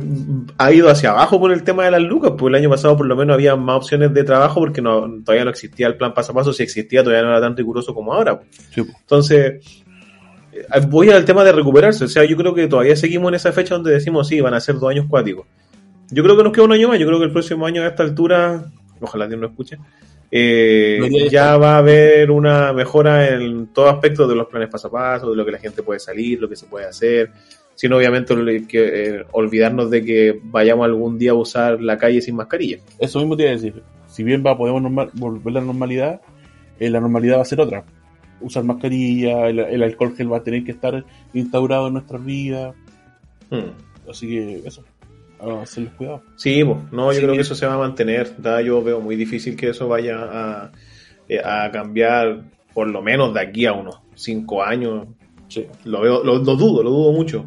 ha 0.59 0.73
ido 0.73 0.91
hacia 0.91 1.11
abajo 1.11 1.41
por 1.41 1.53
el 1.53 1.63
tema 1.63 1.85
de 1.85 1.93
las 1.93 2.03
lucas. 2.03 2.33
Pues 2.37 2.51
el 2.51 2.61
año 2.61 2.71
pasado 2.71 2.97
por 2.97 3.07
lo 3.07 3.17
menos 3.17 3.35
había 3.35 3.57
más 3.57 3.77
opciones 3.77 4.13
de 4.13 4.25
trabajo 4.25 4.61
porque 4.61 4.83
no, 4.83 5.09
todavía 5.25 5.45
no 5.45 5.51
existía 5.51 5.87
el 5.87 5.97
plan 5.97 6.15
paso 6.15 6.33
a 6.33 6.35
paso. 6.35 6.53
Si 6.53 6.63
existía, 6.63 7.03
todavía 7.03 7.25
no 7.25 7.31
era 7.31 7.41
tan 7.41 7.57
riguroso 7.57 7.95
como 7.95 8.13
ahora. 8.13 8.41
Sí, 8.75 8.83
po. 8.83 8.93
Entonces, 9.01 9.83
eh, 10.53 10.81
voy 10.89 11.11
al 11.11 11.25
tema 11.25 11.45
de 11.45 11.53
recuperarse. 11.53 12.05
O 12.05 12.09
sea, 12.09 12.25
yo 12.25 12.37
creo 12.37 12.55
que 12.55 12.69
todavía 12.69 12.97
seguimos 12.97 13.29
en 13.31 13.37
esa 13.37 13.53
fecha 13.53 13.75
donde 13.75 13.93
decimos, 13.93 14.29
sí, 14.29 14.41
van 14.41 14.55
a 14.55 14.61
ser 14.61 14.77
dos 14.77 14.91
años 14.91 15.07
cuáticos. 15.09 15.47
Yo 16.13 16.23
creo 16.23 16.37
que 16.37 16.45
nos 16.45 16.53
queda 16.53 16.65
un 16.65 16.73
año 16.73 16.89
más. 16.89 16.99
Yo 16.99 17.07
creo 17.07 17.19
que 17.19 17.25
el 17.25 17.33
próximo 17.33 17.67
año 17.67 17.83
a 17.83 17.89
esta 17.89 18.03
altura, 18.03 18.67
ojalá 19.01 19.27
Dios 19.27 19.41
no 19.41 19.47
escuche, 19.47 19.79
eh, 20.31 21.29
ya 21.31 21.57
va 21.57 21.75
a 21.75 21.79
haber 21.79 22.31
una 22.31 22.73
mejora 22.73 23.29
en 23.29 23.67
todo 23.69 23.89
aspecto 23.89 24.27
de 24.27 24.35
los 24.35 24.47
planes 24.47 24.69
paso 24.71 24.89
a 24.89 24.91
paso, 24.91 25.31
de 25.31 25.37
lo 25.37 25.45
que 25.45 25.53
la 25.53 25.59
gente 25.59 25.83
puede 25.83 26.01
salir, 26.01 26.41
lo 26.41 26.49
que 26.49 26.57
se 26.57 26.67
puede 26.67 26.87
hacer. 26.87 27.31
Sin 27.75 27.93
obviamente 27.93 28.35
que, 28.67 29.17
eh, 29.19 29.25
olvidarnos 29.33 29.91
de 29.91 30.05
que 30.05 30.41
vayamos 30.45 30.85
algún 30.85 31.19
día 31.19 31.33
a 31.33 31.35
usar 31.35 31.81
la 31.81 31.97
calle 31.97 32.21
sin 32.21 32.37
mascarilla. 32.37 32.79
Eso 32.99 33.19
mismo 33.19 33.37
te 33.37 33.45
iba 33.45 33.53
a 33.53 33.55
decir. 33.55 33.83
Si 34.07 34.23
bien 34.23 34.43
va, 34.45 34.57
podemos 34.57 34.83
normal- 34.83 35.11
volver 35.15 35.57
a 35.57 35.61
la 35.61 35.67
normalidad, 35.67 36.21
eh, 36.79 36.91
la 36.91 37.01
normalidad 37.01 37.39
va 37.39 37.43
a 37.43 37.47
ser 37.47 37.61
otra. 37.61 37.85
Usar 38.43 38.65
mascarilla, 38.65 39.49
el, 39.49 39.59
el 39.59 39.83
alcohol 39.83 40.15
gel 40.15 40.33
va 40.33 40.39
a 40.39 40.43
tener 40.43 40.65
que 40.65 40.73
estar 40.73 41.05
instaurado 41.33 41.87
en 41.87 41.95
nuestras 41.95 42.23
vidas. 42.25 42.75
Hmm. 43.51 43.71
Así 44.11 44.29
que 44.29 44.63
eso, 44.67 44.85
a 45.43 45.63
hacerles 45.63 45.93
cuidado. 45.95 46.23
Sí, 46.37 46.63
no, 46.65 47.13
yo 47.13 47.13
Sí. 47.13 47.21
creo 47.23 47.35
que 47.35 47.41
eso 47.41 47.55
se 47.55 47.67
va 47.67 47.75
a 47.75 47.79
mantener. 47.79 48.31
¿verdad? 48.39 48.61
Yo 48.61 48.83
veo 48.83 49.01
muy 49.01 49.17
difícil 49.17 49.57
que 49.57 49.71
eso 49.71 49.89
vaya 49.89 50.17
a, 50.21 50.73
eh, 51.29 51.41
a 51.45 51.71
cambiar, 51.71 52.43
por 52.73 52.89
lo 52.89 53.03
menos 53.03 53.35
de 53.35 53.41
aquí 53.41 53.67
a 53.67 53.73
unos 53.73 53.99
cinco 54.15 54.63
años. 54.63 55.07
Sí. 55.49 55.67
Lo 55.85 56.01
veo, 56.01 56.23
lo, 56.25 56.39
lo 56.39 56.57
dudo, 56.57 56.83
lo 56.83 56.91
dudo 56.91 57.13
mucho. 57.13 57.45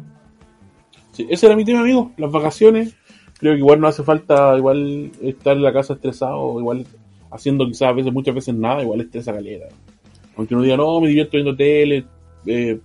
Sí, 1.12 1.26
ese 1.30 1.46
era 1.46 1.56
mi 1.56 1.64
tema, 1.64 1.80
amigo. 1.80 2.12
Las 2.18 2.30
vacaciones. 2.30 2.94
Creo 3.38 3.52
que 3.52 3.58
igual 3.58 3.80
no 3.80 3.88
hace 3.88 4.02
falta 4.02 4.56
igual 4.56 5.10
estar 5.20 5.56
en 5.56 5.62
la 5.62 5.72
casa 5.72 5.94
estresado, 5.94 6.58
igual 6.58 6.86
haciendo 7.30 7.66
quizás 7.66 7.88
a 7.88 7.92
veces, 7.92 8.12
muchas 8.12 8.34
veces 8.34 8.54
nada, 8.54 8.82
igual 8.82 9.00
estresa 9.02 9.32
calera. 9.32 9.66
Aunque 10.36 10.54
uno 10.54 10.62
diga, 10.62 10.76
no, 10.76 11.00
me 11.00 11.08
divierto 11.08 11.32
viendo 11.32 11.54
tele, 11.56 12.04
eh, 12.46 12.78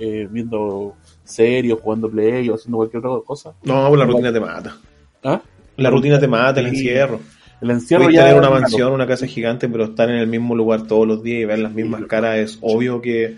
eh, 0.00 0.28
viendo 0.30 0.94
series, 1.28 1.74
jugando 1.80 2.08
play 2.10 2.48
o 2.48 2.54
haciendo 2.54 2.78
cualquier 2.78 3.04
otra 3.06 3.24
cosa. 3.26 3.52
No, 3.62 3.88
pues 3.88 3.98
la 3.98 4.04
rutina 4.06 4.32
te 4.32 4.40
mata. 4.40 4.76
¿Ah? 5.24 5.40
La 5.76 5.90
rutina 5.90 6.18
te 6.18 6.26
mata, 6.28 6.60
el 6.60 6.70
Sí. 6.70 6.76
encierro. 6.76 7.20
El 7.60 7.70
encierro 7.70 8.04
Puedes 8.04 8.16
ya 8.16 8.26
tener 8.26 8.38
una 8.38 8.50
mansión, 8.50 8.92
una 8.92 9.06
casa 9.06 9.26
gigante, 9.26 9.68
pero 9.68 9.84
estar 9.84 10.08
en 10.10 10.16
el 10.16 10.26
mismo 10.28 10.54
lugar 10.54 10.82
todos 10.86 11.06
los 11.06 11.22
días 11.22 11.42
y 11.42 11.44
ver 11.44 11.58
las 11.58 11.72
mismas 11.72 12.02
caras 12.06 12.38
es 12.38 12.58
obvio 12.60 13.00
que 13.00 13.36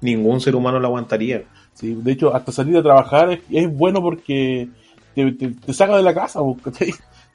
ningún 0.00 0.40
ser 0.40 0.54
humano 0.56 0.78
lo 0.78 0.86
aguantaría. 0.88 1.44
Sí, 1.74 1.94
de 2.02 2.12
hecho, 2.12 2.34
hasta 2.34 2.52
salir 2.52 2.76
a 2.76 2.82
trabajar 2.82 3.30
es, 3.32 3.40
es 3.50 3.72
bueno 3.74 4.02
porque 4.02 4.68
te, 5.14 5.32
te- 5.32 5.48
te 5.48 5.72
saca 5.72 5.96
de 5.96 6.02
la 6.02 6.12
casa. 6.14 6.40
Te 6.78 6.86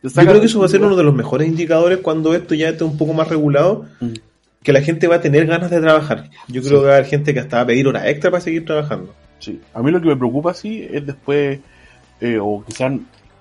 Yo 0.04 0.12
creo 0.30 0.40
que 0.40 0.46
eso 0.46 0.60
va 0.60 0.68
a 0.68 0.70
ser 0.70 0.82
uno 0.84 0.96
de 0.96 1.04
los 1.04 1.14
mejores 1.16 1.48
indicadores 1.48 2.00
cuando 2.00 2.36
esto 2.36 2.54
ya 2.54 2.70
esté 2.70 2.84
un 2.84 2.98
poco 3.00 3.14
más 3.14 3.28
regulado, 3.30 3.86
Mm. 4.00 4.14
que 4.62 4.74
la 4.74 4.82
gente 4.82 5.08
va 5.08 5.16
a 5.16 5.22
tener 5.22 5.48
ganas 5.48 5.72
de 5.72 5.82
trabajar. 5.82 6.30
Yo 6.50 6.62
creo 6.62 6.82
que 6.82 6.86
va 6.86 6.92
a 6.94 6.96
haber 6.98 7.08
gente 7.08 7.34
que 7.34 7.40
hasta 7.40 7.58
va 7.58 7.64
a 7.64 7.66
pedir 7.66 7.88
horas 7.88 8.06
extra 8.06 8.30
para 8.30 8.42
seguir 8.42 8.64
trabajando. 8.64 9.14
Sí. 9.40 9.60
A 9.74 9.82
mí 9.82 9.92
lo 9.92 10.02
que 10.02 10.08
me 10.08 10.16
preocupa, 10.16 10.54
sí, 10.54 10.86
es 10.90 11.06
después, 11.06 11.60
eh, 12.22 12.40
o 12.42 12.64
quizás 12.66 12.94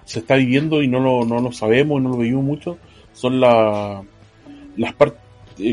se 0.05 0.19
está 0.21 0.37
viviendo 0.37 0.83
y 0.83 0.89
no 0.89 1.01
lo, 1.01 1.25
no 1.25 1.41
lo 1.41 1.53
sabemos 1.53 2.01
y 2.01 2.05
no 2.05 2.11
lo 2.11 2.19
vivimos 2.19 2.45
mucho, 2.45 2.79
son 3.13 3.41
la, 3.41 4.03
las 4.77 4.93
partes, 4.95 5.19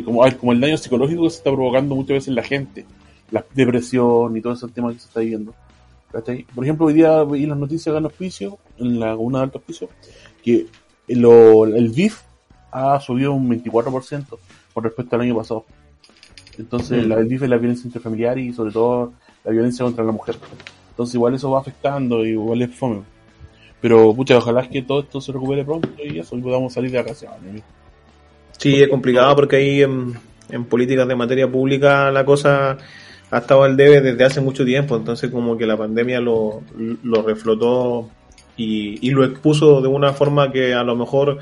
como, 0.06 0.24
a 0.24 0.28
ver, 0.28 0.38
como 0.38 0.54
el 0.54 0.62
daño 0.62 0.78
psicológico 0.78 1.24
que 1.24 1.30
se 1.30 1.38
está 1.38 1.52
provocando 1.52 1.94
muchas 1.96 2.16
veces 2.16 2.28
en 2.30 2.36
la 2.36 2.44
gente, 2.44 2.86
la 3.32 3.44
depresión 3.54 4.36
y 4.38 4.42
todos 4.42 4.58
esos 4.60 4.72
temas 4.74 4.94
que 4.94 5.00
se 5.02 5.08
está 5.08 5.20
viviendo. 5.20 5.54
¿Cachai? 6.12 6.46
Por 6.56 6.64
ejemplo, 6.64 6.86
hoy 6.86 6.94
día 6.94 7.24
vi 7.24 7.46
las 7.46 7.58
noticias 7.58 7.92
de 7.92 7.98
Alto 7.98 8.08
Hospicio, 8.10 8.58
en 8.78 9.00
la 9.00 9.16
comuna 9.16 9.40
de 9.40 9.44
Alto 9.46 9.58
Hospicio, 9.58 9.90
que 10.44 10.68
lo- 11.10 11.66
el 11.66 11.90
BIF 11.90 12.22
ha 12.72 13.00
subido 13.00 13.34
un 13.34 13.50
24% 13.50 14.40
con 14.74 14.84
respecto 14.84 15.16
al 15.16 15.24
año 15.24 15.36
pasado. 15.36 15.66
Entonces, 16.58 17.06
Mm. 17.06 17.10
la, 17.10 17.16
el 17.20 17.26
BIF 17.26 17.44
es 17.44 17.50
la 17.50 17.58
violencia 17.58 17.88
intrafamiliar 17.88 18.38
y 18.38 18.54
sobre 18.54 18.72
todo 18.72 19.14
la 19.44 19.52
violencia 19.52 19.84
contra 19.86 20.04
la 20.04 20.12
mujer. 20.12 20.36
Entonces, 20.90 21.16
igual 21.16 21.34
eso 21.34 21.52
va 21.52 21.60
afectando 21.60 22.26
y 22.26 22.30
igual 22.30 22.62
es 22.62 22.76
fome. 22.76 23.02
Pero, 23.82 24.14
pucha, 24.14 24.38
ojalá 24.38 24.62
es 24.62 24.70
que 24.70 24.82
todo 24.82 25.02
esto 25.02 25.20
se 25.20 25.32
recupere 25.32 25.66
pronto 25.66 25.90
y 26.04 26.20
eso, 26.20 26.38
y 26.38 26.42
podamos 26.42 26.74
salir 26.74 26.92
de 26.92 27.00
vacaciones. 27.00 27.64
Sí, 28.58 28.82
es 28.82 28.88
complicado 28.88 29.36
porque 29.36 29.58
ahí 29.58 29.82
en, 29.82 30.14
en 30.50 30.66
políticas 30.66 31.08
de 31.08 31.16
materia 31.16 31.52
pública 31.52 32.12
la 32.12 32.24
cosa 32.24 32.78
ha 33.30 33.38
estado 33.38 33.64
al 33.64 33.76
debe 33.76 34.00
desde 34.00 34.24
hace 34.24 34.42
mucho 34.42 34.64
tiempo, 34.64 34.96
entonces 34.96 35.32
como 35.32 35.58
que 35.58 35.66
la 35.66 35.76
pandemia 35.76 36.22
lo, 36.22 36.62
lo 37.04 37.24
reflotó 37.24 38.10
y, 38.56 39.06
y 39.06 39.12
lo 39.12 39.26
expuso 39.26 39.82
de 39.82 39.88
una 39.88 40.14
forma 40.14 40.52
que 40.52 40.74
a 40.74 40.84
lo 40.84 40.96
mejor 40.96 41.40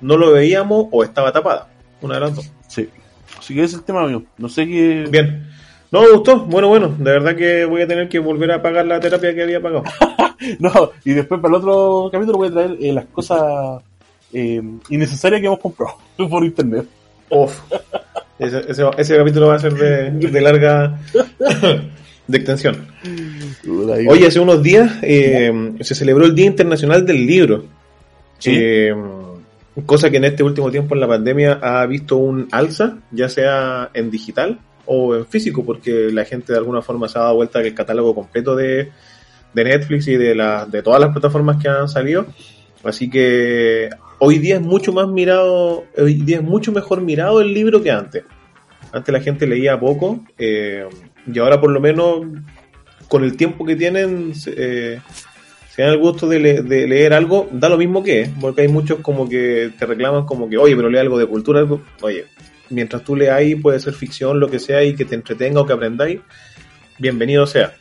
no 0.00 0.16
lo 0.16 0.32
veíamos 0.32 0.86
o 0.90 1.02
estaba 1.02 1.32
tapada, 1.32 1.70
una 2.02 2.16
de 2.16 2.20
las 2.20 2.36
dos. 2.36 2.52
Sí. 2.68 2.88
Así 3.38 3.54
que 3.54 3.62
ese 3.62 3.76
es 3.76 3.80
el 3.80 3.84
tema, 3.84 4.02
amigo. 4.02 4.24
No 4.38 4.48
sé 4.48 4.66
qué. 4.66 5.06
Bien. 5.10 5.48
No 5.94 6.02
me 6.02 6.10
gustó, 6.10 6.40
bueno, 6.40 6.66
bueno, 6.66 6.88
de 6.98 7.04
verdad 7.04 7.36
que 7.36 7.64
voy 7.66 7.82
a 7.82 7.86
tener 7.86 8.08
que 8.08 8.18
volver 8.18 8.50
a 8.50 8.60
pagar 8.60 8.84
la 8.84 8.98
terapia 8.98 9.32
que 9.32 9.44
había 9.44 9.62
pagado. 9.62 9.84
No, 10.58 10.90
y 11.04 11.12
después 11.12 11.40
para 11.40 11.56
el 11.56 11.62
otro 11.62 12.08
capítulo 12.10 12.38
voy 12.38 12.48
a 12.48 12.50
traer 12.50 12.76
eh, 12.80 12.92
las 12.92 13.06
cosas 13.06 13.80
eh, 14.32 14.60
innecesarias 14.90 15.40
que 15.40 15.46
hemos 15.46 15.60
comprado 15.60 15.94
por 16.28 16.44
internet. 16.44 16.86
Uf. 17.30 17.60
Ese, 18.40 18.64
ese, 18.68 18.82
ese 18.98 19.16
capítulo 19.16 19.46
va 19.46 19.54
a 19.54 19.60
ser 19.60 19.74
de, 19.74 20.10
de 20.10 20.40
larga 20.40 20.98
de 22.26 22.36
extensión. 22.36 22.88
Oye, 24.08 24.26
hace 24.26 24.40
unos 24.40 24.64
días 24.64 24.98
eh, 25.00 25.76
se 25.80 25.94
celebró 25.94 26.26
el 26.26 26.34
Día 26.34 26.46
Internacional 26.46 27.06
del 27.06 27.24
Libro. 27.24 27.66
Sí. 28.38 28.58
Cosa 29.86 30.10
que 30.10 30.16
en 30.16 30.24
este 30.24 30.42
último 30.42 30.72
tiempo 30.72 30.96
en 30.96 31.00
la 31.00 31.08
pandemia 31.08 31.60
ha 31.62 31.86
visto 31.86 32.16
un 32.16 32.48
alza, 32.50 32.96
ya 33.12 33.28
sea 33.28 33.90
en 33.94 34.10
digital 34.10 34.58
o 34.86 35.14
en 35.14 35.26
físico, 35.26 35.64
porque 35.64 36.10
la 36.12 36.24
gente 36.24 36.52
de 36.52 36.58
alguna 36.58 36.82
forma 36.82 37.08
se 37.08 37.18
ha 37.18 37.22
dado 37.22 37.36
vuelta 37.36 37.62
que 37.62 37.68
el 37.68 37.74
catálogo 37.74 38.14
completo 38.14 38.54
de, 38.56 38.90
de 39.52 39.64
Netflix 39.64 40.08
y 40.08 40.16
de, 40.16 40.34
de 40.68 40.82
todas 40.82 41.00
las 41.00 41.12
plataformas 41.12 41.62
que 41.62 41.68
han 41.68 41.88
salido. 41.88 42.26
Así 42.82 43.08
que 43.08 43.88
hoy 44.18 44.38
día 44.38 44.56
es 44.56 44.62
mucho 44.62 44.92
más 44.92 45.08
mirado, 45.08 45.84
hoy 45.96 46.14
día 46.14 46.36
es 46.36 46.42
mucho 46.42 46.72
mejor 46.72 47.00
mirado 47.00 47.40
el 47.40 47.54
libro 47.54 47.82
que 47.82 47.90
antes. 47.90 48.24
Antes 48.92 49.12
la 49.12 49.20
gente 49.20 49.46
leía 49.46 49.80
poco 49.80 50.20
eh, 50.38 50.86
y 51.32 51.38
ahora 51.38 51.60
por 51.60 51.70
lo 51.70 51.80
menos 51.80 52.26
con 53.08 53.24
el 53.24 53.36
tiempo 53.36 53.64
que 53.64 53.76
tienen 53.76 54.32
eh, 54.46 55.00
se 55.74 55.82
dan 55.82 55.90
el 55.90 55.98
gusto 55.98 56.28
de, 56.28 56.62
de 56.62 56.86
leer 56.86 57.14
algo, 57.14 57.48
da 57.50 57.68
lo 57.68 57.76
mismo 57.76 58.04
que 58.04 58.20
es, 58.20 58.30
porque 58.40 58.62
hay 58.62 58.68
muchos 58.68 59.00
como 59.00 59.28
que 59.28 59.72
te 59.76 59.86
reclaman 59.86 60.24
como 60.24 60.48
que, 60.48 60.56
oye, 60.56 60.76
pero 60.76 60.88
lee 60.88 60.98
algo 60.98 61.18
de 61.18 61.26
cultura, 61.26 61.66
oye, 62.00 62.26
mientras 62.70 63.02
tú 63.04 63.16
leáis 63.16 63.56
puede 63.60 63.80
ser 63.80 63.94
ficción, 63.94 64.40
lo 64.40 64.48
que 64.48 64.58
sea, 64.58 64.82
y 64.84 64.94
que 64.94 65.04
te 65.04 65.14
entretenga 65.14 65.60
o 65.60 65.66
que 65.66 65.72
aprendáis, 65.72 66.20
bienvenido 66.98 67.46
sea. 67.46 67.74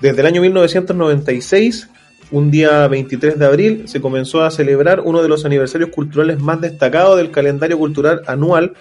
Desde 0.00 0.20
el 0.20 0.26
año 0.26 0.40
1996, 0.42 1.88
un 2.30 2.50
día 2.50 2.88
23 2.88 3.38
de 3.38 3.46
abril, 3.46 3.82
se 3.86 4.00
comenzó 4.00 4.42
a 4.42 4.50
celebrar 4.50 5.00
uno 5.00 5.22
de 5.22 5.28
los 5.28 5.44
aniversarios 5.44 5.90
culturales 5.90 6.40
más 6.40 6.60
destacados 6.60 7.18
del 7.18 7.30
calendario 7.30 7.78
cultural 7.78 8.22
anual, 8.26 8.72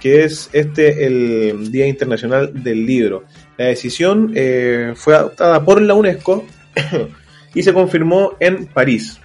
que 0.00 0.24
es 0.24 0.50
este 0.52 1.06
el 1.06 1.70
Día 1.70 1.86
Internacional 1.86 2.62
del 2.62 2.86
Libro. 2.86 3.24
La 3.56 3.66
decisión 3.66 4.32
eh, 4.34 4.94
fue 4.96 5.14
adoptada 5.14 5.64
por 5.64 5.80
la 5.80 5.94
UNESCO 5.94 6.44
y 7.54 7.62
se 7.62 7.72
confirmó 7.72 8.34
en 8.40 8.66
París. 8.66 9.20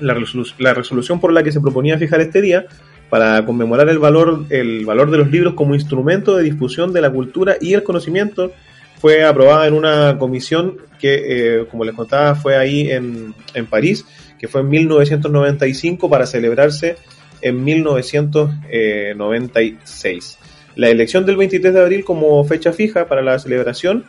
La, 0.00 0.14
resolu- 0.14 0.54
la 0.58 0.74
resolución 0.74 1.20
por 1.20 1.32
la 1.32 1.42
que 1.42 1.50
se 1.50 1.60
proponía 1.60 1.98
fijar 1.98 2.20
este 2.20 2.40
día 2.40 2.66
para 3.10 3.44
conmemorar 3.44 3.88
el 3.88 3.98
valor, 3.98 4.44
el 4.50 4.84
valor 4.84 5.10
de 5.10 5.18
los 5.18 5.30
libros 5.30 5.54
como 5.54 5.74
instrumento 5.74 6.36
de 6.36 6.44
difusión 6.44 6.92
de 6.92 7.00
la 7.00 7.10
cultura 7.10 7.56
y 7.60 7.74
el 7.74 7.82
conocimiento 7.82 8.52
fue 9.00 9.24
aprobada 9.24 9.66
en 9.66 9.74
una 9.74 10.16
comisión 10.18 10.76
que, 10.98 11.60
eh, 11.60 11.66
como 11.70 11.84
les 11.84 11.94
contaba, 11.94 12.34
fue 12.34 12.56
ahí 12.56 12.90
en, 12.90 13.34
en 13.54 13.66
París, 13.66 14.04
que 14.38 14.48
fue 14.48 14.62
en 14.62 14.68
1995 14.68 16.10
para 16.10 16.26
celebrarse 16.26 16.96
en 17.40 17.64
1996. 17.64 20.38
La 20.74 20.88
elección 20.88 21.24
del 21.26 21.36
23 21.36 21.74
de 21.74 21.80
abril 21.80 22.04
como 22.04 22.42
fecha 22.44 22.72
fija 22.72 23.06
para 23.08 23.22
la 23.22 23.38
celebración 23.38 24.06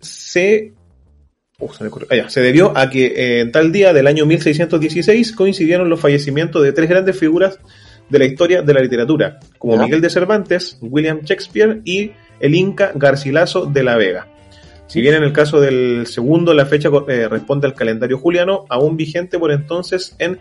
se, 0.00 0.72
oh, 1.58 1.72
se. 1.72 1.84
Ah, 2.10 2.16
ya, 2.16 2.28
se 2.28 2.40
debió 2.40 2.76
a 2.76 2.90
que 2.90 3.06
eh, 3.06 3.40
en 3.40 3.52
tal 3.52 3.72
día 3.72 3.92
del 3.92 4.06
año 4.06 4.26
1616 4.26 5.32
coincidieron 5.32 5.88
los 5.88 6.00
fallecimientos 6.00 6.62
de 6.62 6.72
tres 6.72 6.88
grandes 6.88 7.18
figuras 7.18 7.58
de 8.08 8.18
la 8.18 8.24
historia 8.24 8.62
de 8.62 8.74
la 8.74 8.80
literatura, 8.80 9.38
como. 9.58 9.76
Miguel 9.76 10.00
de 10.00 10.10
Cervantes, 10.10 10.78
William 10.80 11.20
Shakespeare 11.22 11.80
y 11.84 12.12
el 12.40 12.54
Inca 12.54 12.92
Garcilaso 12.94 13.66
de 13.66 13.82
la 13.82 13.96
Vega. 13.96 14.28
Si 14.86 15.02
bien 15.02 15.14
en 15.14 15.22
el 15.22 15.32
caso 15.32 15.60
del 15.60 16.06
segundo 16.06 16.54
la 16.54 16.64
fecha 16.64 16.88
eh, 17.08 17.28
responde 17.28 17.66
al 17.66 17.74
calendario 17.74 18.18
juliano, 18.18 18.64
aún 18.70 18.96
vigente 18.96 19.38
por 19.38 19.52
entonces 19.52 20.16
en 20.18 20.38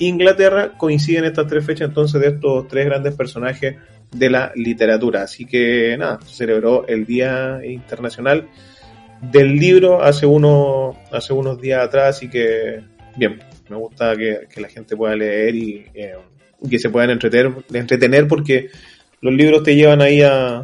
Inglaterra, 0.00 0.72
coinciden 0.76 1.24
estas 1.24 1.46
tres 1.46 1.64
fechas 1.64 1.88
entonces 1.88 2.20
de 2.20 2.28
estos 2.28 2.66
tres 2.66 2.86
grandes 2.86 3.14
personajes 3.14 3.76
de 4.10 4.30
la 4.30 4.50
literatura. 4.56 5.22
Así 5.22 5.46
que 5.46 5.96
nada, 5.96 6.18
se 6.26 6.34
celebró 6.34 6.86
el 6.88 7.06
Día 7.06 7.60
Internacional 7.64 8.48
del 9.20 9.56
Libro 9.56 10.02
hace, 10.02 10.26
uno, 10.26 10.98
hace 11.12 11.32
unos 11.32 11.60
días 11.60 11.80
atrás, 11.80 12.16
así 12.16 12.28
que 12.28 12.80
bien, 13.16 13.38
me 13.68 13.76
gusta 13.76 14.16
que, 14.16 14.48
que 14.52 14.60
la 14.60 14.68
gente 14.68 14.96
pueda 14.96 15.14
leer 15.14 15.54
y 15.54 15.86
eh, 15.94 16.14
que 16.68 16.78
se 16.78 16.90
puedan 16.90 17.10
entretener, 17.10 17.52
entretener 17.72 18.26
porque 18.28 18.68
los 19.20 19.32
libros 19.34 19.62
te 19.62 19.74
llevan 19.74 20.02
ahí 20.02 20.22
a, 20.22 20.62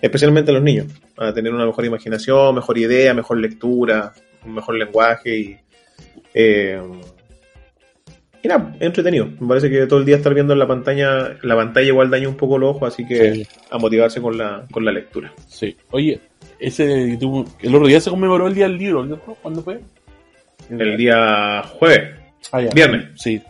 especialmente 0.00 0.50
a 0.50 0.54
los 0.54 0.62
niños, 0.62 0.86
a 1.16 1.32
tener 1.32 1.52
una 1.52 1.66
mejor 1.66 1.84
imaginación, 1.84 2.54
mejor 2.54 2.78
idea, 2.78 3.14
mejor 3.14 3.38
lectura, 3.38 4.12
un 4.44 4.54
mejor 4.54 4.76
lenguaje 4.76 5.36
y... 5.38 5.56
Eh, 6.34 6.80
y 8.42 8.48
nada, 8.48 8.76
entretenido. 8.78 9.26
Me 9.40 9.48
parece 9.48 9.68
que 9.70 9.86
todo 9.86 9.98
el 9.98 10.04
día 10.04 10.16
estar 10.16 10.32
viendo 10.32 10.52
en 10.52 10.58
la 10.60 10.68
pantalla, 10.68 11.36
la 11.42 11.56
pantalla 11.56 11.86
igual 11.88 12.10
daña 12.10 12.28
un 12.28 12.36
poco 12.36 12.58
los 12.58 12.76
ojos, 12.76 12.92
así 12.92 13.04
que 13.06 13.32
Sí. 13.34 13.46
a 13.70 13.78
motivarse 13.78 14.20
con 14.20 14.38
la, 14.38 14.64
con 14.70 14.84
la 14.84 14.92
lectura. 14.92 15.32
Sí. 15.48 15.76
Oye, 15.90 16.20
ese 16.60 17.14
el 17.14 17.74
otro 17.74 17.86
día 17.88 18.00
se 18.00 18.10
conmemoró 18.10 18.46
el 18.46 18.54
día 18.54 18.68
del 18.68 18.78
libro, 18.78 19.04
¿no? 19.04 19.18
¿Cuándo 19.18 19.62
fue? 19.62 19.80
El 20.70 20.96
día 20.96 21.62
jueves. 21.64 22.14
Ah, 22.52 22.60
ya. 22.62 22.70
viernes. 22.70 23.08
Sí. 23.16 23.42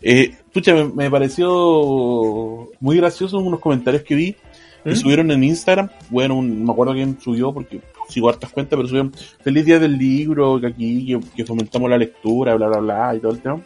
Eh, 0.00 0.30
pucha, 0.58 0.74
me, 0.74 0.84
me 0.84 1.10
pareció 1.10 2.68
muy 2.80 2.96
gracioso 2.96 3.38
unos 3.38 3.60
comentarios 3.60 4.02
que 4.02 4.14
vi 4.14 4.36
que 4.84 4.90
¿Mm? 4.92 4.96
subieron 4.96 5.30
en 5.30 5.42
Instagram. 5.44 5.88
Bueno, 6.10 6.36
un- 6.36 6.64
me 6.64 6.72
acuerdo 6.72 6.92
quién 6.94 7.18
subió 7.20 7.52
porque 7.52 7.80
sigo 8.08 8.28
hartas 8.28 8.50
cuentas, 8.52 8.76
pero 8.76 8.88
subieron 8.88 9.12
feliz 9.42 9.64
día 9.66 9.78
del 9.78 9.98
libro, 9.98 10.60
que 10.60 10.68
aquí, 10.68 11.06
que, 11.06 11.20
que 11.36 11.44
fomentamos 11.44 11.90
la 11.90 11.98
lectura, 11.98 12.54
bla, 12.54 12.68
bla, 12.68 12.78
bla, 12.78 13.14
y 13.16 13.18
todo 13.20 13.32
el 13.32 13.40
tema. 13.40 13.60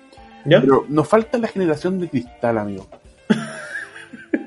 ¿Ya? 0.45 0.61
Pero 0.61 0.85
nos 0.89 1.07
falta 1.07 1.39
la 1.39 1.49
generación 1.49 2.01
de 2.01 2.09
cristal, 2.09 2.59
amigo. 2.59 2.87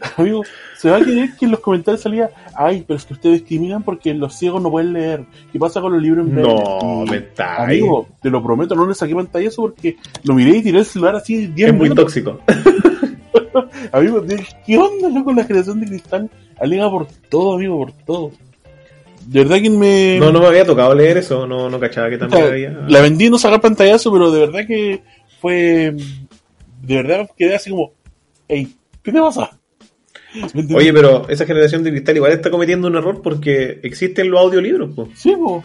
amigo, 0.17 0.43
se 0.77 0.89
va 0.89 0.97
a 0.97 1.01
creer 1.01 1.35
que 1.37 1.45
en 1.45 1.51
los 1.51 1.59
comentarios 1.59 2.01
salía, 2.01 2.29
ay, 2.55 2.83
pero 2.87 2.97
es 2.97 3.05
que 3.05 3.13
ustedes 3.13 3.39
discriminan 3.39 3.83
porque 3.83 4.13
los 4.13 4.35
ciegos 4.35 4.61
no 4.61 4.69
pueden 4.71 4.93
leer. 4.93 5.25
¿Qué 5.51 5.59
pasa 5.59 5.81
con 5.81 5.93
los 5.93 6.01
libros 6.01 6.27
en 6.27 6.35
verde?" 6.35 6.53
No, 6.53 7.05
me 7.09 7.17
está. 7.17 7.63
Amigo, 7.63 8.07
te 8.21 8.29
lo 8.29 8.43
prometo, 8.43 8.75
no 8.75 8.85
le 8.87 8.93
saqué 8.93 9.15
pantallazo 9.15 9.63
porque 9.63 9.97
lo 10.23 10.33
miré 10.33 10.57
y 10.57 10.63
tiré 10.63 10.79
el 10.79 10.85
celular 10.85 11.15
así 11.15 11.47
10 11.47 11.69
Es 11.69 11.73
muy 11.75 11.83
minutos. 11.89 12.05
tóxico. 12.05 12.39
Amigo, 13.91 14.23
¿qué 14.65 14.77
onda, 14.77 15.09
loco? 15.09 15.31
La 15.33 15.43
generación 15.45 15.79
de 15.79 15.87
cristal 15.87 16.29
alega 16.59 16.89
por 16.89 17.07
todo, 17.29 17.55
amigo, 17.55 17.77
por 17.77 17.91
todo. 17.93 18.31
De 19.25 19.39
verdad 19.43 19.61
que 19.61 19.69
me... 19.69 20.17
No, 20.19 20.31
no 20.31 20.39
me 20.39 20.47
había 20.47 20.65
tocado 20.65 20.93
leer 20.93 21.17
eso, 21.17 21.47
no, 21.47 21.69
no 21.69 21.79
cachaba 21.79 22.09
que 22.09 22.15
o 22.15 22.19
también 22.19 22.41
sea, 22.43 22.51
había. 22.51 22.69
La 22.87 23.01
vendí 23.01 23.25
y 23.25 23.29
no 23.29 23.37
sacar 23.37 23.59
pantallazo, 23.61 24.11
pero 24.11 24.31
de 24.31 24.39
verdad 24.41 24.67
que 24.67 25.01
fue... 25.41 25.95
De 26.81 26.95
verdad 26.95 27.29
quedé 27.37 27.55
así 27.55 27.71
como... 27.71 27.93
Ey, 28.47 28.75
¿qué 29.01 29.11
te 29.11 29.19
pasa? 29.19 29.57
Oye, 30.75 30.93
pero 30.93 31.27
esa 31.29 31.45
generación 31.45 31.83
de 31.83 31.91
cristal 31.91 32.15
igual 32.17 32.31
está 32.31 32.49
cometiendo 32.51 32.87
un 32.87 32.95
error 32.95 33.21
porque 33.21 33.79
existen 33.83 34.29
los 34.29 34.39
audiolibros, 34.39 34.93
po, 34.95 35.07
Sí, 35.13 35.33
po. 35.35 35.63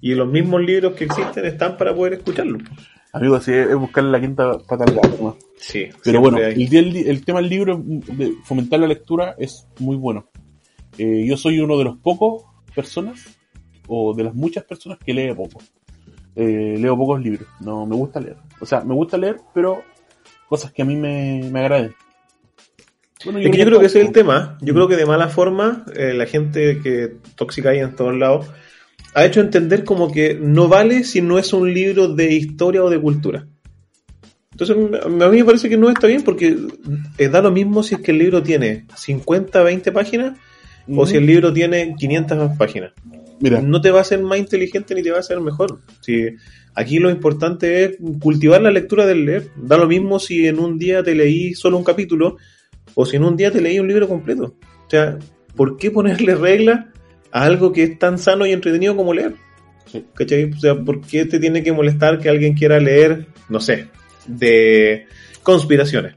y 0.00 0.14
los 0.14 0.28
mismos 0.28 0.62
libros 0.62 0.94
que 0.94 1.04
existen 1.04 1.44
están 1.44 1.76
para 1.76 1.94
poder 1.94 2.14
escucharlos. 2.14 2.62
po. 2.62 2.74
Amigo, 3.12 3.34
así 3.34 3.52
es 3.52 3.74
buscarle 3.74 4.10
la 4.12 4.20
quinta 4.20 4.58
pata 4.68 4.84
al 4.84 4.94
gato, 4.94 5.18
¿no? 5.20 5.36
Sí, 5.56 5.86
Pero 6.04 6.20
bueno, 6.20 6.38
hay. 6.38 6.68
el 6.72 7.24
tema 7.24 7.40
del 7.40 7.50
libro, 7.50 7.80
de 7.84 8.34
fomentar 8.44 8.78
la 8.80 8.86
lectura, 8.86 9.34
es 9.38 9.66
muy 9.80 9.96
bueno. 9.96 10.28
Eh, 10.96 11.24
yo 11.26 11.36
soy 11.36 11.58
uno 11.60 11.76
de 11.76 11.84
los 11.84 11.96
pocos 11.98 12.44
personas, 12.74 13.36
o 13.88 14.14
de 14.14 14.22
las 14.24 14.34
muchas 14.34 14.62
personas 14.64 14.98
que 15.04 15.12
lee 15.12 15.34
poco. 15.34 15.60
Eh, 16.36 16.76
leo 16.78 16.96
pocos 16.96 17.20
libros, 17.20 17.48
no 17.60 17.84
me 17.84 17.96
gusta 17.96 18.20
leer. 18.20 18.36
O 18.60 18.66
sea, 18.66 18.82
me 18.84 18.94
gusta 18.94 19.18
leer, 19.18 19.38
pero 19.52 19.82
cosas 20.48 20.70
que 20.72 20.82
a 20.82 20.84
mí 20.84 20.94
me, 20.94 21.48
me 21.50 21.60
agraden. 21.60 21.92
Bueno, 23.24 23.40
Es 23.40 23.50
que 23.50 23.58
yo 23.58 23.64
creo 23.66 23.80
que 23.80 23.86
ese 23.86 24.00
es 24.00 24.06
el 24.06 24.12
tema. 24.12 24.58
Yo 24.60 24.72
creo 24.72 24.88
que 24.88 24.96
de 24.96 25.06
mala 25.06 25.28
forma, 25.28 25.84
eh, 25.94 26.14
la 26.14 26.26
gente 26.26 26.80
que 26.82 27.16
tóxica 27.36 27.70
hay 27.70 27.80
en 27.80 27.94
todos 27.94 28.16
lados 28.16 28.46
ha 29.14 29.24
hecho 29.24 29.40
entender 29.40 29.84
como 29.84 30.10
que 30.10 30.34
no 30.34 30.68
vale 30.68 31.04
si 31.04 31.20
no 31.20 31.38
es 31.38 31.52
un 31.52 31.72
libro 31.72 32.08
de 32.08 32.32
historia 32.32 32.82
o 32.84 32.90
de 32.90 33.00
cultura. 33.00 33.46
Entonces, 34.52 34.76
a 35.04 35.08
mí 35.08 35.38
me 35.38 35.44
parece 35.44 35.68
que 35.68 35.76
no 35.76 35.90
está 35.90 36.06
bien 36.06 36.22
porque 36.22 36.56
eh, 37.18 37.28
da 37.28 37.40
lo 37.40 37.50
mismo 37.50 37.82
si 37.82 37.94
es 37.94 38.00
que 38.00 38.10
el 38.10 38.18
libro 38.18 38.42
tiene 38.42 38.86
50, 38.94 39.62
20 39.62 39.92
páginas 39.92 40.38
o 40.94 41.06
si 41.06 41.16
el 41.16 41.26
libro 41.26 41.52
tiene 41.52 41.94
500 41.96 42.56
páginas. 42.58 42.92
Mira, 43.40 43.62
No 43.62 43.80
te 43.80 43.90
va 43.90 43.98
a 43.98 44.02
hacer 44.02 44.20
más 44.20 44.38
inteligente 44.38 44.94
ni 44.94 45.02
te 45.02 45.10
va 45.10 45.16
a 45.16 45.20
hacer 45.20 45.40
mejor. 45.40 45.80
Si 46.02 46.28
aquí 46.74 46.98
lo 46.98 47.10
importante 47.10 47.84
es 47.84 47.96
cultivar 48.20 48.60
la 48.60 48.70
lectura 48.70 49.06
del 49.06 49.24
leer. 49.24 49.48
Da 49.56 49.78
lo 49.78 49.86
mismo 49.86 50.18
si 50.18 50.46
en 50.46 50.58
un 50.58 50.78
día 50.78 51.02
te 51.02 51.14
leí 51.14 51.54
solo 51.54 51.78
un 51.78 51.84
capítulo 51.84 52.36
o 52.94 53.06
si 53.06 53.16
en 53.16 53.24
un 53.24 53.36
día 53.36 53.50
te 53.50 53.60
leí 53.60 53.78
un 53.78 53.88
libro 53.88 54.08
completo. 54.08 54.54
O 54.86 54.90
sea, 54.90 55.18
¿por 55.56 55.76
qué 55.76 55.90
ponerle 55.90 56.34
reglas 56.34 56.86
a 57.32 57.44
algo 57.44 57.72
que 57.72 57.82
es 57.84 57.98
tan 57.98 58.18
sano 58.18 58.46
y 58.46 58.52
entretenido 58.52 58.96
como 58.96 59.14
leer? 59.14 59.34
Sí. 59.86 60.04
¿Cachai? 60.14 60.50
O 60.52 60.58
sea, 60.58 60.74
¿por 60.76 61.00
qué 61.00 61.24
te 61.24 61.38
tiene 61.40 61.62
que 61.62 61.72
molestar 61.72 62.18
que 62.18 62.28
alguien 62.28 62.54
quiera 62.54 62.78
leer, 62.78 63.26
no 63.48 63.60
sé, 63.60 63.86
de 64.26 65.06
conspiraciones? 65.42 66.14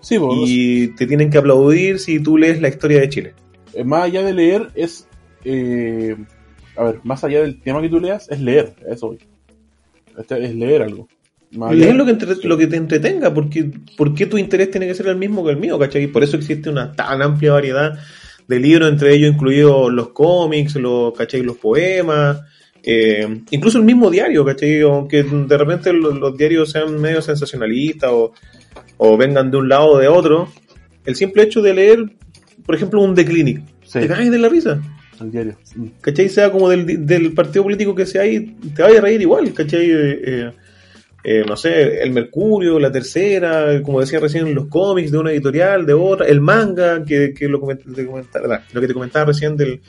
sí, 0.00 0.18
po, 0.18 0.34
Y 0.44 0.88
te 0.96 1.06
tienen 1.06 1.30
que 1.30 1.38
aplaudir 1.38 1.98
si 2.00 2.18
tú 2.18 2.36
lees 2.36 2.60
la 2.60 2.68
historia 2.68 3.00
de 3.00 3.08
Chile. 3.08 3.34
eh, 3.74 3.84
más 3.84 4.04
allá 4.04 4.22
de 4.24 4.32
leer 4.34 4.68
es... 4.74 5.06
eh, 5.44 6.16
a 6.76 6.82
ver, 6.84 7.00
más 7.04 7.22
allá 7.22 7.42
del 7.42 7.60
tema 7.60 7.80
que 7.82 7.88
tú 7.88 8.00
leas, 8.00 8.28
es 8.30 8.40
leer, 8.40 8.74
eso. 8.88 9.16
Este 10.18 10.44
Es 10.44 10.54
leer 10.54 10.82
algo. 10.82 11.06
Allá- 11.60 11.74
Leer 11.74 11.94
lo 11.96 12.04
que, 12.04 12.10
entre- 12.12 12.36
lo 12.44 12.56
que 12.56 12.66
te 12.66 12.76
entretenga, 12.76 13.32
porque 13.34 13.70
¿por 13.96 14.14
qué 14.14 14.26
tu 14.26 14.38
interés 14.38 14.70
tiene 14.70 14.86
que 14.86 14.94
ser 14.94 15.06
el 15.08 15.16
mismo 15.16 15.44
que 15.44 15.50
el 15.50 15.58
mío? 15.58 15.78
¿cachai? 15.78 16.06
Por 16.06 16.22
eso 16.22 16.36
existe 16.36 16.70
una 16.70 16.92
tan 16.92 17.20
amplia 17.22 17.52
variedad 17.52 17.98
de 18.48 18.58
libros, 18.60 18.90
entre 18.90 19.14
ellos 19.14 19.34
incluidos 19.34 19.92
los 19.92 20.08
cómics, 20.08 20.76
los, 20.76 21.12
¿cachai? 21.14 21.42
los 21.42 21.56
poemas, 21.58 22.40
eh, 22.82 23.42
incluso 23.50 23.78
el 23.78 23.84
mismo 23.84 24.10
diario, 24.10 24.44
¿cachai? 24.44 24.80
aunque 24.80 25.22
de 25.22 25.58
repente 25.58 25.92
los, 25.92 26.18
los 26.18 26.36
diarios 26.36 26.70
sean 26.70 27.00
medio 27.00 27.22
sensacionalistas 27.22 28.10
o, 28.12 28.32
o 28.96 29.16
vengan 29.16 29.50
de 29.50 29.58
un 29.58 29.68
lado 29.68 29.90
o 29.92 29.98
de 29.98 30.08
otro, 30.08 30.48
el 31.04 31.14
simple 31.16 31.42
hecho 31.44 31.60
de 31.62 31.74
leer, 31.74 31.98
por 32.66 32.74
ejemplo, 32.74 33.00
un 33.02 33.14
The 33.14 33.24
Clinic, 33.24 33.60
Sí, 33.84 34.00
te 34.00 34.08
caes 34.08 34.30
de 34.30 34.38
la 34.38 34.48
risa. 34.48 34.80
el 35.20 35.30
diario. 35.30 35.56
Mm. 35.76 35.86
¿cachai? 36.00 36.28
Sea 36.28 36.50
como 36.50 36.68
del, 36.70 37.06
del 37.06 37.32
partido 37.34 37.62
político 37.62 37.94
que 37.94 38.06
sea 38.06 38.22
ahí, 38.22 38.56
te 38.74 38.82
vaya 38.82 38.98
a 38.98 39.02
reír 39.02 39.20
igual, 39.20 39.52
¿cachai? 39.52 39.86
Eh, 39.90 40.52
eh, 41.24 41.44
no 41.46 41.56
sé, 41.56 42.02
el 42.02 42.10
Mercurio, 42.10 42.78
la 42.78 42.90
tercera, 42.90 43.80
como 43.82 44.00
decía 44.00 44.18
recién, 44.18 44.54
los 44.54 44.66
cómics 44.66 45.12
de 45.12 45.18
una 45.18 45.30
editorial, 45.30 45.86
de 45.86 45.94
otra, 45.94 46.26
el 46.26 46.40
manga, 46.40 47.04
que, 47.04 47.32
que 47.32 47.48
lo, 47.48 47.58
lo 47.58 48.80
que 48.80 48.86
te 48.86 48.94
comentaba 48.94 49.26
recién 49.26 49.56
del, 49.56 49.80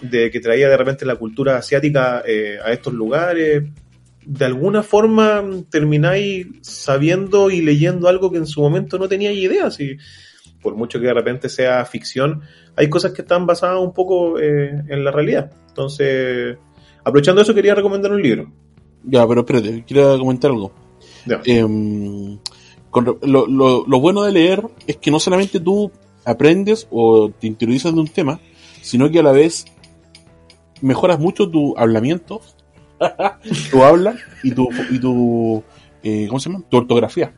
de 0.00 0.30
que 0.30 0.40
traía 0.40 0.68
de 0.68 0.76
repente 0.76 1.04
la 1.04 1.16
cultura 1.16 1.56
asiática 1.56 2.22
eh, 2.26 2.58
a 2.64 2.72
estos 2.72 2.92
lugares. 2.92 3.64
De 4.24 4.44
alguna 4.46 4.82
forma 4.82 5.44
termináis 5.70 6.46
sabiendo 6.62 7.50
y 7.50 7.60
leyendo 7.60 8.08
algo 8.08 8.30
que 8.30 8.38
en 8.38 8.46
su 8.46 8.62
momento 8.62 8.98
no 8.98 9.08
teníais 9.08 9.36
idea. 9.36 9.70
Si, 9.70 9.96
por 10.62 10.76
mucho 10.76 10.98
que 10.98 11.06
de 11.06 11.14
repente 11.14 11.48
sea 11.48 11.84
ficción, 11.84 12.40
hay 12.74 12.88
cosas 12.88 13.12
que 13.12 13.22
están 13.22 13.44
basadas 13.44 13.80
un 13.80 13.92
poco 13.92 14.38
eh, 14.38 14.82
en 14.88 15.04
la 15.04 15.10
realidad. 15.10 15.50
Entonces, 15.68 16.56
aprovechando 17.04 17.42
eso, 17.42 17.54
quería 17.54 17.74
recomendar 17.74 18.12
un 18.12 18.22
libro. 18.22 18.50
Ya, 19.06 19.26
pero 19.26 19.40
espérate, 19.42 19.84
quiero 19.86 20.18
comentar 20.18 20.50
algo. 20.50 20.72
Ya. 21.26 21.40
Em, 21.44 22.38
con 22.90 23.04
lo, 23.04 23.18
lo- 23.46 23.84
lo 23.86 24.00
bueno 24.00 24.22
de 24.22 24.32
leer 24.32 24.62
es 24.86 24.96
que 24.98 25.10
no 25.10 25.18
solamente 25.20 25.60
tú 25.60 25.90
aprendes 26.24 26.86
o 26.90 27.30
te 27.30 27.46
interiorizas 27.46 27.94
de 27.94 28.00
un 28.00 28.08
tema, 28.08 28.40
sino 28.82 29.10
que 29.10 29.18
a 29.18 29.22
la 29.22 29.32
vez 29.32 29.66
mejoras 30.80 31.18
mucho 31.18 31.48
tu 31.50 31.74
hablamiento, 31.76 32.40
tu 33.70 33.82
habla 33.82 34.16
y 34.42 34.52
tu, 34.52 34.68
y 34.90 34.98
tu 34.98 35.62
eh, 36.02 36.26
¿cómo 36.28 36.38
se 36.40 36.50
llama? 36.50 36.64
Tu 36.68 36.76
ortografía. 36.76 37.34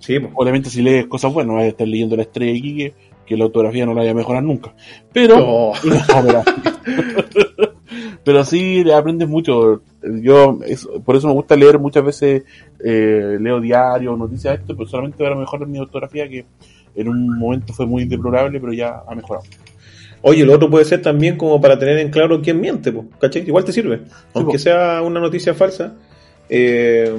Sí, 0.00 0.18
pues. 0.20 0.32
Obviamente 0.36 0.70
si 0.70 0.82
lees 0.82 1.06
cosas 1.06 1.32
buenas, 1.32 1.54
vas 1.56 1.64
a 1.64 1.68
estar 1.68 1.86
leyendo 1.88 2.16
la 2.16 2.22
estrella 2.22 2.52
de 2.52 2.60
Quique, 2.60 2.94
que 3.26 3.36
la 3.36 3.46
ortografía 3.46 3.84
no 3.86 3.92
la 3.94 4.00
vaya 4.00 4.12
a 4.12 4.14
mejorar 4.14 4.42
nunca. 4.42 4.74
Pero, 5.12 5.38
no, 5.38 5.72
pero, 8.24 8.44
sí 8.44 8.88
aprendes 8.90 9.28
mucho. 9.28 9.82
Yo, 10.02 10.58
es- 10.66 10.88
por 11.04 11.16
eso 11.16 11.26
me 11.28 11.34
gusta 11.34 11.56
leer 11.56 11.78
muchas 11.78 12.04
veces, 12.04 12.42
eh, 12.84 13.36
leo 13.40 13.60
diario, 13.60 14.16
noticias, 14.16 14.60
esto, 14.60 14.76
pero 14.76 14.88
solamente 14.88 15.22
para 15.22 15.34
mejorar 15.36 15.66
mi 15.68 15.78
ortografía, 15.78 16.28
que 16.28 16.44
en 16.94 17.08
un 17.08 17.38
momento 17.38 17.72
fue 17.72 17.86
muy 17.86 18.04
deplorable, 18.04 18.60
pero 18.60 18.72
ya 18.72 19.02
ha 19.06 19.14
mejorado. 19.14 19.44
Oye, 20.22 20.44
lo 20.44 20.54
otro 20.54 20.68
puede 20.68 20.84
ser 20.84 21.00
también 21.00 21.36
como 21.36 21.60
para 21.60 21.78
tener 21.78 21.96
en 21.98 22.10
claro 22.10 22.40
quién 22.42 22.60
miente, 22.60 22.90
po, 22.90 23.06
¿cachai? 23.20 23.42
Igual 23.46 23.64
te 23.64 23.72
sirve. 23.72 24.00
Aunque 24.34 24.58
sea 24.58 25.00
una 25.02 25.20
noticia 25.20 25.54
falsa. 25.54 25.94
eh, 26.48 27.12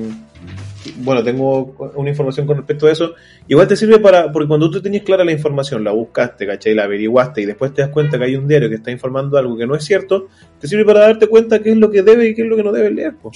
bueno, 0.97 1.23
tengo 1.23 1.75
una 1.95 2.09
información 2.09 2.45
con 2.47 2.57
respecto 2.57 2.87
a 2.87 2.91
eso. 2.91 3.13
Igual 3.47 3.67
te 3.67 3.75
sirve 3.75 3.99
para, 3.99 4.31
porque 4.31 4.47
cuando 4.47 4.69
tú 4.71 4.81
tenías 4.81 5.03
clara 5.03 5.23
la 5.25 5.31
información, 5.31 5.83
la 5.83 5.91
buscaste, 5.91 6.45
¿cachai? 6.47 6.73
La 6.73 6.83
averiguaste 6.85 7.41
y 7.41 7.45
después 7.45 7.73
te 7.73 7.81
das 7.81 7.91
cuenta 7.91 8.17
que 8.17 8.23
hay 8.25 8.35
un 8.35 8.47
diario 8.47 8.69
que 8.69 8.75
está 8.75 8.91
informando 8.91 9.37
algo 9.37 9.57
que 9.57 9.67
no 9.67 9.75
es 9.75 9.83
cierto, 9.83 10.27
te 10.59 10.67
sirve 10.67 10.85
para 10.85 11.01
darte 11.01 11.27
cuenta 11.27 11.59
qué 11.59 11.71
es 11.71 11.77
lo 11.77 11.89
que 11.91 12.01
debe 12.01 12.29
y 12.29 12.35
qué 12.35 12.43
es 12.43 12.47
lo 12.47 12.55
que 12.55 12.63
no 12.63 12.71
debe 12.71 12.91
leer, 12.91 13.13
po. 13.15 13.31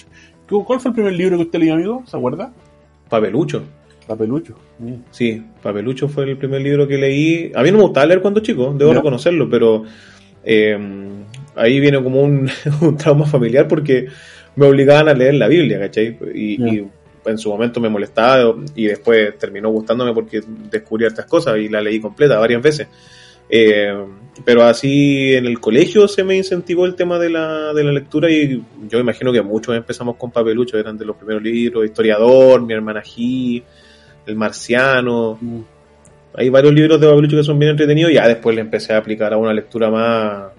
¿Cu- 0.48 0.64
¿Cuál 0.66 0.80
fue 0.80 0.90
el 0.90 0.96
primer 0.96 1.14
libro 1.14 1.38
que 1.38 1.44
usted 1.44 1.60
leyó, 1.60 1.74
amigo? 1.74 2.04
¿Se 2.06 2.16
acuerda? 2.18 2.52
Papelucho. 3.10 3.64
Papelucho. 4.08 4.56
Mm. 4.80 4.94
Sí, 5.12 5.42
Papelucho 5.62 6.08
fue 6.10 6.26
el 6.30 6.38
primer 6.38 6.62
libro 6.62 6.88
que 6.88 6.98
leí. 6.98 7.52
A 7.56 7.62
mí 7.64 7.72
no 7.72 7.78
me 7.78 7.84
gustaba 7.84 8.06
leer 8.06 8.22
cuando 8.22 8.40
chico, 8.42 8.74
debo 8.78 8.92
reconocerlo, 8.98 9.50
pero 9.50 9.84
eh, 10.44 10.78
ahí 11.56 11.80
viene 11.80 12.02
como 12.04 12.22
un, 12.22 12.50
un 12.82 12.98
trauma 12.98 13.26
familiar 13.26 13.68
porque 13.68 14.08
me 14.56 14.66
obligaban 14.66 15.08
a 15.10 15.14
leer 15.14 15.36
la 15.36 15.48
Biblia, 15.48 15.80
¿cachai? 15.80 16.18
Y, 16.34 16.58
y 16.76 16.88
en 17.26 17.38
su 17.38 17.50
momento 17.50 17.80
me 17.80 17.90
molestaba 17.90 18.56
y 18.76 18.86
después 18.86 19.38
terminó 19.38 19.70
gustándome 19.70 20.14
porque 20.14 20.42
descubrí 20.72 21.06
estas 21.06 21.26
cosas 21.26 21.58
y 21.58 21.70
la 21.70 21.82
leí 21.82 22.00
completa 22.00 22.40
varias 22.40 22.62
veces. 22.62 22.88
Eh, 23.50 23.94
pero 24.44 24.64
así 24.64 25.34
en 25.36 25.46
el 25.46 25.60
colegio 25.60 26.08
se 26.08 26.24
me 26.24 26.36
incentivó 26.36 26.86
el 26.86 26.96
tema 26.96 27.20
de 27.20 27.30
la, 27.30 27.74
de 27.74 27.84
la 27.84 27.92
lectura 27.92 28.30
y 28.32 28.64
yo 28.90 29.00
imagino 29.00 29.32
que 29.32 29.42
muchos 29.42 29.76
empezamos 29.76 30.16
con 30.16 30.32
Papelucho, 30.32 30.78
eran 30.78 30.98
de 30.98 31.06
los 31.06 31.16
primeros 31.16 31.44
libros, 31.44 31.86
Historiador, 31.86 32.62
Mi 32.66 32.74
hermana 32.74 33.04
G, 33.04 33.62
El 34.26 34.36
Marciano, 34.36 35.38
Mm. 35.40 35.60
hay 36.36 36.50
varios 36.50 36.74
libros 36.74 37.00
de 37.00 37.08
Papelucho 37.08 37.38
que 37.38 37.44
son 37.44 37.60
bien 37.60 37.72
entretenidos 37.72 38.12
y 38.12 38.16
ya 38.16 38.28
después 38.28 38.56
le 38.56 38.62
empecé 38.62 38.94
a 38.94 38.98
aplicar 38.98 39.34
a 39.34 39.38
una 39.38 39.54
lectura 39.54 39.90
más, 39.90 40.52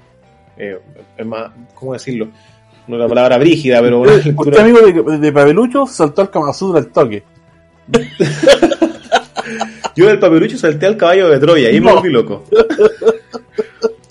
eh, 0.56 0.78
más 1.24 1.50
¿cómo 1.74 1.94
decirlo? 1.94 2.28
La 2.89 3.09
palabra 3.09 3.39
brígida, 3.39 3.80
pero 3.80 4.01
una 4.01 4.12
Usted, 4.16 4.24
lectura... 4.26 4.62
amigo 4.62 4.80
de, 4.80 5.18
de 5.18 5.32
Papelucho, 5.32 5.87
saltó 5.87 6.22
al 6.22 6.30
Kama 6.30 6.53
Sutra 6.53 6.80
al 6.80 6.89
toque. 6.89 7.22
Yo 9.97 10.07
del 10.09 10.18
Papelucho 10.18 10.59
salté 10.59 10.87
al 10.87 10.97
caballo 10.97 11.28
de 11.28 11.39
Troya, 11.39 11.70
me 11.70 11.80
No. 11.80 11.95
volví 11.95 12.11
loco. 12.11 12.45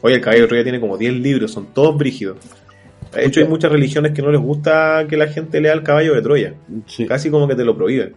Oye, 0.02 0.16
el 0.16 0.22
caballo 0.22 0.44
de 0.44 0.48
Troya 0.48 0.64
tiene 0.64 0.80
como 0.80 0.98
10 0.98 1.14
libros, 1.16 1.52
son 1.52 1.68
todos 1.74 1.98
brígidos. 1.98 2.38
De 3.14 3.26
hecho, 3.26 3.42
hay 3.42 3.48
muchas 3.48 3.72
religiones 3.72 4.12
que 4.14 4.22
no 4.22 4.32
les 4.32 4.42
gusta 4.42 5.06
que 5.08 5.18
la 5.18 5.28
gente 5.28 5.62
lea 5.62 5.74
el 5.74 5.84
caballo 5.84 6.16
de 6.16 6.22
Troya. 6.22 6.54
Sí. 6.88 7.06
Casi 7.06 7.30
como 7.30 7.48
que 7.48 7.56
te 7.56 7.64
lo 7.64 7.76
prohíben. 7.76 8.16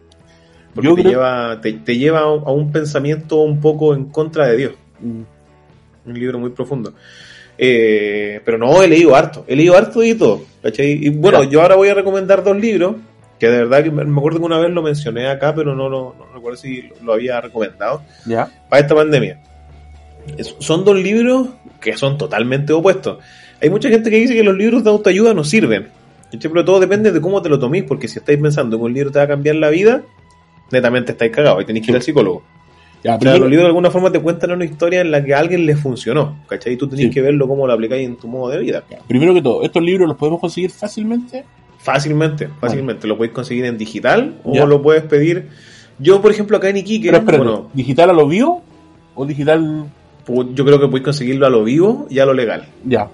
Porque 0.74 0.88
Yo 0.88 0.94
te, 0.94 1.02
creo- 1.02 1.12
lleva, 1.12 1.60
te, 1.60 1.72
te 1.72 1.96
lleva 1.98 2.20
a 2.20 2.32
un- 2.32 2.42
a 2.46 2.50
un 2.52 2.70
pensamiento 2.72 3.36
un 3.42 3.60
poco 3.60 3.94
en 3.94 4.06
contra 4.06 4.46
de 4.46 4.56
Dios. 4.56 4.72
Mm. 5.00 5.22
Un 6.10 6.14
libro 6.18 6.38
muy 6.38 6.50
profundo. 6.50 6.94
Eh, 7.58 8.40
pero 8.44 8.58
no, 8.58 8.82
he 8.82 8.88
leído 8.88 9.14
harto. 9.16 9.44
He 9.48 9.56
leído 9.56 9.76
harto 9.76 10.02
y 10.02 10.14
todo. 10.14 10.42
¿cachai? 10.62 10.92
Y 10.92 11.08
bueno, 11.10 11.44
yo 11.44 11.62
ahora 11.62 11.76
voy 11.76 11.88
a 11.88 11.94
recomendar 11.94 12.42
dos 12.44 12.56
libros. 12.56 12.96
Que 13.38 13.48
de 13.50 13.58
verdad 13.64 13.84
que 13.84 13.90
me 13.90 14.02
acuerdo 14.18 14.38
que 14.38 14.44
una 14.46 14.58
vez 14.58 14.70
lo 14.70 14.80
mencioné 14.82 15.28
acá, 15.28 15.54
pero 15.54 15.74
no, 15.74 15.90
lo- 15.90 16.14
no 16.18 16.26
recuerdo 16.34 16.56
si 16.56 16.88
lo- 17.02 17.12
había 17.12 17.40
recomendado. 17.40 18.02
Ya. 18.26 18.48
para 18.70 18.80
esta 18.80 18.94
pandemia. 18.94 19.40
Es- 20.38 20.56
son 20.58 20.84
dos 20.86 20.96
libros 20.96 21.48
que 21.80 21.96
son 21.98 22.16
totalmente 22.16 22.72
opuestos. 22.72 23.18
Hay 23.60 23.68
mucha 23.70 23.88
gente 23.90 24.10
que 24.10 24.16
dice 24.16 24.34
que 24.34 24.42
los 24.42 24.56
libros 24.56 24.84
de 24.84 24.90
autoayuda 24.90 25.34
no 25.34 25.44
sirven. 25.44 25.88
Pero 26.40 26.64
todo 26.64 26.80
depende 26.80 27.12
de 27.12 27.20
cómo 27.20 27.40
te 27.42 27.48
lo 27.48 27.58
toméis, 27.58 27.84
porque 27.86 28.08
si 28.08 28.18
estáis 28.18 28.38
pensando 28.38 28.76
que 28.78 28.84
un 28.84 28.92
libro 28.94 29.10
te 29.10 29.18
va 29.18 29.24
a 29.26 29.28
cambiar 29.28 29.56
la 29.56 29.68
vida, 29.70 30.02
netamente 30.72 31.12
estáis 31.12 31.30
cagados 31.32 31.62
y 31.62 31.66
tenéis 31.66 31.84
que 31.86 31.92
ir 31.92 31.96
al 31.96 32.02
psicólogo. 32.02 32.42
Ya, 33.06 33.12
O 33.12 33.14
sea, 33.14 33.18
primero- 33.20 33.38
los 33.40 33.50
libros 33.50 33.64
de 33.64 33.68
alguna 33.68 33.90
forma 33.92 34.10
te 34.10 34.18
cuentan 34.20 34.50
una 34.50 34.64
historia 34.64 35.00
en 35.00 35.10
la 35.12 35.22
que 35.24 35.32
a 35.32 35.38
alguien 35.38 35.64
le 35.64 35.76
funcionó, 35.76 36.38
¿cachai? 36.48 36.72
Y 36.72 36.76
tú 36.76 36.88
tenés 36.88 37.04
Sí. 37.06 37.10
que 37.12 37.22
verlo 37.22 37.46
cómo 37.46 37.64
lo 37.66 37.72
aplicáis 37.72 38.04
en 38.04 38.16
tu 38.16 38.26
modo 38.26 38.50
de 38.50 38.58
vida. 38.58 38.82
primero 39.06 39.32
que 39.32 39.42
todo, 39.42 39.62
¿estos 39.62 39.80
libros 39.82 40.08
los 40.08 40.16
podemos 40.16 40.40
conseguir 40.40 40.70
fácilmente? 40.70 41.44
Fácilmente, 41.78 42.48
fácilmente. 42.60 43.06
Lo 43.06 43.16
podéis 43.16 43.32
conseguir 43.32 43.64
en 43.66 43.78
digital 43.78 44.34
o 44.42 44.66
lo 44.66 44.82
puedes 44.82 45.04
pedir. 45.04 45.46
Yo, 46.00 46.20
por 46.20 46.32
ejemplo, 46.32 46.56
acá 46.56 46.68
en 46.68 46.78
Iquique, 46.78 47.06
Pero 47.08 47.18
espérate, 47.18 47.44
bueno, 47.44 47.70
¿digital 47.74 48.10
a 48.10 48.12
lo 48.12 48.26
vivo 48.26 48.62
o 49.14 49.24
digital 49.24 49.84
yo 50.26 50.64
creo 50.64 50.80
que 50.80 50.86
podéis 50.86 51.04
conseguirlo 51.04 51.46
a 51.46 51.50
lo 51.50 51.62
vivo 51.62 52.08
y 52.10 52.18
a 52.18 52.26
lo 52.26 52.34
legal. 52.34 52.66
ya? 52.84 53.08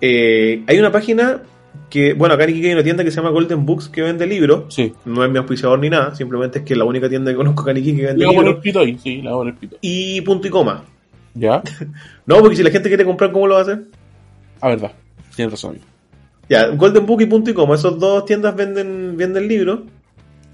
Eh, 0.00 0.62
hay 0.66 0.78
una 0.78 0.90
página 0.90 1.42
que, 1.88 2.14
bueno, 2.14 2.34
acá 2.34 2.44
en 2.44 2.50
Iquique 2.50 2.68
hay 2.68 2.74
una 2.74 2.82
tienda 2.82 3.04
que 3.04 3.10
se 3.10 3.16
llama 3.16 3.30
Golden 3.30 3.66
Books 3.66 3.88
que 3.88 4.02
vende 4.02 4.26
libros. 4.26 4.72
Sí. 4.74 4.92
No 5.04 5.24
es 5.24 5.30
mi 5.30 5.38
auspiciador 5.38 5.78
ni 5.78 5.90
nada, 5.90 6.14
simplemente 6.14 6.60
es 6.60 6.64
que 6.64 6.74
es 6.74 6.78
la 6.78 6.84
única 6.84 7.08
tienda 7.08 7.30
que 7.30 7.36
conozco 7.36 7.62
acá 7.62 7.72
en 7.72 7.76
Iquique 7.78 8.00
que 8.00 8.06
vende 8.06 8.26
libros. 8.26 8.62
sí. 9.02 9.22
Y 9.80 10.20
punto 10.22 10.46
y 10.46 10.50
coma. 10.50 10.84
Ya, 11.34 11.62
No, 12.26 12.38
porque 12.40 12.56
si 12.56 12.62
la 12.62 12.70
gente 12.70 12.88
quiere 12.88 13.04
comprar, 13.04 13.32
¿cómo 13.32 13.46
lo 13.46 13.54
va 13.54 13.60
a 13.60 13.62
hacer? 13.62 13.84
a 14.60 14.68
verdad, 14.68 14.92
tienes 15.34 15.52
razón. 15.52 15.78
Ya, 16.48 16.66
Golden 16.68 17.06
Book 17.06 17.22
y 17.22 17.26
punto 17.26 17.50
y 17.50 17.54
coma. 17.54 17.76
Esas 17.76 17.98
dos 17.98 18.24
tiendas 18.24 18.54
venden, 18.54 19.16
venden 19.16 19.48
libros. 19.48 19.80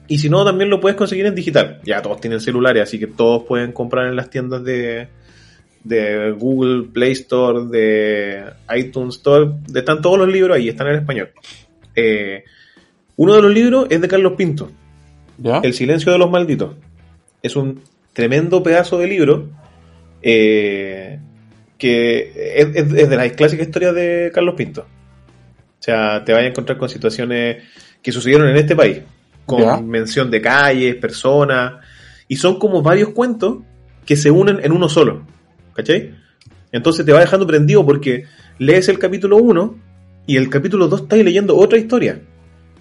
Y 0.09 0.19
si 0.19 0.29
no, 0.29 0.45
también 0.45 0.71
lo 0.71 0.81
puedes 0.81 0.97
conseguir 0.97 1.27
en 1.27 1.35
digital. 1.35 1.81
Ya 1.85 2.01
todos 2.03 2.21
tienen 2.21 2.41
celulares, 2.41 2.83
así 2.83 2.99
que 2.99 3.07
todos 3.07 3.43
pueden 3.45 3.73
comprar 3.73 4.07
en 4.07 4.15
las 4.15 4.31
tiendas 4.31 4.63
de, 4.63 5.09
de 5.89 6.33
Google 6.33 6.89
Play 6.93 7.13
Store, 7.13 7.67
de 7.71 8.45
iTunes 8.77 9.17
Store. 9.17 9.51
Están 9.75 10.01
todos 10.03 10.19
los 10.19 10.29
libros 10.29 10.57
ahí, 10.57 10.69
están 10.69 10.89
en 10.89 10.97
español. 10.97 11.31
Eh, 11.95 12.45
uno 13.17 13.35
de 13.37 13.43
los 13.43 13.53
libros 13.53 13.87
es 13.91 14.01
de 14.01 14.09
Carlos 14.09 14.35
Pinto, 14.37 14.71
¿Ya? 15.39 15.59
El 15.63 15.73
silencio 15.75 16.13
de 16.13 16.19
los 16.19 16.31
malditos. 16.31 16.75
Es 17.43 17.57
un 17.57 17.81
tremendo 18.13 18.63
pedazo 18.63 18.99
de 18.99 19.07
libro 19.07 19.49
eh, 20.23 21.19
que 21.79 22.33
es, 22.57 22.67
es- 22.75 22.93
es 22.93 23.09
de 23.11 23.17
las 23.17 23.33
clásicas 23.33 23.67
historias 23.67 23.95
de 23.95 24.31
Carlos 24.35 24.55
Pinto. 24.57 24.83
O 24.83 25.83
sea, 25.83 26.25
te 26.25 26.33
vas 26.33 26.43
a 26.43 26.47
encontrar 26.47 26.79
con 26.79 26.89
situaciones 26.89 27.59
que 28.03 28.13
sucedieron 28.13 28.49
en 28.49 28.57
este 28.57 28.75
país, 28.75 29.01
con 29.45 29.61
Ya. 29.61 29.77
mención 29.81 30.31
de 30.31 30.41
calles, 30.41 30.95
personas, 30.97 31.75
y 32.29 32.37
son 32.37 32.59
como 32.59 32.83
varios 32.83 33.11
cuentos 33.11 33.59
que 34.05 34.17
se 34.17 34.31
unen 34.31 34.61
en 34.63 34.73
uno 34.73 34.89
solo. 34.89 35.23
¿Cachai? 35.77 36.15
Entonces 36.73 37.05
te 37.05 37.13
va 37.13 37.21
dejando 37.21 37.47
prendido 37.47 37.85
porque 37.85 38.25
lees 38.59 38.89
el 38.89 38.99
capítulo 38.99 39.37
1 39.37 39.77
y 40.27 40.37
el 40.37 40.49
capítulo 40.49 40.89
2 40.89 41.03
estáis 41.03 41.25
leyendo 41.25 41.57
otra 41.57 41.79
historia. 41.79 42.21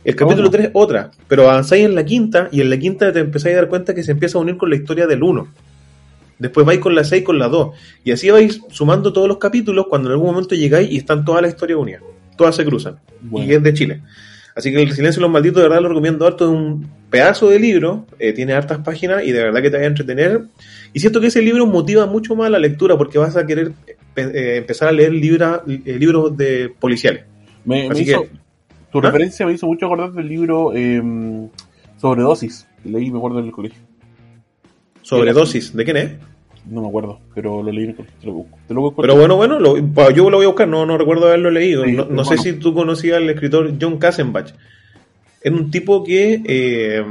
El 0.04 0.16
capítulo 0.16 0.48
Oh. 0.48 0.52
3 0.52 0.70
otra, 0.74 1.12
pero 1.28 1.50
avanzáis 1.50 1.86
en 1.86 1.96
la 1.96 2.06
quinta 2.06 2.48
y 2.52 2.62
en 2.62 2.70
la 2.70 2.78
quinta 2.78 3.12
te 3.12 3.20
empezáis 3.20 3.56
a 3.56 3.60
dar 3.60 3.70
cuenta 3.70 3.94
que 3.94 4.04
se 4.04 4.12
empieza 4.12 4.38
a 4.38 4.42
unir 4.42 4.58
con 4.58 4.70
la 4.70 4.76
historia 4.76 5.08
del 5.08 5.24
1. 5.24 5.48
Después 6.38 6.66
vais 6.66 6.80
con 6.80 6.96
la 6.96 7.04
6 7.04 7.24
con 7.24 7.40
la 7.40 7.48
2. 7.48 7.76
Y 8.04 8.12
así 8.12 8.30
vais 8.30 8.62
sumando 8.70 9.14
todos 9.14 9.28
los 9.28 9.38
capítulos 9.38 9.88
cuando 9.90 10.10
en 10.10 10.14
algún 10.14 10.28
momento 10.32 10.56
llegáis 10.56 10.92
y 10.92 10.98
están 10.98 11.26
todas 11.26 11.42
las 11.42 11.52
historias 11.52 11.80
unidas. 11.80 12.02
Todas 12.38 12.56
se 12.56 12.66
cruzan. 12.66 12.98
Bueno. 13.22 13.48
Y 13.48 13.56
es 13.56 13.64
de 13.64 13.74
Chile. 13.74 14.02
Así 14.56 14.72
que 14.72 14.82
El 14.82 14.92
Silencio 14.92 15.20
de 15.20 15.24
los 15.24 15.32
Malditos, 15.32 15.62
de 15.62 15.70
verdad 15.70 15.82
lo 15.82 15.90
recomiendo 15.90 16.26
harto. 16.26 16.46
Es 16.46 16.52
un 16.52 16.90
pedazo 17.16 17.50
de 17.50 17.60
libro, 17.60 18.06
eh, 18.20 18.34
tiene 18.34 18.54
hartas 18.54 18.80
páginas 18.80 19.24
y 19.24 19.32
de 19.32 19.44
verdad 19.44 19.62
que 19.62 19.70
te 19.72 19.78
va 19.78 19.84
a 19.84 19.88
entretener. 19.88 20.42
Y 20.94 21.00
siento 21.00 21.20
que 21.22 21.28
ese 21.28 21.42
libro 21.42 21.66
motiva 21.66 22.06
mucho 22.06 22.36
más 22.36 22.50
la 22.50 22.60
lectura 22.60 22.98
porque 22.98 23.18
vas 23.18 23.36
a 23.38 23.46
querer 23.46 23.72
eh, 24.18 24.56
empezar 24.58 24.88
a 24.88 24.92
leer 24.92 25.12
libra- 25.14 25.62
eh, 25.68 25.98
libros 26.00 26.36
de 26.38 26.72
policiales. 26.80 27.24
Me, 27.66 27.84
me 27.88 27.90
Así 27.94 28.04
hizo, 28.04 28.22
que- 28.24 28.30
tu 28.92 29.00
¿Ah? 29.00 29.02
referencia 29.02 29.46
me 29.46 29.54
hizo 29.54 29.66
mucho 29.68 29.86
acordar 29.86 30.12
del 30.14 30.28
libro 30.28 30.72
eh, 30.76 31.02
Sobredosis, 31.98 32.68
que 32.84 32.90
leí, 32.90 33.10
me 33.12 33.18
acuerdo 33.18 33.40
en 33.40 33.46
el 33.46 33.52
colegio. 33.52 33.80
Sobredosis, 35.02 35.74
¿de 35.76 35.84
quién 35.86 35.98
es? 35.98 36.12
No 36.70 36.82
me 36.82 36.88
acuerdo, 36.88 37.20
pero 37.36 37.62
lo 37.62 37.72
leí 37.72 37.84
en 37.84 37.90
el 37.92 37.96
colegio, 37.96 38.18
te 38.20 38.26
lo 38.28 38.34
busco. 38.34 38.58
Te 38.68 38.74
lo 38.74 38.82
busco 38.82 39.02
Pero 39.02 39.16
bueno, 39.16 39.36
bueno, 39.36 39.60
lo- 39.60 39.78
yo 40.12 40.30
lo 40.30 40.38
voy 40.38 40.46
a 40.46 40.50
buscar, 40.50 40.68
no, 40.68 40.86
no 40.86 40.98
recuerdo 40.98 41.28
haberlo 41.28 41.52
leído. 41.52 41.84
Sí, 41.86 41.92
no 41.92 42.06
no 42.06 42.26
sé 42.26 42.38
si 42.38 42.54
tú 42.54 42.74
conocías 42.74 43.18
al 43.18 43.30
escritor 43.30 43.72
John 43.80 43.98
Kassenbach. 44.00 44.52
Es 45.46 45.52
un 45.54 45.70
tipo 45.70 46.04
que, 46.04 46.42
eh, 46.46 47.06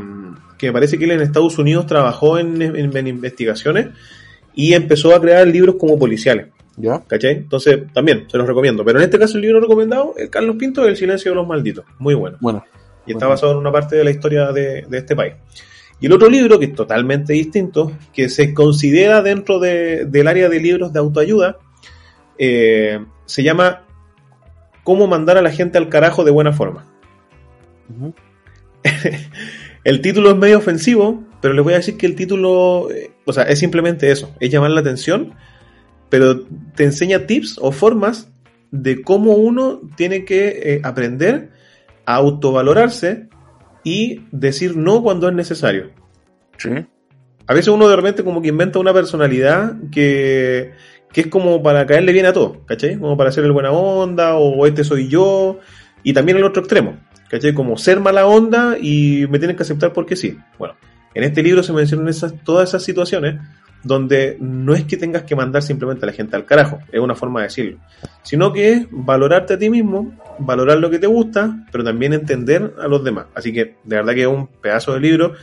que 0.59 0.67
me 0.67 0.73
parece 0.73 0.99
que 0.99 1.05
él 1.05 1.13
en 1.13 1.21
Estados 1.21 1.57
Unidos 1.59 1.87
trabajó 1.87 2.39
en, 2.39 2.61
en- 2.61 2.97
en 2.97 3.07
investigaciones 3.07 3.89
y 4.55 4.73
empezó 4.75 5.15
a 5.15 5.21
crear 5.21 5.47
libros 5.47 5.77
como 5.79 5.99
policiales. 5.99 6.49
¿Ya? 6.77 7.01
¿Cachai? 7.07 7.33
Entonces, 7.37 7.83
también 7.93 8.25
se 8.29 8.37
los 8.37 8.49
recomiendo. 8.49 8.85
Pero 8.85 8.99
en 8.99 9.05
este 9.05 9.17
caso, 9.21 9.37
el 9.37 9.43
libro 9.43 9.61
recomendado, 9.61 10.15
el 10.17 10.29
Carlos 10.29 10.57
Pinto, 10.59 10.85
El 10.85 10.97
silencio 10.97 11.31
de 11.31 11.37
los 11.37 11.47
malditos. 11.47 11.85
Muy 12.01 12.15
bueno. 12.15 12.37
Bueno, 12.41 12.65
Y 13.07 13.13
está 13.13 13.27
Bueno. 13.27 13.29
basado 13.37 13.53
en 13.53 13.59
una 13.59 13.71
parte 13.71 13.95
de 13.95 14.03
la 14.05 14.11
historia 14.11 14.51
de, 14.51 14.83
de 14.89 14.99
este 14.99 15.15
país. 15.15 15.35
Y 16.01 16.07
el 16.07 16.13
otro 16.13 16.29
libro, 16.29 16.59
que 16.59 16.65
es 16.67 16.75
totalmente 16.75 17.33
distinto, 17.35 17.93
que 18.13 18.29
se 18.29 18.53
considera 18.53 19.23
dentro 19.23 19.61
de- 19.61 20.07
del 20.07 20.27
área 20.27 20.49
de 20.49 20.59
libros 20.59 20.93
de 20.93 20.99
autoayuda, 20.99 21.59
eh, 22.39 22.99
se 23.27 23.43
llama 23.45 23.85
Cómo 24.83 25.07
mandar 25.07 25.39
a 25.39 25.43
la 25.43 25.51
gente 25.53 25.79
al 25.79 25.89
carajo 25.89 26.25
de 26.25 26.31
buena 26.33 26.53
forma. 26.53 26.85
El 29.85 30.01
título 30.01 30.31
es 30.31 30.37
medio 30.37 30.59
ofensivo, 30.59 31.25
pero 31.43 31.53
les 31.53 31.63
voy 31.63 31.75
a 31.75 31.77
decir 31.77 31.99
que 31.99 32.07
el 32.07 32.15
título, 32.15 32.91
eh, 32.91 33.11
o 33.27 33.33
sea, 33.35 33.45
es 33.45 33.59
simplemente 33.59 34.11
eso, 34.11 34.35
es 34.41 34.51
llamar 34.51 34.71
la 34.71 34.81
atención, 34.81 35.35
pero 36.09 36.41
te 36.75 36.85
enseña 36.85 37.27
tips 37.27 37.59
o 37.61 37.71
formas 37.71 38.33
de 38.71 39.03
cómo 39.03 39.33
uno 39.33 39.83
tiene 39.97 40.25
que 40.25 40.49
eh, 40.49 40.81
aprender 40.83 41.51
a 42.07 42.15
autovalorarse 42.15 43.29
y 43.85 44.23
decir 44.33 44.75
no 44.75 45.03
cuando 45.03 45.29
es 45.29 45.35
necesario. 45.35 45.91
Sí. 46.57 46.71
A 47.47 47.53
veces 47.53 47.69
uno 47.69 47.89
de 47.89 47.97
repente 47.97 48.25
como 48.25 48.41
que 48.41 48.49
inventa 48.49 48.79
una 48.79 48.95
personalidad 48.95 49.77
que, 49.93 50.73
que 51.13 51.21
es 51.23 51.27
como 51.27 51.63
para 51.63 51.85
caerle 51.87 52.13
bien 52.13 52.25
a 52.25 52.33
todo, 52.33 52.65
¿cachai? 52.65 52.99
Como 52.99 53.19
para 53.19 53.31
ser 53.31 53.45
el 53.45 53.53
buena 53.53 53.71
onda 53.71 54.37
o 54.37 54.67
este 54.67 54.83
soy 54.83 55.09
yo. 55.09 55.61
Y 56.03 56.15
también 56.15 56.39
el 56.39 56.45
otro 56.45 56.63
extremo, 56.63 56.97
¿cachai? 57.29 57.55
Como 57.55 57.77
ser 57.77 58.01
mala 58.01 58.27
onda 58.27 58.77
y 58.81 59.27
me 59.29 59.39
tienen 59.39 59.57
que 59.57 59.63
aceptar 59.63 59.93
porque 59.93 60.17
sí. 60.17 60.39
Bueno, 60.59 60.75
en 61.15 61.25
este 61.25 61.43
libro 61.43 61.63
se 61.63 61.73
mencionan 61.73 62.09
esas, 62.09 62.35
todas 62.45 62.69
esas 62.69 62.83
situaciones 62.83 63.37
donde 63.85 64.39
no 64.41 64.75
es 64.75 64.85
que 64.85 64.97
tengas 64.97 65.25
que 65.25 65.37
mandar 65.37 65.63
simplemente 65.63 66.05
a 66.05 66.07
la 66.07 66.13
gente 66.13 66.35
al 66.35 66.47
carajo, 66.47 66.81
es 66.91 67.01
una 67.01 67.15
forma 67.15 67.41
de 67.41 67.49
decirlo, 67.49 67.79
sino 68.23 68.53
que 68.53 68.73
es 68.73 68.87
valorarte 68.91 69.55
a 69.55 69.59
ti 69.59 69.69
mismo, 69.69 70.19
valorar 70.39 70.79
lo 70.79 70.91
que 70.91 70.99
te 70.99 71.07
gusta, 71.07 71.67
pero 71.71 71.85
también 71.85 72.15
entender 72.15 72.75
a 72.81 72.89
los 72.89 73.05
demás. 73.05 73.27
Así 73.35 73.53
que 73.53 73.77
de 73.85 73.97
verdad 73.97 74.15
que 74.15 74.23
es 74.23 74.27
un 74.27 74.47
pedazo 74.47 74.95
de 74.95 75.01
libro 75.01 75.35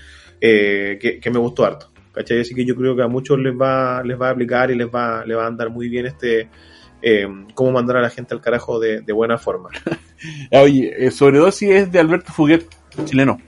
eh, 0.41 0.97
que, 1.21 1.29
me 1.29 1.37
gustó 1.37 1.65
harto. 1.65 1.91
¿cachai? 2.13 2.41
Así 2.41 2.55
que 2.55 2.65
yo 2.65 2.75
creo 2.75 2.95
que 2.95 3.03
a 3.03 3.07
muchos 3.07 3.39
les 3.39 3.53
va, 3.53 4.03
les 4.03 4.19
va 4.19 4.29
a 4.29 4.31
aplicar 4.31 4.71
y 4.71 4.75
les 4.75 4.87
va, 4.87 5.23
les 5.25 5.37
va 5.37 5.43
a 5.43 5.47
andar 5.47 5.69
muy 5.69 5.87
bien 5.87 6.07
este 6.07 6.49
eh, 7.01 7.27
cómo 7.53 7.71
mandar 7.71 7.97
a 7.97 8.01
la 8.01 8.09
gente 8.09 8.33
al 8.33 8.41
carajo 8.41 8.79
de, 8.79 9.01
de 9.01 9.13
buena 9.13 9.37
forma. 9.37 9.69
Oye, 10.51 10.93
eh, 10.97 11.11
Sobredosis 11.11 11.69
es 11.69 11.91
de 11.91 11.99
Alberto 11.99 12.31
Fuguet, 12.31 12.65
chileno. 13.05 13.39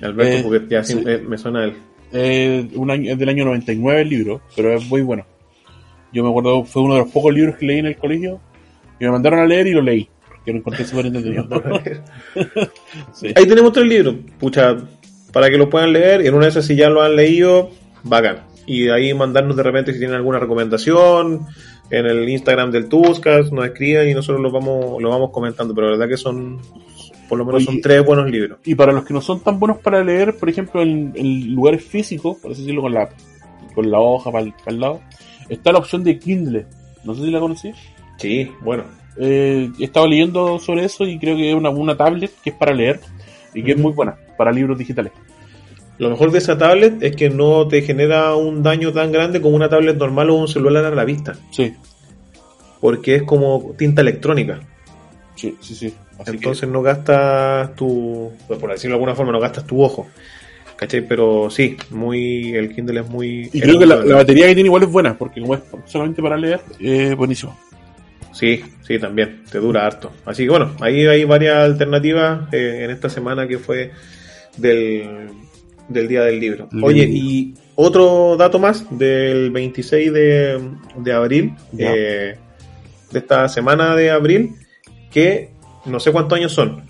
Alberto 0.00 0.32
eh, 0.32 0.42
Fuguet, 0.42 0.68
ya 0.68 0.84
sí, 0.84 0.96
me 0.96 1.38
suena 1.38 1.64
él. 1.64 1.74
Eh, 2.12 2.68
un 2.74 2.90
año, 2.90 3.10
es 3.12 3.18
del 3.18 3.28
año 3.28 3.44
99 3.46 4.02
el 4.02 4.08
libro, 4.08 4.40
pero 4.54 4.72
es 4.74 4.86
muy 4.88 5.00
bueno. 5.02 5.24
Yo 6.12 6.22
me 6.22 6.28
acuerdo, 6.28 6.64
fue 6.64 6.82
uno 6.82 6.94
de 6.94 7.00
los 7.00 7.10
pocos 7.10 7.32
libros 7.32 7.56
que 7.56 7.66
leí 7.66 7.78
en 7.78 7.86
el 7.86 7.96
colegio 7.96 8.40
y 9.00 9.04
me 9.04 9.10
mandaron 9.10 9.40
a 9.40 9.46
leer 9.46 9.66
y 9.66 9.72
lo 9.72 9.80
leí, 9.80 10.08
porque 10.28 10.52
lo 10.52 10.58
encontré 10.58 10.84
súper 10.84 11.06
entretenido. 11.06 11.48
sí. 13.14 13.28
Ahí 13.34 13.46
tenemos 13.46 13.72
tres 13.72 13.86
libros, 13.86 14.16
pucha, 14.38 14.76
para 15.32 15.48
que 15.48 15.56
lo 15.56 15.70
puedan 15.70 15.92
leer 15.92 16.22
y 16.22 16.26
en 16.26 16.34
una 16.34 16.44
de 16.44 16.50
esas 16.50 16.66
si 16.66 16.76
ya 16.76 16.90
lo 16.90 17.02
han 17.02 17.16
leído, 17.16 17.70
bacán. 18.02 18.42
Y 18.66 18.90
ahí 18.90 19.12
mandarnos 19.14 19.56
de 19.56 19.62
repente 19.62 19.92
si 19.92 19.98
tienen 19.98 20.16
alguna 20.16 20.38
recomendación 20.38 21.46
en 21.92 22.06
el 22.06 22.26
Instagram 22.26 22.70
del 22.70 22.88
Tuscas, 22.88 23.52
nos 23.52 23.66
escriben 23.66 24.08
y 24.08 24.14
nosotros 24.14 24.40
lo 24.40 24.50
vamos, 24.50 25.00
lo 25.00 25.10
vamos 25.10 25.30
comentando, 25.30 25.74
pero 25.74 25.88
la 25.88 25.92
verdad 25.92 26.08
que 26.08 26.16
son 26.16 26.58
por 27.28 27.38
lo 27.38 27.44
menos 27.44 27.58
Oye, 27.58 27.66
son 27.66 27.80
tres 27.82 28.04
buenos 28.04 28.30
libros. 28.30 28.58
Y 28.64 28.74
para 28.74 28.92
los 28.92 29.04
que 29.04 29.12
no 29.12 29.20
son 29.20 29.40
tan 29.40 29.58
buenos 29.60 29.78
para 29.78 30.02
leer, 30.02 30.36
por 30.36 30.48
ejemplo, 30.48 30.82
en, 30.82 31.12
en 31.14 31.54
lugares 31.54 31.84
físicos, 31.84 32.38
por 32.38 32.52
así 32.52 32.62
decirlo, 32.62 32.80
con 32.80 32.94
la, 32.94 33.10
con 33.74 33.90
la 33.90 34.00
hoja 34.00 34.32
para 34.32 34.44
el, 34.44 34.52
para 34.52 34.70
el, 34.70 34.80
lado, 34.80 35.00
está 35.50 35.70
la 35.72 35.78
opción 35.78 36.02
de 36.02 36.18
Kindle. 36.18 36.66
No 37.04 37.14
sé 37.14 37.22
si 37.22 37.30
la 37.30 37.40
conocí. 37.40 37.72
Sí, 38.16 38.50
bueno. 38.62 38.84
Eh, 39.18 39.70
he 39.78 39.84
estado 39.84 40.06
leyendo 40.06 40.58
sobre 40.58 40.86
eso 40.86 41.04
y 41.04 41.18
creo 41.18 41.36
que 41.36 41.50
es 41.50 41.54
una, 41.54 41.68
una 41.68 41.94
tablet 41.94 42.32
que 42.42 42.50
es 42.50 42.56
para 42.56 42.72
leer 42.72 43.00
y 43.52 43.62
que 43.62 43.72
uh 43.72 43.74
-huh. 43.74 43.76
es 43.76 43.82
muy 43.82 43.92
buena 43.92 44.16
para 44.38 44.50
libros 44.50 44.78
digitales. 44.78 45.12
Lo 46.02 46.10
mejor 46.10 46.32
de 46.32 46.38
esa 46.38 46.58
tablet 46.58 47.00
es 47.00 47.14
que 47.14 47.30
no 47.30 47.68
te 47.68 47.80
genera 47.80 48.34
un 48.34 48.60
daño 48.60 48.92
tan 48.92 49.12
grande 49.12 49.40
como 49.40 49.54
una 49.54 49.68
tablet 49.68 49.96
normal 49.96 50.30
o 50.30 50.34
un 50.34 50.48
celular 50.48 50.84
a 50.84 50.90
la 50.90 51.04
vista. 51.04 51.36
Sí. 51.52 51.76
Porque 52.80 53.14
es 53.14 53.22
como 53.22 53.72
tinta 53.78 54.00
electrónica. 54.00 54.58
Sí, 55.36 55.56
sí, 55.60 55.76
sí. 55.76 55.94
Así 56.18 56.32
Entonces 56.32 56.66
que... 56.66 56.72
no 56.72 56.82
gastas 56.82 57.76
tu, 57.76 58.32
pues 58.48 58.58
por 58.58 58.72
decirlo 58.72 58.94
de 58.94 58.96
alguna 58.96 59.14
forma, 59.14 59.30
no 59.30 59.38
gastas 59.38 59.64
tu 59.64 59.80
ojo. 59.80 60.08
¿Cachai? 60.74 61.06
Pero 61.06 61.48
sí, 61.50 61.76
muy 61.90 62.52
el 62.52 62.74
Kindle 62.74 63.02
es 63.02 63.08
muy... 63.08 63.48
Y 63.52 63.60
creo 63.60 63.78
que 63.78 63.86
la, 63.86 64.04
la, 64.04 64.16
batería 64.16 64.48
que 64.48 64.54
tiene 64.54 64.66
igual 64.66 64.82
es 64.82 64.90
buena, 64.90 65.16
porque 65.16 65.40
como 65.40 65.54
es 65.54 65.60
solamente 65.86 66.20
para 66.20 66.36
leer, 66.36 66.62
es 66.80 67.14
buenísimo. 67.14 67.56
Sí, 68.32 68.60
sí, 68.84 68.98
también, 68.98 69.44
te 69.48 69.58
dura 69.58 69.86
harto. 69.86 70.10
Así 70.24 70.42
que 70.42 70.50
bueno, 70.50 70.74
ahí 70.80 71.06
hay 71.06 71.22
varias 71.22 71.58
alternativas 71.58 72.52
eh, 72.52 72.80
en 72.82 72.90
esta 72.90 73.08
semana 73.08 73.46
que 73.46 73.60
fue 73.60 73.92
del, 74.56 75.28
del 75.88 76.08
Día 76.08 76.22
del 76.22 76.40
Libro. 76.40 76.68
Oye, 76.82 77.04
y 77.04 77.54
otro 77.74 78.36
dato 78.36 78.58
más 78.58 78.86
del 78.90 79.50
26 79.50 80.12
de, 80.12 80.60
de 80.96 81.12
abril, 81.12 81.54
eh, 81.78 82.36
de 83.10 83.18
esta 83.18 83.48
semana 83.48 83.94
de 83.96 84.10
abril, 84.10 84.54
que 85.10 85.50
no 85.86 86.00
sé 86.00 86.12
cuántos 86.12 86.38
años 86.38 86.52
son, 86.52 86.82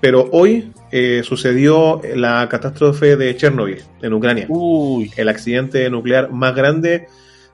pero 0.00 0.28
hoy 0.32 0.70
eh, 0.92 1.22
sucedió 1.24 2.00
la 2.14 2.48
catástrofe 2.48 3.16
de 3.16 3.36
Chernobyl 3.36 3.82
en 4.02 4.12
Ucrania. 4.12 4.46
Uy. 4.48 5.10
El 5.16 5.28
accidente 5.28 5.88
nuclear 5.90 6.30
más 6.30 6.54
grande 6.54 7.06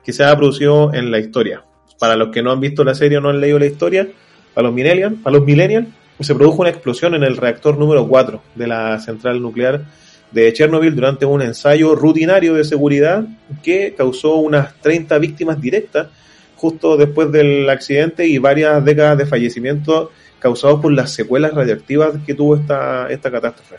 que 0.04 0.12
se 0.12 0.24
ha 0.24 0.36
producido 0.36 0.92
en 0.92 1.10
la 1.10 1.18
historia. 1.18 1.64
Para 1.98 2.16
los 2.16 2.30
que 2.30 2.42
no 2.42 2.50
han 2.50 2.60
visto 2.60 2.82
la 2.82 2.94
serie 2.94 3.18
o 3.18 3.20
no 3.20 3.28
han 3.28 3.40
leído 3.40 3.58
la 3.58 3.66
historia, 3.66 4.08
para 4.54 4.66
los 4.66 4.74
millennials, 4.74 5.14
para 5.22 5.36
los 5.36 5.46
millennials 5.46 5.86
se 6.20 6.34
produjo 6.34 6.60
una 6.60 6.70
explosión 6.70 7.14
en 7.14 7.22
el 7.22 7.36
reactor 7.36 7.78
número 7.78 8.06
4 8.06 8.42
de 8.54 8.66
la 8.66 8.98
central 8.98 9.40
nuclear 9.40 9.84
de 10.32 10.52
Chernobyl 10.52 10.94
durante 10.94 11.26
un 11.26 11.42
ensayo 11.42 11.94
rutinario 11.94 12.54
de 12.54 12.64
seguridad 12.64 13.24
que 13.62 13.94
causó 13.96 14.36
unas 14.36 14.74
30 14.80 15.18
víctimas 15.18 15.60
directas 15.60 16.08
justo 16.56 16.96
después 16.96 17.32
del 17.32 17.68
accidente 17.68 18.26
y 18.26 18.38
varias 18.38 18.84
décadas 18.84 19.18
de 19.18 19.26
fallecimiento 19.26 20.10
causados 20.38 20.80
por 20.80 20.92
las 20.92 21.10
secuelas 21.10 21.54
radioactivas 21.54 22.14
que 22.26 22.34
tuvo 22.34 22.56
esta, 22.56 23.08
esta 23.10 23.30
catástrofe. 23.30 23.76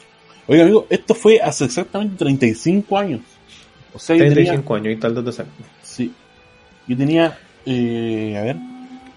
Oiga, 0.47 0.63
amigo, 0.63 0.87
esto 0.89 1.13
fue 1.13 1.39
hace 1.39 1.65
exactamente 1.65 2.15
35 2.17 2.97
años. 2.97 3.21
O 3.93 3.99
sea, 3.99 4.15
35 4.17 4.61
tenía... 4.61 4.89
años 4.89 4.97
y 4.97 4.99
tal 4.99 5.15
dato 5.15 5.29
exacto. 5.29 5.63
Sí. 5.83 6.11
Yo 6.87 6.97
tenía, 6.97 7.37
eh, 7.65 8.35
a 8.37 8.41
ver, 8.41 8.55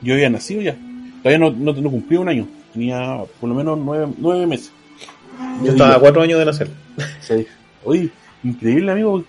yo 0.01 0.14
había 0.14 0.30
nacido 0.30 0.61
ya. 0.61 0.76
Todavía 1.22 1.39
no, 1.39 1.51
no, 1.51 1.72
no 1.72 1.91
cumplí 1.91 2.16
un 2.16 2.28
año. 2.28 2.47
Tenía 2.72 3.18
por 3.41 3.49
lo 3.49 3.55
menos 3.55 3.78
nueve, 3.78 4.12
nueve 4.18 4.47
meses. 4.47 4.72
Yo, 5.62 5.72
estaba 5.72 5.95
a 5.95 5.99
cuatro 5.99 6.22
años 6.22 6.39
de 6.39 6.45
nacer. 6.45 6.68
Sí. 7.20 7.47
Oye, 7.85 8.11
increíble, 8.43 8.93
amigo, 8.93 9.24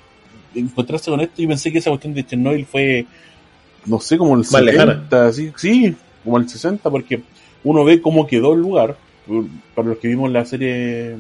encontrarse 0.54 1.12
con 1.12 1.22
esto. 1.22 1.42
Yo 1.42 1.48
pensé 1.48 1.72
que 1.72 1.80
esa 1.80 1.90
cuestión 1.90 2.14
de 2.14 2.26
Chernobyl 2.26 2.66
fue, 2.66 3.06
no 3.86 4.00
sé, 4.00 4.18
como 4.18 4.34
el 4.34 4.40
Más 4.40 4.50
60, 4.50 5.34
sí, 5.34 5.52
sí, 5.56 5.96
como 6.24 6.38
el 6.38 6.50
60, 6.50 6.90
porque 6.90 7.22
uno 7.64 7.84
ve 7.84 8.02
cómo 8.02 8.28
quedó 8.28 8.54
el 8.54 8.62
lugar, 8.62 8.98
para 9.74 9.88
los 9.90 9.98
que 9.98 10.08
vimos 10.08 10.32
la 10.32 10.46
serie 10.46 11.16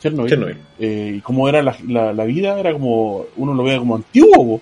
Chernobyl, 0.00 0.30
Chernobyl. 0.30 0.56
Eh, 0.78 1.14
y 1.16 1.20
cómo 1.20 1.48
era 1.48 1.62
la, 1.62 1.76
la, 1.86 2.12
la, 2.12 2.24
vida, 2.24 2.58
era 2.58 2.72
como, 2.72 3.26
uno 3.36 3.54
lo 3.54 3.62
ve 3.62 3.78
como 3.78 3.96
antiguo. 3.96 4.60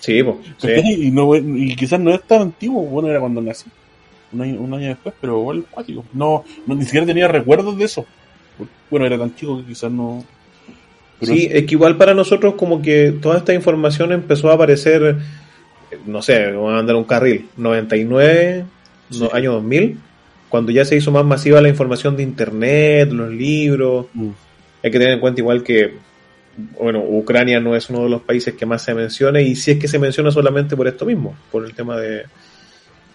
Sí. 0.00 0.22
Y, 0.62 1.10
no, 1.10 1.36
y 1.36 1.76
quizás 1.76 2.00
no 2.00 2.10
es 2.10 2.22
tan 2.22 2.42
antiguo, 2.42 2.82
bueno, 2.82 3.08
era 3.08 3.20
cuando 3.20 3.40
nací, 3.40 3.66
un 4.32 4.40
año, 4.40 4.60
un 4.60 4.74
año 4.74 4.88
después, 4.88 5.14
pero 5.20 5.40
igual 5.40 5.64
cuático. 5.70 6.04
No, 6.12 6.44
no, 6.66 6.74
ni 6.74 6.84
siquiera 6.84 7.06
tenía 7.06 7.28
recuerdos 7.28 7.76
de 7.76 7.84
eso. 7.84 8.06
Bueno, 8.90 9.06
era 9.06 9.18
tan 9.18 9.34
chico 9.34 9.58
que 9.58 9.64
quizás 9.64 9.90
no... 9.90 10.24
Pero 11.20 11.32
sí, 11.32 11.48
es 11.50 11.64
que 11.64 11.74
igual 11.74 11.96
para 11.96 12.14
nosotros 12.14 12.54
como 12.54 12.82
que 12.82 13.14
toda 13.20 13.38
esta 13.38 13.54
información 13.54 14.12
empezó 14.12 14.50
a 14.50 14.54
aparecer, 14.54 15.16
no 16.06 16.22
sé, 16.22 16.50
vamos 16.52 16.72
a 16.72 16.76
mandar 16.76 16.96
un 16.96 17.04
carril, 17.04 17.48
99, 17.56 18.64
sí. 19.10 19.20
no, 19.20 19.30
año 19.32 19.52
2000, 19.52 19.98
cuando 20.48 20.72
ya 20.72 20.84
se 20.84 20.96
hizo 20.96 21.12
más 21.12 21.24
masiva 21.24 21.60
la 21.60 21.68
información 21.68 22.16
de 22.16 22.24
internet, 22.24 23.10
los 23.12 23.30
libros, 23.30 24.06
mm. 24.12 24.28
hay 24.82 24.90
que 24.90 24.98
tener 24.98 25.14
en 25.14 25.20
cuenta 25.20 25.40
igual 25.40 25.62
que, 25.62 25.94
bueno, 26.78 27.00
Ucrania 27.00 27.60
no 27.60 27.74
es 27.76 27.90
uno 27.90 28.04
de 28.04 28.10
los 28.10 28.22
países 28.22 28.54
que 28.54 28.66
más 28.66 28.82
se 28.82 28.94
menciona 28.94 29.40
y 29.40 29.56
si 29.56 29.72
es 29.72 29.78
que 29.78 29.88
se 29.88 29.98
menciona 29.98 30.30
solamente 30.30 30.76
por 30.76 30.86
esto 30.88 31.06
mismo, 31.06 31.36
por 31.50 31.64
el 31.64 31.74
tema 31.74 31.96
de, 31.96 32.24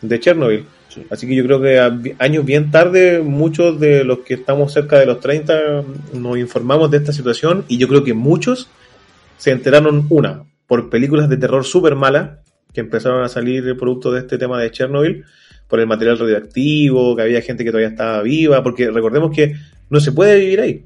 de 0.02 0.20
Chernobyl. 0.20 0.66
Sí. 1.00 1.08
Así 1.10 1.28
que 1.28 1.36
yo 1.36 1.43
creo 1.43 1.62
que 1.62 1.80
a 1.80 1.97
años 2.20 2.45
bien 2.45 2.72
tarde, 2.72 3.22
muchos 3.22 3.80
de 3.80 4.04
los 4.04 4.20
que 4.20 4.36
estamos 4.36 4.74
cerca 4.74 5.00
de 5.00 5.06
los 5.06 5.20
30 5.20 5.84
nos 6.14 6.38
informamos 6.38 6.91
de 6.91 6.97
esta 6.97 7.14
situación 7.14 7.66
y 7.68 7.78
yo 7.78 7.88
creo 7.88 8.04
que 8.04 8.14
muchos 8.14 8.70
se 9.38 9.52
enteraron, 9.52 10.06
una, 10.10 10.43
por 10.68 10.89
películas 10.89 11.30
de 11.30 11.38
terror 11.38 11.64
súper 11.64 11.95
malas 11.95 12.39
que 12.74 12.82
empezaron 12.82 13.24
a 13.24 13.30
salir 13.30 13.76
producto 13.78 14.12
de 14.12 14.20
este 14.20 14.38
tema 14.38 14.60
de 14.62 14.72
Chernobyl, 14.72 15.26
por 15.68 15.80
el 15.80 15.88
material 15.88 16.18
radioactivo, 16.18 17.16
que 17.16 17.22
había 17.22 17.41
gente 17.41 17.64
que 17.64 17.70
todavía 17.70 17.89
estaba 17.89 18.22
viva, 18.22 18.64
porque 18.64 18.89
recordemos 18.89 19.32
que 19.34 19.56
no 19.89 20.00
se 20.00 20.12
puede 20.12 20.39
vivir 20.39 20.60
ahí. 20.62 20.84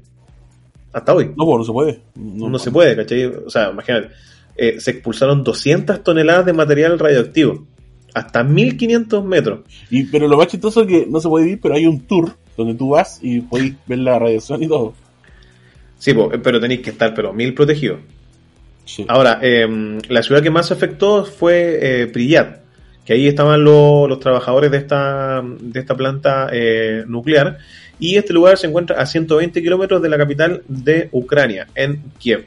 Hasta 0.92 1.14
hoy. 1.14 1.32
No, 1.36 1.58
no 1.58 1.64
se 1.64 1.72
puede. 1.72 2.00
No, 2.14 2.48
no 2.48 2.58
se 2.58 2.70
puede, 2.70 2.94
¿cachai? 2.94 3.24
O 3.24 3.50
sea, 3.50 3.70
imagínate, 3.70 4.10
eh, 4.56 4.78
se 4.78 4.92
expulsaron 4.92 5.42
200 5.42 6.04
toneladas 6.04 6.46
de 6.46 6.52
material 6.52 6.98
radioactivo. 6.98 7.66
Hasta 8.14 8.44
1500 8.44 9.24
metros. 9.24 9.60
Y, 9.90 10.04
pero 10.04 10.28
lo 10.28 10.36
más 10.36 10.46
chistoso 10.46 10.82
es 10.82 10.86
que 10.86 11.06
no 11.08 11.20
se 11.20 11.28
puede 11.28 11.44
vivir, 11.44 11.60
pero 11.60 11.74
hay 11.74 11.86
un 11.86 12.00
tour 12.00 12.36
donde 12.56 12.74
tú 12.74 12.90
vas 12.90 13.18
y 13.20 13.40
puedes 13.40 13.74
ver 13.86 13.98
la 13.98 14.18
radiación 14.18 14.62
y 14.62 14.68
todo. 14.68 14.94
Sí, 15.98 16.14
pero 16.42 16.60
tenéis 16.60 16.80
que 16.80 16.90
estar, 16.90 17.14
pero 17.14 17.32
mil 17.32 17.54
protegidos. 17.54 18.00
Sí. 18.84 19.04
Ahora, 19.08 19.38
eh, 19.42 19.66
la 20.08 20.22
ciudad 20.22 20.42
que 20.42 20.50
más 20.50 20.70
afectó 20.70 21.24
fue 21.24 21.78
eh, 21.80 22.06
Priyat, 22.06 22.58
que 23.04 23.14
ahí 23.14 23.26
estaban 23.26 23.64
lo, 23.64 24.06
los 24.06 24.20
trabajadores 24.20 24.70
de 24.70 24.78
esta, 24.78 25.42
de 25.42 25.80
esta 25.80 25.96
planta 25.96 26.48
eh, 26.52 27.04
nuclear, 27.06 27.58
y 27.98 28.16
este 28.16 28.32
lugar 28.32 28.58
se 28.58 28.66
encuentra 28.66 29.00
a 29.00 29.06
120 29.06 29.62
kilómetros 29.62 30.02
de 30.02 30.08
la 30.08 30.18
capital 30.18 30.62
de 30.68 31.08
Ucrania, 31.12 31.68
en 31.74 32.02
Kiev. 32.18 32.46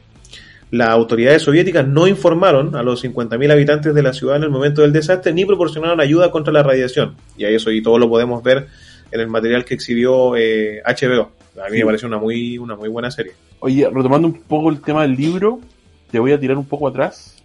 Las 0.71 0.89
autoridades 0.89 1.43
soviéticas 1.43 1.87
no 1.87 2.07
informaron 2.07 2.75
a 2.75 2.83
los 2.83 3.03
50.000 3.03 3.51
habitantes 3.51 3.93
de 3.95 4.03
la 4.03 4.11
ciudad 4.13 4.35
en 4.37 4.43
el 4.43 4.49
momento 4.49 4.81
del 4.81 4.91
desastre 4.91 5.33
ni 5.33 5.45
proporcionaron 5.45 5.99
ayuda 6.01 6.29
contra 6.31 6.51
la 6.51 6.63
radiación. 6.63 7.15
Y 7.37 7.45
a 7.45 7.49
eso 7.49 7.71
y 7.71 7.81
todo 7.81 7.97
lo 7.99 8.09
podemos 8.09 8.43
ver 8.43 8.67
en 9.11 9.19
el 9.21 9.27
material 9.27 9.63
que 9.63 9.75
exhibió 9.75 10.35
eh, 10.35 10.81
HBO. 10.85 11.31
A 11.63 11.69
mí 11.69 11.77
Sí. 11.77 11.79
me 11.79 11.85
parece 11.85 12.05
una 12.05 12.17
muy, 12.17 12.57
una 12.57 12.75
muy 12.75 12.89
buena 12.89 13.09
serie. 13.09 13.31
Oye, 13.59 13.89
retomando 13.91 14.27
un 14.27 14.41
poco 14.43 14.69
el 14.69 14.81
tema 14.81 15.03
del 15.03 15.15
libro, 15.15 15.59
te 16.11 16.19
voy 16.19 16.31
a 16.33 16.39
tirar 16.39 16.57
un 16.57 16.65
poco 16.65 16.87
atrás 16.89 17.41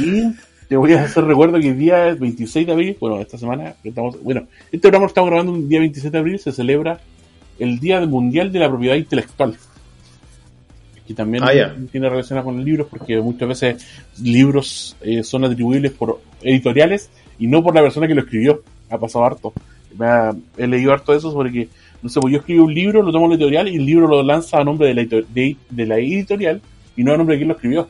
y 0.00 0.22
te 0.68 0.76
voy 0.76 0.92
a 0.94 1.02
hacer 1.02 1.24
recuerdo 1.24 1.58
que 1.58 1.68
el 1.68 1.78
día 1.78 2.14
26 2.18 2.66
de 2.66 2.72
abril, 2.72 2.96
bueno, 3.00 3.20
esta 3.20 3.36
semana, 3.36 3.74
estamos, 3.84 4.22
bueno, 4.22 4.46
este 4.66 4.78
programa 4.78 5.04
lo 5.04 5.08
estamos 5.08 5.28
grabando 5.30 5.52
un 5.52 5.68
día 5.68 5.80
26 5.80 6.12
de 6.12 6.18
abril, 6.18 6.38
se 6.38 6.52
celebra 6.52 7.00
el 7.58 7.78
Día 7.80 8.00
Mundial 8.06 8.50
de 8.52 8.58
la 8.60 8.68
Propiedad 8.70 8.94
Intelectual. 8.96 9.54
Que 11.12 11.16
también 11.16 11.44
Ah, 11.44 11.50
tiene 11.90 12.08
relación 12.08 12.42
con 12.42 12.56
los 12.56 12.64
libros, 12.64 12.86
porque 12.90 13.20
muchas 13.20 13.48
veces 13.48 13.86
libros 14.22 14.96
eh, 15.02 15.22
son 15.22 15.44
atribuibles 15.44 15.92
por 15.92 16.20
editoriales 16.42 17.10
y 17.38 17.46
no 17.46 17.62
por 17.62 17.74
la 17.74 17.82
persona 17.82 18.06
que 18.06 18.14
lo 18.14 18.22
escribió. 18.22 18.62
Ha 18.90 18.98
pasado 18.98 19.24
harto. 19.24 19.52
Me 19.98 20.06
ha- 20.06 20.34
he 20.56 20.66
leído 20.66 20.92
harto 20.92 21.12
de 21.12 21.18
eso 21.18 21.30
sobre 21.30 21.52
que, 21.52 21.68
no 22.02 22.08
sé, 22.08 22.20
pues 22.20 22.32
yo 22.32 22.38
escribo 22.40 22.64
un 22.64 22.74
libro, 22.74 23.02
lo 23.02 23.12
tomo 23.12 23.26
en 23.26 23.30
la 23.32 23.36
editorial 23.36 23.68
y 23.68 23.76
el 23.76 23.84
libro 23.86 24.06
lo 24.08 24.22
lanza 24.22 24.58
a 24.58 24.64
nombre 24.64 24.88
de 24.88 24.94
la, 24.94 25.02
edito- 25.02 25.26
de, 25.34 25.56
de 25.70 25.86
la 25.86 25.98
editorial 25.98 26.60
y 26.96 27.04
no 27.04 27.12
a 27.12 27.16
nombre 27.16 27.34
de 27.36 27.40
quien 27.40 27.48
lo 27.48 27.54
escribió. 27.54 27.88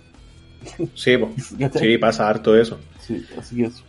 Sí, 0.95 1.17
po. 1.17 1.31
Sí, 1.79 1.99
pasa 1.99 2.29
harto 2.29 2.57
eso. 2.57 2.79
Sí, 3.01 3.25
así 3.39 3.57
que 3.57 3.65
eso. 3.65 3.83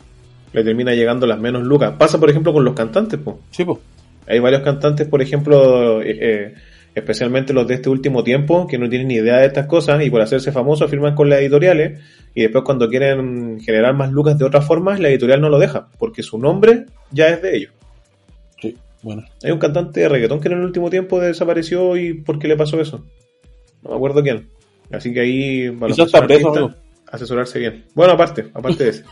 Le 0.54 0.64
termina 0.64 0.94
llegando 0.94 1.26
las 1.26 1.40
menos 1.40 1.64
lucas. 1.64 1.94
Pasa, 1.98 2.20
por 2.20 2.30
ejemplo, 2.30 2.54
con 2.54 2.64
los 2.64 2.74
cantantes, 2.76 3.20
po. 3.20 3.40
Sí, 3.52 3.64
pues. 3.66 3.80
Hay 4.28 4.40
varios 4.40 4.62
cantantes, 4.62 5.08
por 5.08 5.22
ejemplo, 5.22 6.02
eh, 6.02 6.18
eh, 6.22 6.54
especialmente 6.96 7.54
los 7.54 7.68
de 7.68 7.76
este 7.76 7.90
último 7.90 8.24
tiempo, 8.24 8.68
que 8.68 8.78
no 8.78 8.90
tienen 8.90 9.08
ni 9.08 9.16
idea 9.16 9.38
de 9.38 9.48
estas 9.48 9.68
cosas 9.68 10.04
y 10.04 10.10
por 10.10 10.22
hacerse 10.22 10.52
famosos 10.52 10.90
firman 10.90 11.16
con 11.16 11.30
las 11.30 11.40
editoriales 11.40 12.00
y 12.36 12.42
después 12.42 12.64
cuando 12.64 12.90
quieren 12.90 13.60
generar 13.60 13.96
más 13.96 14.12
lucas 14.12 14.38
de 14.38 14.46
otras 14.46 14.66
formas, 14.66 15.00
la 15.00 15.10
editorial 15.10 15.42
no 15.42 15.50
lo 15.50 15.60
deja, 15.60 15.90
porque 15.98 16.24
su 16.24 16.38
nombre 16.38 16.86
ya 17.12 17.30
es 17.30 17.42
de 17.42 17.58
ellos. 17.58 17.72
Sí, 18.62 18.76
bueno. 19.02 19.24
Hay 19.44 19.52
un 19.52 19.60
cantante 19.60 20.02
de 20.02 20.10
reggaetón 20.10 20.40
que 20.40 20.48
en 20.48 20.56
el 20.56 20.66
último 20.66 20.90
tiempo 20.90 21.20
desapareció 21.20 21.98
y 21.98 22.14
¿por 22.14 22.40
qué 22.40 22.48
le 22.48 22.58
pasó 22.58 22.80
eso? 22.80 23.06
No 23.82 23.92
me 23.92 23.96
acuerdo 23.96 24.22
quién. 24.24 24.48
Así 24.92 25.14
que 25.14 25.22
ahí 25.22 25.64
está 25.66 25.86
preso, 25.88 26.18
artistas, 26.18 26.58
amigo. 26.58 26.74
asesorarse 27.12 27.60
bien. 27.60 27.86
Bueno, 27.96 28.14
aparte, 28.14 28.46
aparte 28.54 28.84
de 28.84 28.90
eso. 28.90 29.04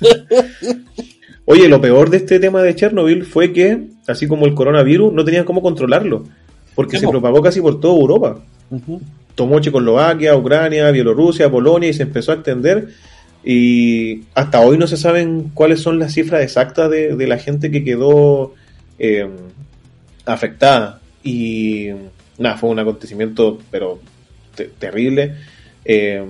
Oye, 1.44 1.68
lo 1.68 1.80
peor 1.80 2.08
de 2.08 2.18
este 2.18 2.38
tema 2.38 2.62
de 2.62 2.74
Chernobyl 2.74 3.24
fue 3.24 3.52
que, 3.52 3.88
así 4.06 4.28
como 4.28 4.46
el 4.46 4.54
coronavirus, 4.54 5.12
no 5.12 5.24
tenían 5.24 5.44
cómo 5.44 5.60
controlarlo, 5.60 6.24
porque 6.74 6.98
se 6.98 7.06
propagó 7.08 7.42
casi 7.42 7.60
por 7.60 7.80
toda 7.80 7.94
Europa. 8.00 8.40
Ujú. 8.70 9.00
Tomó 9.34 9.60
Checoslovaquia, 9.60 10.36
Ucrania, 10.36 10.90
Bielorrusia, 10.90 11.50
Polonia 11.50 11.88
y 11.88 11.92
se 11.94 12.02
empezó 12.04 12.32
a 12.32 12.36
extender. 12.36 12.88
Y 13.44 14.22
hasta 14.34 14.60
hoy 14.60 14.78
no 14.78 14.86
se 14.86 14.96
saben 14.96 15.50
cuáles 15.54 15.80
son 15.80 15.98
las 15.98 16.12
cifras 16.14 16.42
exactas 16.42 16.90
de, 16.90 17.16
de 17.16 17.26
la 17.26 17.38
gente 17.38 17.70
que 17.70 17.82
quedó 17.82 18.54
eh, 18.98 19.26
afectada. 20.26 21.00
Y 21.24 21.88
nada, 22.38 22.56
fue 22.56 22.70
un 22.70 22.78
acontecimiento, 22.78 23.58
pero 23.70 23.98
te- 24.54 24.66
terrible. 24.78 25.34
eh, 25.84 26.24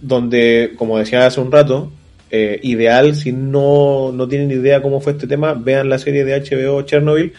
donde, 0.00 0.72
como 0.76 0.98
decía 0.98 1.26
hace 1.26 1.40
un 1.40 1.52
rato, 1.52 1.92
eh, 2.30 2.58
ideal, 2.62 3.14
si 3.14 3.30
no, 3.32 4.10
no 4.12 4.26
tienen 4.26 4.50
idea 4.50 4.82
cómo 4.82 5.00
fue 5.00 5.12
este 5.12 5.26
tema, 5.26 5.54
vean 5.54 5.88
la 5.88 5.98
serie 5.98 6.24
de 6.24 6.40
HBO 6.40 6.82
Chernobyl, 6.82 7.32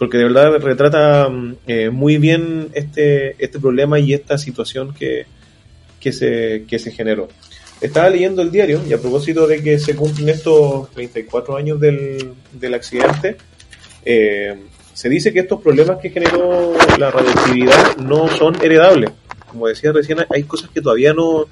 porque 0.00 0.16
de 0.16 0.24
verdad 0.24 0.58
retrata 0.60 1.28
mm, 1.28 1.56
eh, 1.66 1.90
muy 1.90 2.16
bien 2.16 2.70
este, 2.72 3.36
este 3.38 3.60
problema 3.60 3.98
y 3.98 4.14
esta 4.14 4.38
situación 4.38 4.94
que, 4.94 5.26
que, 6.00 6.10
se, 6.10 6.64
que 6.66 6.78
se 6.78 6.90
generó. 6.90 7.28
Estaba 7.82 8.08
leyendo 8.08 8.40
el 8.40 8.50
diario 8.50 8.80
y 8.88 8.94
a 8.94 8.98
propósito 8.98 9.46
de 9.46 9.62
que 9.62 9.78
se 9.78 9.94
cumplen 9.94 10.30
estos 10.30 10.90
34 10.92 11.54
años 11.54 11.78
del, 11.78 12.32
del 12.50 12.72
accidente, 12.72 13.36
eh, 14.06 14.56
se 14.94 15.10
dice 15.10 15.34
que 15.34 15.40
estos 15.40 15.60
problemas 15.60 15.98
que 15.98 16.08
generó 16.08 16.72
la 16.98 17.10
radioactividad 17.10 17.98
no 17.98 18.26
son 18.28 18.56
heredables. 18.62 19.10
Como 19.48 19.68
decía 19.68 19.92
recién, 19.92 20.20
hay 20.30 20.44
cosas 20.44 20.70
que 20.70 20.80
todavía 20.80 21.12
no, 21.12 21.44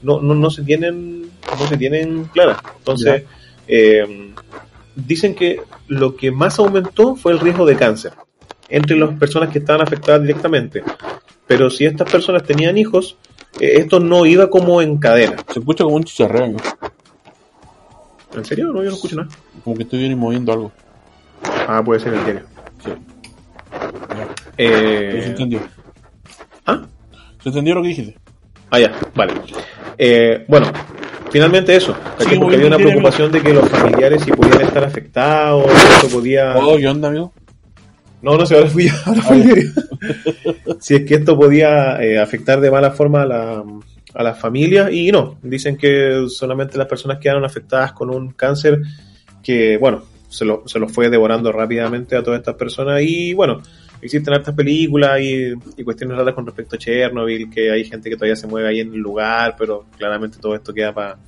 no, 0.00 0.22
no, 0.22 0.34
no 0.34 0.50
se 0.50 0.62
tienen 0.62 1.30
no 1.58 1.68
se 1.68 1.76
tienen 1.76 2.24
claras. 2.32 2.62
Entonces, 2.78 3.24
eh, 3.68 4.32
dicen 4.96 5.34
que 5.34 5.60
lo 5.90 6.14
que 6.16 6.30
más 6.30 6.58
aumentó 6.60 7.16
fue 7.16 7.32
el 7.32 7.40
riesgo 7.40 7.66
de 7.66 7.76
cáncer 7.76 8.12
entre 8.68 8.96
las 8.96 9.10
personas 9.18 9.50
que 9.50 9.58
estaban 9.58 9.82
afectadas 9.82 10.22
directamente. 10.22 10.84
Pero 11.48 11.68
si 11.68 11.84
estas 11.84 12.08
personas 12.08 12.44
tenían 12.44 12.78
hijos, 12.78 13.16
eh, 13.58 13.72
esto 13.78 13.98
no 13.98 14.24
iba 14.24 14.48
como 14.48 14.80
en 14.80 14.98
cadena. 14.98 15.36
Se 15.52 15.58
escucha 15.58 15.82
como 15.82 15.96
un 15.96 16.04
chicharreo. 16.04 16.54
¿En 18.34 18.44
serio? 18.44 18.68
No, 18.68 18.84
yo 18.84 18.90
no 18.90 18.94
escucho 18.94 19.16
nada. 19.16 19.28
como 19.64 19.76
que 19.76 19.82
estoy 19.82 19.98
bien 19.98 20.16
moviendo 20.16 20.52
algo. 20.52 20.72
Ah, 21.66 21.82
puede 21.84 21.98
ser 21.98 22.14
el 22.14 22.24
diario. 22.24 22.42
Sí. 22.84 22.90
Eh, 24.56 25.08
Pero 25.10 25.22
se 25.22 25.28
entendió. 25.30 25.60
¿Ah? 26.66 26.82
Se 27.42 27.48
entendió 27.48 27.74
lo 27.74 27.82
que 27.82 27.88
dijiste. 27.88 28.16
Ah, 28.70 28.78
ya, 28.78 28.92
vale. 29.16 29.32
Eh, 29.98 30.44
bueno, 30.46 30.70
finalmente 31.30 31.76
eso. 31.76 31.96
Sí, 32.18 32.36
Porque 32.38 32.56
había 32.56 32.68
una 32.68 32.76
preocupación 32.76 33.32
de 33.32 33.40
que 33.42 33.52
los 33.52 33.68
familiares 33.68 34.22
si 34.22 34.32
podían 34.32 34.62
estar 34.62 34.84
afectados, 34.84 35.66
esto 35.66 36.08
podía... 36.18 36.56
Oh, 36.56 36.76
¿qué 36.76 36.88
onda, 36.88 37.08
amigo? 37.08 37.32
No, 38.22 38.36
no 38.36 38.44
sé, 38.44 38.54
ahora 38.54 38.68
fui 38.68 38.88
yo. 38.88 38.94
ahora 39.06 39.22
diario. 39.34 39.70
si 40.80 40.94
es 40.94 41.04
que 41.04 41.14
esto 41.14 41.36
podía 41.38 42.02
eh, 42.02 42.18
afectar 42.18 42.60
de 42.60 42.70
mala 42.70 42.90
forma 42.90 43.22
a 43.22 43.26
la, 43.26 43.64
a 44.14 44.22
las 44.22 44.38
familias 44.38 44.92
y 44.92 45.10
no, 45.10 45.38
dicen 45.42 45.76
que 45.76 46.26
solamente 46.28 46.78
las 46.78 46.86
personas 46.86 47.18
quedaron 47.18 47.44
afectadas 47.44 47.92
con 47.92 48.10
un 48.10 48.32
cáncer 48.32 48.80
que, 49.42 49.78
bueno, 49.78 50.02
se 50.28 50.44
lo, 50.44 50.62
se 50.66 50.78
lo 50.78 50.88
fue 50.88 51.10
devorando 51.10 51.50
rápidamente 51.52 52.16
a 52.16 52.22
todas 52.22 52.38
estas 52.38 52.54
personas 52.54 53.02
y 53.02 53.34
bueno, 53.34 53.62
existen 54.02 54.34
hartas 54.34 54.54
películas 54.54 55.20
y, 55.20 55.52
y 55.76 55.84
cuestiones 55.84 56.16
raras 56.16 56.34
con 56.34 56.46
respecto 56.46 56.76
a 56.76 56.78
Chernobyl, 56.78 57.50
que 57.50 57.70
hay 57.70 57.84
gente 57.84 58.08
que 58.10 58.16
todavía 58.16 58.36
se 58.36 58.46
mueve 58.46 58.68
ahí 58.68 58.80
en 58.80 58.92
el 58.94 59.00
lugar, 59.00 59.54
pero 59.58 59.84
claramente 59.96 60.38
todo 60.38 60.54
esto 60.54 60.72
queda 60.72 60.92
pa- 60.94 61.18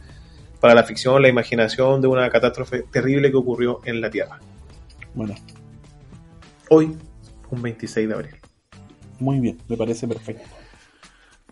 para 0.60 0.74
la 0.74 0.84
ficción, 0.84 1.20
la 1.20 1.28
imaginación 1.28 2.00
de 2.00 2.06
una 2.08 2.30
catástrofe 2.30 2.84
terrible 2.90 3.30
que 3.30 3.36
ocurrió 3.36 3.80
en 3.84 4.00
la 4.00 4.10
Tierra. 4.10 4.38
Bueno, 5.14 5.34
Hoy, 6.68 6.96
un 7.50 7.60
26 7.62 8.08
de 8.08 8.14
abril. 8.14 8.34
muy 9.18 9.38
bien, 9.40 9.58
me 9.68 9.76
parece 9.76 10.08
perfecto. 10.08 10.48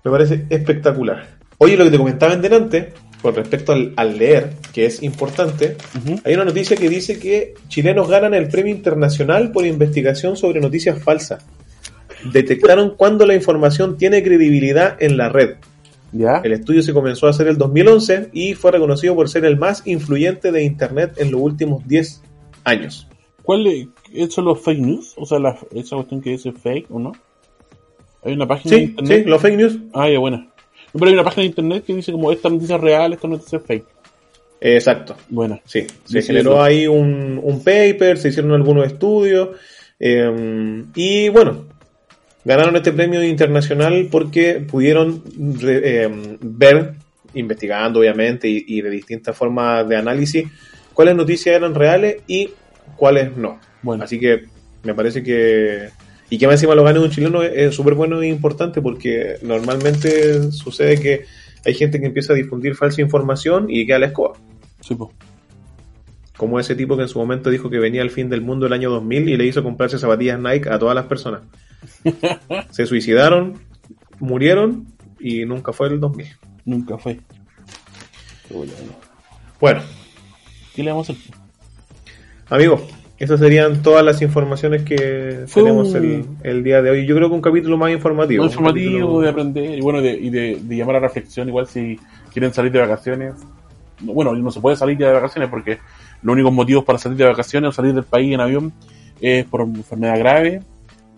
Me 0.02 0.10
parece 0.10 0.46
espectacular. 0.48 1.38
Oye, 1.58 1.76
lo 1.76 1.84
que 1.84 1.90
te 1.90 1.98
comentaba 1.98 2.32
en 2.32 2.40
delante, 2.40 2.94
con 3.22 3.34
respecto 3.34 3.72
al, 3.72 3.92
al 3.96 4.16
leer, 4.18 4.50
que 4.72 4.86
es 4.86 5.02
importante, 5.02 5.76
hay 6.24 6.34
una 6.34 6.44
noticia 6.44 6.76
que 6.76 6.88
dice 6.88 7.18
que 7.18 7.54
chilenos 7.68 8.08
ganan 8.08 8.32
el 8.34 8.48
premio 8.48 8.74
internacional 8.74 9.52
por 9.52 9.66
investigación 9.66 10.36
sobre 10.36 10.60
noticias 10.60 11.02
falsas. 11.02 11.44
Detectaron 12.32 12.94
cuando 12.96 13.26
la 13.26 13.34
información 13.34 13.96
tiene 13.96 14.22
credibilidad 14.22 14.96
en 15.02 15.16
la 15.16 15.28
red. 15.28 15.56
¿Ya? 16.12 16.40
El 16.42 16.52
estudio 16.52 16.82
se 16.82 16.92
comenzó 16.92 17.26
a 17.28 17.30
hacer 17.30 17.46
el 17.46 17.56
2011 17.56 18.30
y 18.32 18.54
fue 18.54 18.72
reconocido 18.72 19.14
por 19.14 19.28
ser 19.28 19.44
el 19.44 19.56
más 19.56 19.86
influyente 19.86 20.50
de 20.50 20.64
Internet 20.64 21.12
en 21.18 21.30
los 21.30 21.40
últimos 21.40 21.86
10 21.86 22.22
años. 22.64 23.06
¿Cuál 23.42 23.66
es, 23.68 23.86
¿es 24.12 24.34
solo 24.34 24.54
fake 24.56 24.80
news? 24.80 25.14
O 25.16 25.24
sea, 25.24 25.38
la, 25.38 25.56
esa 25.74 25.96
cuestión 25.96 26.20
que 26.20 26.30
dice 26.30 26.52
fake 26.52 26.86
o 26.90 26.98
no. 26.98 27.12
Hay 28.22 28.32
una 28.34 28.46
página 28.46 28.74
de 28.74 28.80
Sí, 28.82 28.84
internet. 28.90 29.22
sí, 29.24 29.30
los 29.30 29.40
fake 29.40 29.56
news. 29.56 29.78
Ah, 29.94 30.10
ya, 30.10 30.18
buena. 30.18 30.48
Pero 30.92 31.06
hay 31.06 31.12
una 31.12 31.24
página 31.24 31.42
de 31.42 31.48
internet 31.48 31.84
que 31.86 31.94
dice 31.94 32.12
como 32.12 32.32
esta 32.32 32.48
noticia 32.48 32.76
es 32.76 32.82
real, 32.82 33.12
esta 33.12 33.28
noticia 33.28 33.58
es 33.58 33.64
fake. 33.64 33.86
Exacto. 34.60 35.16
Buena. 35.28 35.60
Sí, 35.64 35.86
se 36.04 36.22
generó 36.22 36.52
eso. 36.52 36.62
ahí 36.62 36.86
un, 36.86 37.40
un 37.42 37.64
paper, 37.64 38.18
se 38.18 38.28
hicieron 38.28 38.52
algunos 38.52 38.86
estudios 38.86 39.50
eh, 39.98 40.84
y 40.94 41.28
bueno, 41.30 41.64
ganaron 42.44 42.76
este 42.76 42.92
premio 42.92 43.22
internacional 43.22 44.08
porque 44.10 44.54
pudieron 44.68 45.22
re- 45.60 46.04
eh, 46.04 46.36
ver, 46.40 46.94
investigando 47.34 48.00
obviamente 48.00 48.48
y, 48.48 48.64
y 48.66 48.82
de 48.82 48.90
distintas 48.90 49.36
formas 49.36 49.88
de 49.88 49.96
análisis, 49.96 50.46
cuáles 50.92 51.14
noticias 51.14 51.56
eran 51.56 51.74
reales 51.74 52.16
y 52.26 52.50
cuáles 52.96 53.36
no. 53.36 53.60
Bueno. 53.82 54.04
Así 54.04 54.18
que 54.18 54.44
me 54.82 54.94
parece 54.94 55.22
que... 55.22 55.88
Y 56.30 56.38
que 56.38 56.46
más 56.46 56.54
encima 56.54 56.74
lo 56.76 56.84
gane 56.84 57.00
un 57.00 57.10
chileno 57.10 57.42
es- 57.42 57.74
súper 57.74 57.94
bueno 57.94 58.22
e 58.22 58.28
importante 58.28 58.80
porque 58.80 59.36
normalmente 59.42 60.50
sucede 60.52 60.98
que 61.00 61.24
hay 61.64 61.74
gente 61.74 62.00
que 62.00 62.06
empieza 62.06 62.32
a 62.32 62.36
difundir 62.36 62.74
falsa 62.76 63.00
información 63.02 63.66
y 63.68 63.84
queda 63.84 63.96
a 63.96 64.00
la 64.00 64.06
escoba 64.06 64.32
Sí, 64.80 64.94
po. 64.94 65.12
como 66.36 66.58
ese 66.58 66.74
tipo 66.74 66.96
que 66.96 67.02
en 67.02 67.08
su 67.08 67.18
momento 67.18 67.50
dijo 67.50 67.68
que 67.68 67.78
venía 67.78 68.00
el 68.02 68.10
fin 68.10 68.30
del 68.30 68.40
mundo 68.40 68.66
el 68.66 68.72
año 68.72 68.90
2000 68.90 69.28
y 69.28 69.36
le 69.36 69.44
hizo 69.44 69.62
comprarse 69.62 69.98
zapatillas 69.98 70.38
Nike 70.40 70.70
a 70.70 70.78
todas 70.78 70.94
las 70.94 71.04
personas. 71.06 71.42
Se 72.70 72.86
suicidaron, 72.86 73.58
murieron 74.20 74.86
y 75.18 75.44
nunca 75.44 75.72
fue 75.74 75.88
el 75.88 76.00
2000. 76.00 76.28
Nunca 76.64 76.96
fue. 76.96 77.18
Bueno, 79.60 79.82
¿Qué 80.74 80.82
le 80.82 80.90
vamos 80.90 81.10
a 81.10 81.12
hacer? 81.12 81.34
amigos, 82.48 82.80
Esas 83.20 83.38
serían 83.38 83.82
todas 83.82 84.02
las 84.04 84.20
informaciones 84.22 84.82
que 84.82 85.44
Fue 85.46 85.62
tenemos 85.62 85.94
el, 85.94 86.24
el 86.42 86.64
día 86.64 86.80
de 86.80 86.90
hoy. 86.90 87.06
Yo 87.06 87.14
creo 87.14 87.28
que 87.28 87.34
un 87.34 87.42
capítulo 87.42 87.76
más 87.76 87.92
informativo. 87.92 88.44
Informativo, 88.44 88.92
capítulo- 88.98 89.20
de 89.20 89.28
aprender 89.28 89.78
y 89.78 89.80
bueno, 89.82 90.00
de, 90.00 90.12
y 90.12 90.30
de, 90.30 90.58
de 90.62 90.76
llamar 90.76 90.96
a 90.96 91.00
reflexión. 91.00 91.46
Igual 91.46 91.66
si 91.66 92.00
quieren 92.32 92.52
salir 92.54 92.72
de 92.72 92.80
vacaciones. 92.80 93.34
Bueno, 94.00 94.34
no 94.34 94.50
se 94.50 94.60
puede 94.62 94.74
salir 94.76 94.96
ya 94.96 95.08
de 95.08 95.12
vacaciones 95.12 95.50
porque 95.50 95.78
los 96.22 96.32
únicos 96.32 96.50
motivos 96.52 96.82
para 96.84 96.98
salir 96.98 97.18
de 97.18 97.26
vacaciones 97.26 97.68
o 97.68 97.72
salir 97.72 97.92
del 97.92 98.04
país 98.04 98.32
en 98.32 98.40
avión 98.40 98.72
es 99.20 99.44
por 99.44 99.60
enfermedad 99.60 100.18
grave, 100.18 100.62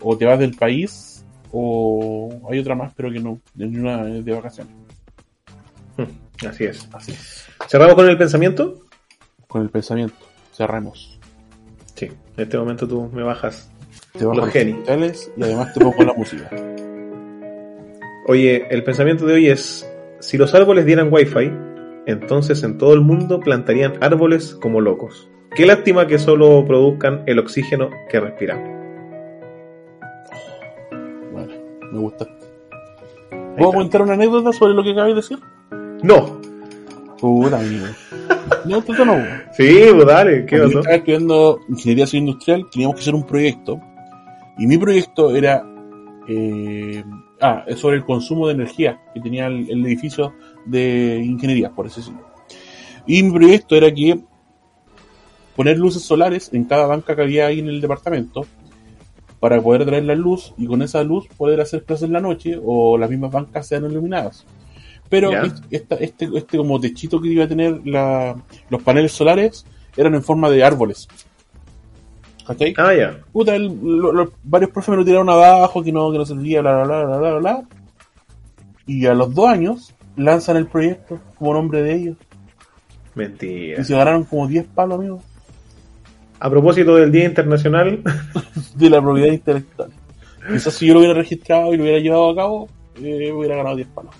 o 0.00 0.18
te 0.18 0.24
vas 0.24 0.40
del 0.40 0.56
país, 0.56 1.24
o 1.52 2.40
hay 2.50 2.58
otra 2.58 2.74
más, 2.74 2.92
pero 2.96 3.12
que 3.12 3.20
no, 3.20 3.38
de 3.54 3.66
una 3.66 4.08
es 4.08 4.24
de 4.24 4.32
vacaciones. 4.32 4.74
Hmm, 5.96 6.46
Así 6.48 6.64
es. 6.64 6.88
Así 6.92 7.12
es. 7.12 7.44
¿Cerramos 7.68 7.94
con 7.94 8.08
el 8.08 8.18
pensamiento? 8.18 8.80
Con 9.46 9.62
el 9.62 9.70
pensamiento, 9.70 10.16
cerremos. 10.52 11.11
En 12.36 12.44
este 12.44 12.58
momento 12.58 12.88
tú 12.88 13.10
me 13.12 13.22
bajas. 13.22 13.70
Te 14.12 14.24
bajo 14.24 14.36
Los 14.36 14.46
los 14.46 14.52
genios. 14.52 15.30
y 15.36 15.42
además 15.42 15.72
te 15.74 15.80
pongo 15.80 16.02
la 16.04 16.14
música. 16.14 16.50
Oye, 18.26 18.66
el 18.70 18.84
pensamiento 18.84 19.26
de 19.26 19.34
hoy 19.34 19.48
es, 19.48 19.88
si 20.20 20.38
los 20.38 20.54
árboles 20.54 20.86
dieran 20.86 21.12
wifi, 21.12 21.52
entonces 22.06 22.62
en 22.62 22.78
todo 22.78 22.94
el 22.94 23.00
mundo 23.00 23.40
plantarían 23.40 23.94
árboles 24.00 24.54
como 24.54 24.80
locos. 24.80 25.28
Qué 25.54 25.66
lástima 25.66 26.06
que 26.06 26.18
solo 26.18 26.64
produzcan 26.64 27.24
el 27.26 27.38
oxígeno 27.38 27.90
que 28.08 28.20
respiramos. 28.20 28.70
Bueno, 31.32 31.52
me 31.92 31.98
gusta. 31.98 32.26
¿Puedo 33.58 33.72
contar 33.72 34.02
una 34.02 34.14
anécdota 34.14 34.52
sobre 34.52 34.74
lo 34.74 34.82
que 34.82 34.92
acabas 34.92 35.10
de 35.10 35.14
decir? 35.16 35.38
No. 36.02 36.40
Puta, 37.22 37.60
amigo. 37.60 37.86
No, 38.64 38.78
esto 38.78 39.04
no. 39.04 39.32
Sí, 39.52 39.80
pues 39.94 40.06
dale, 40.06 40.44
¿qué 40.46 40.58
Cuando 40.58 40.68
yo 40.68 40.78
pasó? 40.78 40.80
estaba 40.80 40.96
estudiando 40.96 41.60
ingeniería 41.68 42.06
civil 42.08 42.28
industrial, 42.28 42.66
teníamos 42.72 42.96
que 42.96 43.02
hacer 43.02 43.14
un 43.14 43.26
proyecto. 43.26 43.80
Y 44.58 44.66
mi 44.66 44.76
proyecto 44.76 45.34
era. 45.34 45.64
eh, 46.28 47.04
ah, 47.40 47.64
es 47.68 47.78
sobre 47.78 47.96
el 47.96 48.04
consumo 48.04 48.48
de 48.48 48.54
energía 48.54 49.00
que 49.14 49.20
tenía 49.20 49.46
el, 49.46 49.70
el 49.70 49.86
edificio 49.86 50.34
de 50.66 51.22
ingeniería, 51.24 51.70
por 51.70 51.86
así 51.86 52.00
decirlo. 52.00 52.26
Y 53.06 53.22
mi 53.22 53.32
proyecto 53.32 53.76
era 53.76 53.92
que 53.94 54.20
poner 55.56 55.78
luces 55.78 56.02
solares 56.02 56.50
en 56.52 56.64
cada 56.64 56.86
banca 56.86 57.14
que 57.14 57.22
había 57.22 57.46
ahí 57.46 57.60
en 57.60 57.68
el 57.68 57.80
departamento 57.80 58.46
para 59.40 59.60
poder 59.60 59.84
traer 59.84 60.04
la 60.04 60.14
luz 60.14 60.54
y 60.58 60.66
con 60.66 60.82
esa 60.82 61.02
luz 61.04 61.26
poder 61.36 61.60
hacer 61.60 61.84
clases 61.84 62.04
en 62.04 62.12
la 62.14 62.20
noche 62.20 62.58
o 62.64 62.98
las 62.98 63.10
mismas 63.10 63.32
bancas 63.32 63.66
sean 63.66 63.90
iluminadas. 63.90 64.46
Pero 65.12 65.30
esta- 65.70 65.96
este, 65.96 66.28
este 66.34 66.56
como 66.56 66.80
techito 66.80 67.20
que 67.20 67.28
iba 67.28 67.44
a 67.44 67.48
tener 67.48 67.82
la- 67.86 68.34
los 68.70 68.82
paneles 68.82 69.12
solares 69.12 69.66
eran 69.94 70.14
en 70.14 70.22
forma 70.22 70.48
de 70.48 70.64
árboles. 70.64 71.06
¿Cachai? 72.46 72.72
Ah, 72.78 72.94
ya. 72.94 73.20
Puta, 73.30 73.54
el- 73.54 73.78
lo- 73.82 74.10
lo- 74.12 74.32
varios 74.42 74.70
profes 74.70 74.88
me 74.88 74.96
lo 74.96 75.04
tiraron 75.04 75.28
abajo, 75.28 75.82
que 75.82 75.92
no, 75.92 76.10
que 76.10 76.16
no 76.16 76.24
servía, 76.24 76.62
bla, 76.62 76.82
bla, 76.84 77.04
bla, 77.04 77.04
bla, 77.18 77.18
bla, 77.18 77.38
bla. 77.38 77.62
Y 78.86 79.04
a 79.04 79.12
los 79.12 79.34
dos 79.34 79.48
años 79.48 79.94
lanzan 80.16 80.56
el 80.56 80.66
proyecto 80.66 81.20
como 81.38 81.52
nombre 81.52 81.82
de 81.82 81.94
ellos. 81.94 82.16
Mentira. 83.14 83.82
Y 83.82 83.84
se 83.84 83.94
ganaron 83.94 84.24
como 84.24 84.48
10 84.48 84.64
palos, 84.66 84.98
amigos, 84.98 85.22
A 86.40 86.48
propósito 86.50 86.96
del 86.96 87.12
Día 87.12 87.26
Internacional, 87.26 88.02
de 88.74 88.90
la 88.90 89.00
propiedad 89.02 89.28
intelectual. 89.32 89.90
Quizás 90.50 90.72
si 90.74 90.86
yo 90.86 90.94
lo 90.94 91.00
hubiera 91.00 91.14
registrado 91.14 91.72
y 91.72 91.76
lo 91.76 91.82
hubiera 91.84 91.98
llevado 92.00 92.30
a 92.30 92.34
cabo, 92.34 92.68
eh, 92.96 93.30
hubiera 93.30 93.56
ganado 93.56 93.76
10 93.76 93.88
palos. 93.88 94.12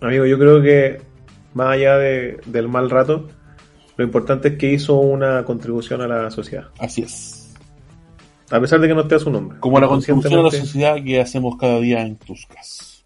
Amigo, 0.00 0.26
yo 0.26 0.38
creo 0.38 0.62
que 0.62 1.00
más 1.54 1.74
allá 1.74 1.96
de- 1.98 2.40
del 2.46 2.68
mal 2.68 2.90
rato, 2.90 3.28
lo 3.96 4.04
importante 4.04 4.48
es 4.48 4.56
que 4.58 4.72
hizo 4.72 4.94
una 4.96 5.44
contribución 5.44 6.00
a 6.02 6.08
la 6.08 6.30
sociedad. 6.30 6.68
Así 6.78 7.02
es. 7.02 7.54
A 8.50 8.60
pesar 8.60 8.80
de 8.80 8.88
que 8.88 8.94
no 8.94 9.02
esté 9.02 9.16
a 9.16 9.18
su 9.18 9.30
nombre. 9.30 9.58
Como 9.60 9.78
la 9.80 9.88
contribución 9.88 10.40
a 10.40 10.42
la 10.42 10.50
sociedad 10.50 10.96
que 11.04 11.20
hacemos 11.20 11.56
cada 11.58 11.78
día 11.80 12.00
en 12.02 12.16
Tuscas. 12.16 13.04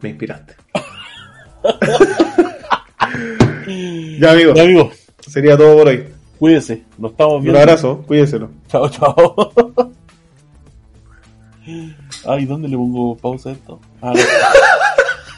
Me 0.00 0.10
inspiraste. 0.10 0.54
ya, 4.20 4.32
amigo. 4.32 4.54
Ya, 4.54 4.62
amigos, 4.62 4.94
Sería 5.20 5.56
todo 5.56 5.78
por 5.78 5.88
hoy. 5.88 6.04
cuídense. 6.38 6.82
Nos 6.98 7.12
estamos 7.12 7.34
Un 7.36 7.42
viendo. 7.42 7.60
abrazo. 7.60 8.02
Cuídeselo. 8.06 8.50
Chao, 8.68 8.88
chao. 8.88 9.52
Ay, 12.26 12.44
¿dónde 12.46 12.68
le 12.68 12.76
pongo 12.76 13.16
pausa 13.16 13.50
a 13.50 13.52
esto? 13.52 13.80
Ah, 14.00 14.12
no. 14.14 14.20